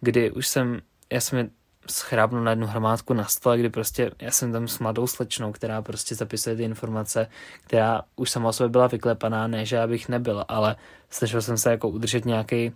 kdy 0.00 0.30
už 0.30 0.48
jsem, 0.48 0.80
já 1.12 1.20
jsem 1.20 1.50
schrábnu 1.90 2.42
na 2.42 2.50
jednu 2.50 2.66
hromádku 2.66 3.14
na 3.14 3.24
stole, 3.24 3.58
kdy 3.58 3.68
prostě 3.70 4.10
já 4.22 4.30
jsem 4.30 4.52
tam 4.52 4.68
s 4.68 4.78
mladou 4.78 5.06
slečnou, 5.06 5.52
která 5.52 5.82
prostě 5.82 6.14
zapisuje 6.14 6.56
ty 6.56 6.62
informace, 6.62 7.26
která 7.64 8.02
už 8.16 8.30
sama 8.30 8.48
o 8.48 8.52
sobě 8.52 8.68
byla 8.68 8.86
vyklepaná, 8.86 9.46
ne, 9.46 9.64
že 9.64 9.80
abych 9.80 10.08
nebyl, 10.08 10.44
ale 10.48 10.76
snažil 11.10 11.42
jsem 11.42 11.58
se 11.58 11.70
jako 11.70 11.88
udržet 11.88 12.24
nějaký 12.24 12.72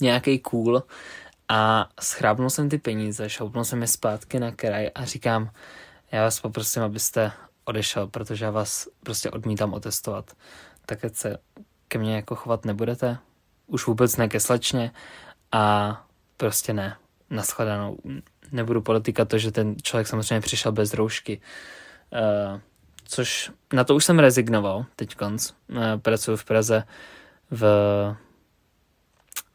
nějaký 0.00 0.38
cool 0.38 0.82
a 1.48 1.88
schrábnul 2.00 2.50
jsem 2.50 2.68
ty 2.68 2.78
peníze, 2.78 3.28
šoupnul 3.28 3.64
jsem 3.64 3.82
je 3.82 3.86
zpátky 3.88 4.40
na 4.40 4.52
kraj 4.52 4.90
a 4.94 5.04
říkám, 5.04 5.50
já 6.14 6.22
vás 6.22 6.40
poprosím, 6.40 6.82
abyste 6.82 7.32
odešel, 7.64 8.06
protože 8.06 8.44
já 8.44 8.50
vás 8.50 8.88
prostě 9.02 9.30
odmítám 9.30 9.72
otestovat. 9.72 10.32
Tak 10.86 10.98
se 11.12 11.38
ke 11.88 11.98
mně 11.98 12.16
jako 12.16 12.34
chovat 12.34 12.64
nebudete, 12.64 13.18
už 13.66 13.86
vůbec 13.86 14.16
ne 14.16 14.28
ke 14.28 14.40
slečně 14.40 14.92
a 15.52 16.06
prostě 16.36 16.72
ne 16.72 16.96
naschledanou. 17.30 17.98
Nebudu 18.52 18.82
politikat 18.82 19.28
to, 19.28 19.38
že 19.38 19.52
ten 19.52 19.76
člověk 19.82 20.06
samozřejmě 20.06 20.40
přišel 20.40 20.72
bez 20.72 20.94
roušky. 20.94 21.40
Uh, 22.12 22.60
což 23.04 23.50
na 23.72 23.84
to 23.84 23.94
už 23.94 24.04
jsem 24.04 24.18
rezignoval 24.18 24.86
teď 24.96 25.14
konc. 25.14 25.50
Uh, 25.50 25.78
pracuji 26.02 26.36
v 26.36 26.44
Praze 26.44 26.84
v, 27.50 27.60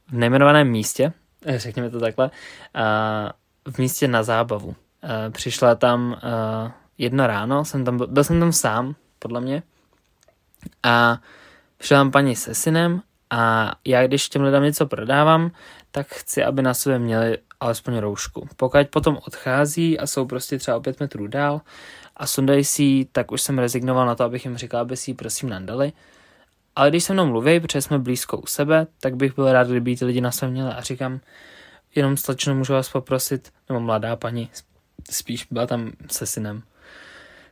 v 0.07 0.13
nejmenovaném 0.13 0.67
místě, 0.67 1.13
eh, 1.45 1.59
řekněme 1.59 1.89
to 1.89 1.99
takhle, 1.99 2.31
uh, 2.75 3.73
v 3.73 3.77
místě 3.77 4.07
na 4.07 4.23
zábavu. 4.23 4.75
Uh, 5.03 5.31
přišla 5.31 5.75
tam 5.75 6.11
uh, 6.11 6.71
jedno 6.97 7.27
ráno, 7.27 7.65
jsem 7.65 7.85
tam, 7.85 7.97
byl 8.07 8.23
jsem 8.23 8.39
tam 8.39 8.51
sám, 8.51 8.95
podle 9.19 9.41
mě, 9.41 9.63
a 10.83 11.17
přišla 11.77 11.97
tam 11.97 12.11
paní 12.11 12.35
se 12.35 12.55
synem 12.55 13.01
a 13.29 13.71
já, 13.85 14.07
když 14.07 14.29
těm 14.29 14.41
lidem 14.41 14.63
něco 14.63 14.87
prodávám, 14.87 15.51
tak 15.91 16.07
chci, 16.07 16.43
aby 16.43 16.61
na 16.61 16.73
sobě 16.73 16.99
měli 16.99 17.37
alespoň 17.59 17.97
roušku. 17.97 18.47
Pokud 18.55 18.87
potom 18.89 19.19
odchází 19.27 19.99
a 19.99 20.07
jsou 20.07 20.25
prostě 20.25 20.57
třeba 20.57 20.77
o 20.77 20.81
pět 20.81 20.99
metrů 20.99 21.27
dál 21.27 21.61
a 22.17 22.27
sundají 22.27 22.63
si 22.63 23.07
tak 23.11 23.31
už 23.31 23.41
jsem 23.41 23.59
rezignoval 23.59 24.05
na 24.05 24.15
to, 24.15 24.23
abych 24.23 24.45
jim 24.45 24.57
říkal, 24.57 24.81
aby 24.81 24.97
si 24.97 25.11
ji 25.11 25.15
prosím 25.15 25.49
nandali. 25.49 25.93
Ale 26.75 26.89
když 26.89 27.03
se 27.03 27.13
mnou 27.13 27.25
mluví, 27.25 27.59
protože 27.59 27.81
jsme 27.81 27.99
blízko 27.99 28.37
u 28.37 28.45
sebe, 28.45 28.87
tak 28.99 29.15
bych 29.15 29.35
byl 29.35 29.51
rád, 29.51 29.67
kdyby 29.67 29.95
ty 29.95 30.05
lidi 30.05 30.21
na 30.21 30.31
sebe 30.31 30.51
měli 30.51 30.71
a 30.71 30.81
říkám, 30.81 31.19
jenom 31.95 32.17
slečno 32.17 32.55
můžu 32.55 32.73
vás 32.73 32.89
poprosit, 32.89 33.51
nebo 33.69 33.79
mladá 33.79 34.15
paní, 34.15 34.49
spíš 35.11 35.47
byla 35.51 35.67
tam 35.67 35.91
se 36.11 36.25
synem. 36.25 36.63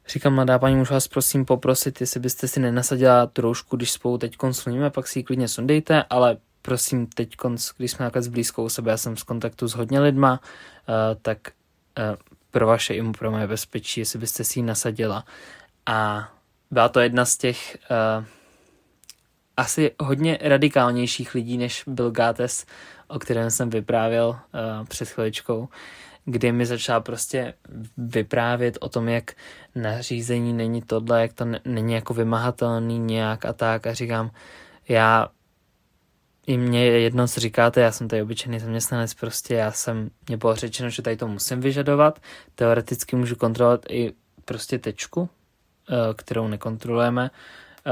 Říkám, 0.07 0.33
mladá 0.33 0.59
paní, 0.59 0.75
můžu 0.75 0.93
vás 0.93 1.07
prosím 1.07 1.45
poprosit, 1.45 2.01
jestli 2.01 2.19
byste 2.19 2.47
si 2.47 2.59
nenasadila 2.59 3.25
tu 3.25 3.41
roušku, 3.41 3.75
když 3.75 3.91
spolu 3.91 4.17
teď 4.17 4.37
konsulujeme, 4.37 4.89
pak 4.89 5.07
si 5.07 5.19
ji 5.19 5.23
klidně 5.23 5.47
sundejte, 5.47 6.03
ale 6.09 6.37
prosím, 6.61 7.07
teď, 7.07 7.35
když 7.77 7.91
jsme 7.91 8.11
takhle 8.11 8.31
blízko 8.31 8.63
u 8.63 8.69
sebe, 8.69 8.91
já 8.91 8.97
jsem 8.97 9.15
v 9.15 9.23
kontaktu 9.23 9.67
s 9.67 9.73
hodně 9.73 9.99
lidma, 9.99 10.39
uh, 10.41 10.95
tak 11.21 11.37
uh, 11.47 12.15
pro 12.51 12.67
vaše 12.67 12.93
i 12.93 13.11
pro 13.11 13.31
moje 13.31 13.47
bezpečí, 13.47 13.99
jestli 13.99 14.19
byste 14.19 14.43
si 14.43 14.59
ji 14.59 14.63
nasadila. 14.63 15.25
A 15.85 16.29
byla 16.71 16.89
to 16.89 16.99
jedna 16.99 17.25
z 17.25 17.37
těch 17.37 17.77
uh, 17.91 18.25
asi 19.57 19.91
hodně 19.99 20.37
radikálnějších 20.41 21.35
lidí, 21.35 21.57
než 21.57 21.83
Bill 21.87 22.11
Gates, 22.11 22.65
o 23.07 23.19
kterém 23.19 23.51
jsem 23.51 23.69
vyprávěl 23.69 24.39
před 24.87 25.09
chviličkou, 25.09 25.69
kdy 26.29 26.51
mi 26.51 26.65
začala 26.65 26.99
prostě 26.99 27.53
vyprávět 27.97 28.77
o 28.81 28.89
tom, 28.89 29.09
jak 29.09 29.31
nařízení 29.75 30.53
není 30.53 30.81
tohle, 30.81 31.21
jak 31.21 31.33
to 31.33 31.45
není 31.65 31.93
jako 31.93 32.13
vymahatelný 32.13 32.99
nějak 32.99 33.45
a 33.45 33.53
tak 33.53 33.87
a 33.87 33.93
říkám, 33.93 34.31
já 34.89 35.27
i 36.47 36.57
mě 36.57 36.85
jedno, 36.85 37.27
co 37.27 37.39
říkáte, 37.39 37.81
já 37.81 37.91
jsem 37.91 38.07
tady 38.07 38.21
obyčejný 38.21 38.59
zaměstnanec, 38.59 39.13
prostě 39.13 39.55
já 39.55 39.71
jsem, 39.71 40.09
mě 40.27 40.37
bylo 40.37 40.55
řečeno, 40.55 40.89
že 40.89 41.01
tady 41.01 41.17
to 41.17 41.27
musím 41.27 41.61
vyžadovat, 41.61 42.19
teoreticky 42.55 43.15
můžu 43.15 43.35
kontrolovat 43.35 43.85
i 43.89 44.13
prostě 44.45 44.79
tečku, 44.79 45.29
eh, 45.89 46.13
kterou 46.13 46.47
nekontrolujeme, 46.47 47.31
eh, 47.87 47.91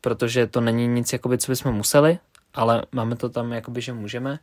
protože 0.00 0.46
to 0.46 0.60
není 0.60 0.86
nic, 0.86 1.12
jakoby, 1.12 1.38
co 1.38 1.52
bychom 1.52 1.72
museli, 1.72 2.18
ale 2.54 2.82
máme 2.92 3.16
to 3.16 3.28
tam, 3.28 3.52
jakoby, 3.52 3.80
že 3.80 3.92
můžeme. 3.92 4.38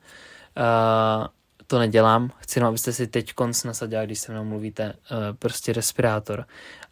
Eh, 1.72 1.76
to 1.76 1.80
nedělám, 1.80 2.32
chci 2.38 2.60
jenom, 2.60 2.68
abyste 2.68 2.94
si 2.94 3.08
teď 3.08 3.34
konc 3.34 3.64
nasadili, 3.64 4.06
když 4.06 4.20
se 4.20 4.32
mnou 4.32 4.44
mluvíte, 4.44 4.94
prostě 5.40 5.74
respirátor. 5.74 6.46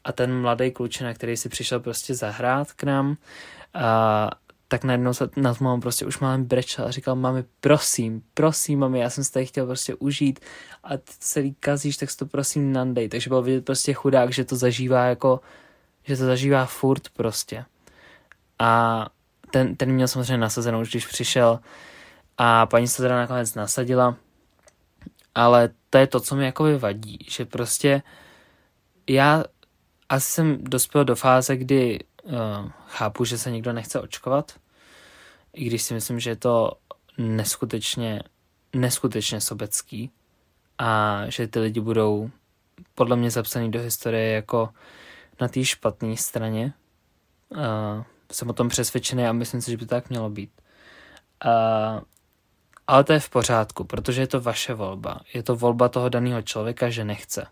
A 0.04 0.12
ten 0.12 0.42
mladý 0.42 0.72
klučina, 0.72 1.14
který 1.14 1.38
si 1.38 1.50
přišel 1.50 1.80
prostě 1.80 2.16
zahrát 2.16 2.74
k 2.74 2.84
nám, 2.84 3.18
tak 4.68 4.84
najednou 4.84 5.14
se 5.14 5.30
nad 5.36 5.60
mnou 5.60 5.80
prostě 5.80 6.06
už 6.06 6.20
málem 6.20 6.46
brečel 6.46 6.86
a 6.86 6.92
říkal, 6.92 7.16
mami, 7.16 7.44
prosím, 7.60 8.22
prosím, 8.34 8.80
mami, 8.80 9.00
já 9.00 9.10
jsem 9.10 9.24
se 9.24 9.32
tady 9.32 9.46
chtěl 9.46 9.66
prostě 9.66 9.96
užít 9.96 10.40
a 10.84 10.98
ty 10.98 11.14
celý 11.20 11.54
kazíš, 11.60 11.98
tak 11.98 12.12
si 12.12 12.18
to 12.18 12.26
prosím 12.26 12.74
nandej. 12.74 13.10
Takže 13.10 13.30
byl 13.30 13.42
vidět 13.42 13.66
prostě 13.66 13.94
chudák, 13.94 14.34
že 14.34 14.46
to 14.46 14.56
zažívá 14.56 15.06
jako, 15.06 15.40
že 16.04 16.18
to 16.18 16.26
zažívá 16.26 16.66
furt 16.66 17.10
prostě. 17.10 17.66
A 18.60 19.06
ten, 19.52 19.76
ten 19.76 19.92
měl 19.92 20.08
samozřejmě 20.08 20.38
nasazenou, 20.38 20.82
už 20.82 20.90
když 20.90 21.08
přišel 21.08 21.60
a 22.38 22.66
paní 22.66 22.88
se 22.88 23.02
teda 23.02 23.16
nakonec 23.16 23.56
nasadila, 23.56 24.18
ale 25.40 25.70
to 25.90 25.98
je 25.98 26.08
to, 26.08 26.20
co 26.20 26.36
mi 26.36 26.46
jako 26.46 26.80
vadí, 26.80 27.18
že 27.30 27.46
prostě 27.46 28.02
já 29.10 29.44
asi 30.10 30.32
jsem 30.32 30.64
dospěl 30.64 31.06
do 31.06 31.16
fáze, 31.16 31.58
kdy 31.58 32.00
uh, 32.24 32.34
chápu, 32.88 33.26
že 33.26 33.38
se 33.38 33.52
nikdo 33.52 33.74
nechce 33.74 34.00
očkovat, 34.00 34.60
i 35.54 35.66
když 35.66 35.82
si 35.82 35.94
myslím, 35.94 36.20
že 36.20 36.30
je 36.30 36.36
to 36.36 36.72
neskutečně, 37.18 38.24
neskutečně 38.76 39.42
sobecký 39.42 40.12
a 40.78 41.24
že 41.30 41.48
ty 41.48 41.60
lidi 41.60 41.80
budou 41.80 42.30
podle 42.96 43.16
mě 43.16 43.32
zapsaný 43.32 43.72
do 43.72 43.80
historie 43.80 44.32
jako 44.32 44.70
na 45.42 45.48
té 45.48 45.66
špatné 45.66 46.18
straně. 46.18 46.74
Uh, 47.50 48.04
jsem 48.32 48.50
o 48.50 48.54
tom 48.54 48.70
přesvědčený 48.70 49.26
a 49.26 49.34
myslím 49.34 49.62
si, 49.62 49.72
že 49.72 49.78
by 49.78 49.86
to 49.86 49.96
tak 49.96 50.10
mělo 50.10 50.30
být. 50.30 50.52
Uh, 51.46 52.02
ale 52.90 53.04
to 53.04 53.14
je 53.14 53.20
v 53.20 53.30
pořádku, 53.30 53.84
protože 53.84 54.22
je 54.22 54.28
to 54.28 54.42
vaše 54.42 54.74
volba. 54.74 55.20
Je 55.34 55.44
to 55.44 55.56
volba 55.56 55.90
toho 55.90 56.10
daného 56.10 56.42
člověka, 56.42 56.90
že 56.90 57.06
nechce. 57.06 57.48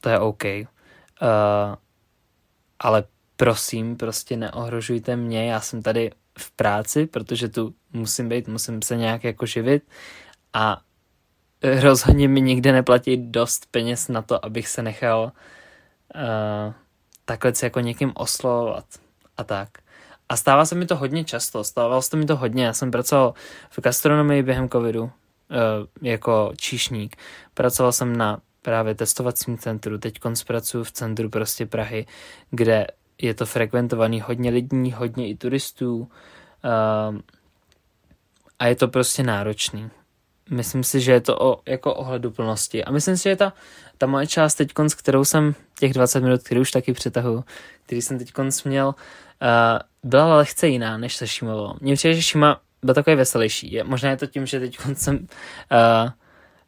To 0.00 0.08
je 0.08 0.18
OK. 0.18 0.44
Uh, 0.44 0.58
ale 2.78 3.04
prosím, 3.36 3.96
prostě 3.96 4.36
neohrožujte 4.36 5.16
mě, 5.16 5.50
já 5.50 5.60
jsem 5.60 5.82
tady 5.82 6.10
v 6.38 6.50
práci, 6.50 7.06
protože 7.06 7.48
tu 7.48 7.74
musím 7.92 8.28
být, 8.28 8.48
musím 8.48 8.82
se 8.82 8.96
nějak 8.96 9.24
jako 9.24 9.46
živit 9.46 9.82
a 10.52 10.80
rozhodně 11.80 12.28
mi 12.28 12.40
nikde 12.40 12.72
neplatí 12.72 13.16
dost 13.16 13.66
peněz 13.70 14.08
na 14.08 14.22
to, 14.22 14.44
abych 14.44 14.68
se 14.68 14.82
nechal 14.82 15.32
uh, 16.14 16.72
takhle 17.24 17.54
se 17.54 17.66
jako 17.66 17.80
někým 17.80 18.12
oslovovat 18.14 18.84
a 19.36 19.44
tak. 19.44 19.68
A 20.28 20.36
stává 20.36 20.64
se 20.64 20.74
mi 20.74 20.86
to 20.86 20.96
hodně 20.96 21.24
často, 21.24 21.64
stávalo 21.64 22.02
se 22.02 22.16
mi 22.16 22.26
to 22.26 22.36
hodně, 22.36 22.64
já 22.64 22.72
jsem 22.72 22.90
pracoval 22.90 23.34
v 23.70 23.80
gastronomii 23.80 24.42
během 24.42 24.68
covidu 24.68 25.02
uh, 25.02 25.10
jako 26.02 26.52
číšník, 26.56 27.16
pracoval 27.54 27.92
jsem 27.92 28.16
na 28.16 28.40
právě 28.62 28.94
testovacím 28.94 29.58
centru, 29.58 29.98
teď 29.98 30.18
pracuji 30.46 30.84
v 30.84 30.92
centru 30.92 31.30
prostě 31.30 31.66
Prahy, 31.66 32.06
kde 32.50 32.86
je 33.22 33.34
to 33.34 33.46
frekventovaný 33.46 34.20
hodně 34.20 34.50
lidí, 34.50 34.92
hodně 34.92 35.28
i 35.28 35.36
turistů 35.36 35.96
uh, 35.98 37.18
a 38.58 38.66
je 38.66 38.76
to 38.76 38.88
prostě 38.88 39.22
náročný. 39.22 39.90
Myslím 40.50 40.84
si, 40.84 41.00
že 41.00 41.12
je 41.12 41.20
to 41.20 41.38
o, 41.40 41.60
jako 41.66 41.94
ohleduplnosti. 41.94 42.84
A 42.84 42.90
myslím 42.90 43.16
si, 43.16 43.22
že 43.22 43.36
ta, 43.36 43.52
ta 43.98 44.06
moje 44.06 44.26
část 44.26 44.54
teď, 44.54 44.72
kterou 44.96 45.24
jsem, 45.24 45.54
těch 45.78 45.92
20 45.92 46.20
minut, 46.20 46.42
který 46.42 46.60
už 46.60 46.70
taky 46.70 46.92
přetahu, 46.92 47.44
který 47.86 48.02
jsem 48.02 48.18
teď 48.18 48.32
měl, 48.64 48.86
uh, 48.86 48.94
byla 50.10 50.36
lehce 50.36 50.68
jiná 50.68 50.98
než 50.98 51.16
se 51.16 51.26
Šimovou. 51.26 51.74
Mně 51.80 51.94
přijde, 51.94 52.14
že 52.14 52.22
Šima 52.22 52.60
byl 52.82 52.94
takový 52.94 53.16
veselější. 53.16 53.72
Je, 53.72 53.84
možná 53.84 54.10
je 54.10 54.16
to 54.16 54.26
tím, 54.26 54.46
že 54.46 54.60
teď 54.60 54.78
jsem 54.94 55.16
uh, 55.16 56.10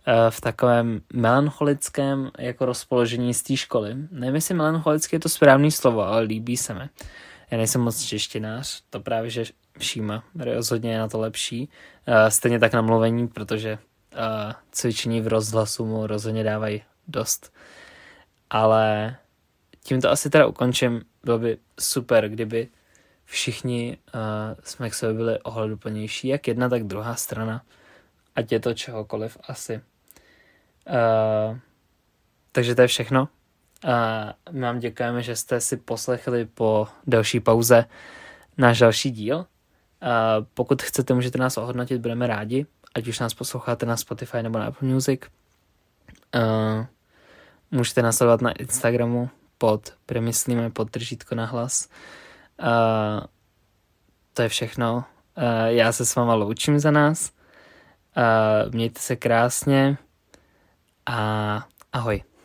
Eh, 0.06 0.30
v 0.30 0.40
takovém 0.40 1.00
melancholickém 1.12 2.30
jako 2.38 2.64
rozpoložení 2.64 3.34
z 3.34 3.42
té 3.42 3.56
školy. 3.56 3.96
Nevím, 4.10 4.34
jestli 4.34 4.54
melancholický 4.54 5.16
je 5.16 5.20
to 5.20 5.28
správný 5.28 5.70
slovo, 5.70 6.02
ale 6.02 6.22
líbí 6.22 6.56
se 6.56 6.74
mi. 6.74 6.88
Já 7.50 7.58
nejsem 7.58 7.80
moc 7.80 8.02
češtinář, 8.02 8.82
to 8.90 9.00
právě, 9.00 9.30
že 9.30 9.44
všíma, 9.78 10.24
rozhodně 10.38 10.92
je 10.92 10.98
na 10.98 11.08
to 11.08 11.18
lepší. 11.18 11.68
Eh, 12.06 12.30
stejně 12.30 12.58
tak 12.58 12.72
na 12.72 12.82
mluvení, 12.82 13.28
protože 13.28 13.78
eh, 14.12 14.54
cvičení 14.70 15.20
v 15.20 15.28
rozhlasu 15.28 15.86
mu 15.86 16.06
rozhodně 16.06 16.44
dávají 16.44 16.82
dost. 17.08 17.52
Ale 18.50 19.16
tím 19.84 20.00
to 20.00 20.10
asi 20.10 20.30
teda 20.30 20.46
ukončím. 20.46 21.02
Bylo 21.24 21.38
by 21.38 21.58
super, 21.80 22.28
kdyby 22.28 22.68
všichni 23.24 23.96
uh, 24.14 24.20
jsme 24.64 24.90
k 24.90 24.94
sobě 24.94 25.14
byli 25.14 25.38
ohleduplnější, 25.38 26.28
jak 26.28 26.48
jedna, 26.48 26.68
tak 26.68 26.84
druhá 26.84 27.14
strana. 27.14 27.62
Ať 28.36 28.52
je 28.52 28.60
to 28.60 28.74
čehokoliv 28.74 29.38
asi. 29.48 29.80
Uh, 30.88 31.58
takže 32.52 32.74
to 32.74 32.82
je 32.82 32.88
všechno. 32.88 33.28
Uh, 33.84 33.90
my 34.50 34.60
vám 34.60 34.78
děkujeme, 34.78 35.22
že 35.22 35.36
jste 35.36 35.60
si 35.60 35.76
poslechli 35.76 36.44
po 36.44 36.88
delší 37.06 37.40
pauze 37.40 37.84
náš 38.58 38.78
další 38.78 39.10
díl. 39.10 39.46
Pokud 40.54 40.82
chcete, 40.82 41.14
můžete 41.14 41.38
nás 41.38 41.56
ohodnotit, 41.56 41.98
budeme 42.00 42.26
rádi, 42.26 42.66
ať 42.94 43.08
už 43.08 43.18
nás 43.18 43.34
posloucháte 43.34 43.86
na 43.86 43.96
Spotify 43.96 44.42
nebo 44.42 44.58
na 44.58 44.66
Apple 44.66 44.88
Music. 44.88 45.20
Můžete 47.70 48.02
nás 48.02 48.16
sledovat 48.16 48.40
na 48.40 48.52
Instagramu 48.52 49.30
pod 49.58 49.94
Premyslíme 50.06 50.70
pod 50.70 50.90
držítko 50.90 51.34
na 51.34 51.46
hlas. 51.46 51.88
To 54.32 54.42
je 54.42 54.48
všechno. 54.48 55.04
Já 55.66 55.92
se 55.92 56.06
s 56.06 56.14
váma 56.14 56.34
loučím 56.34 56.78
za 56.78 56.90
nás. 56.90 57.32
Mějte 58.70 59.00
se 59.00 59.16
krásně 59.16 59.98
a 61.06 61.66
ahoj. 61.92 62.22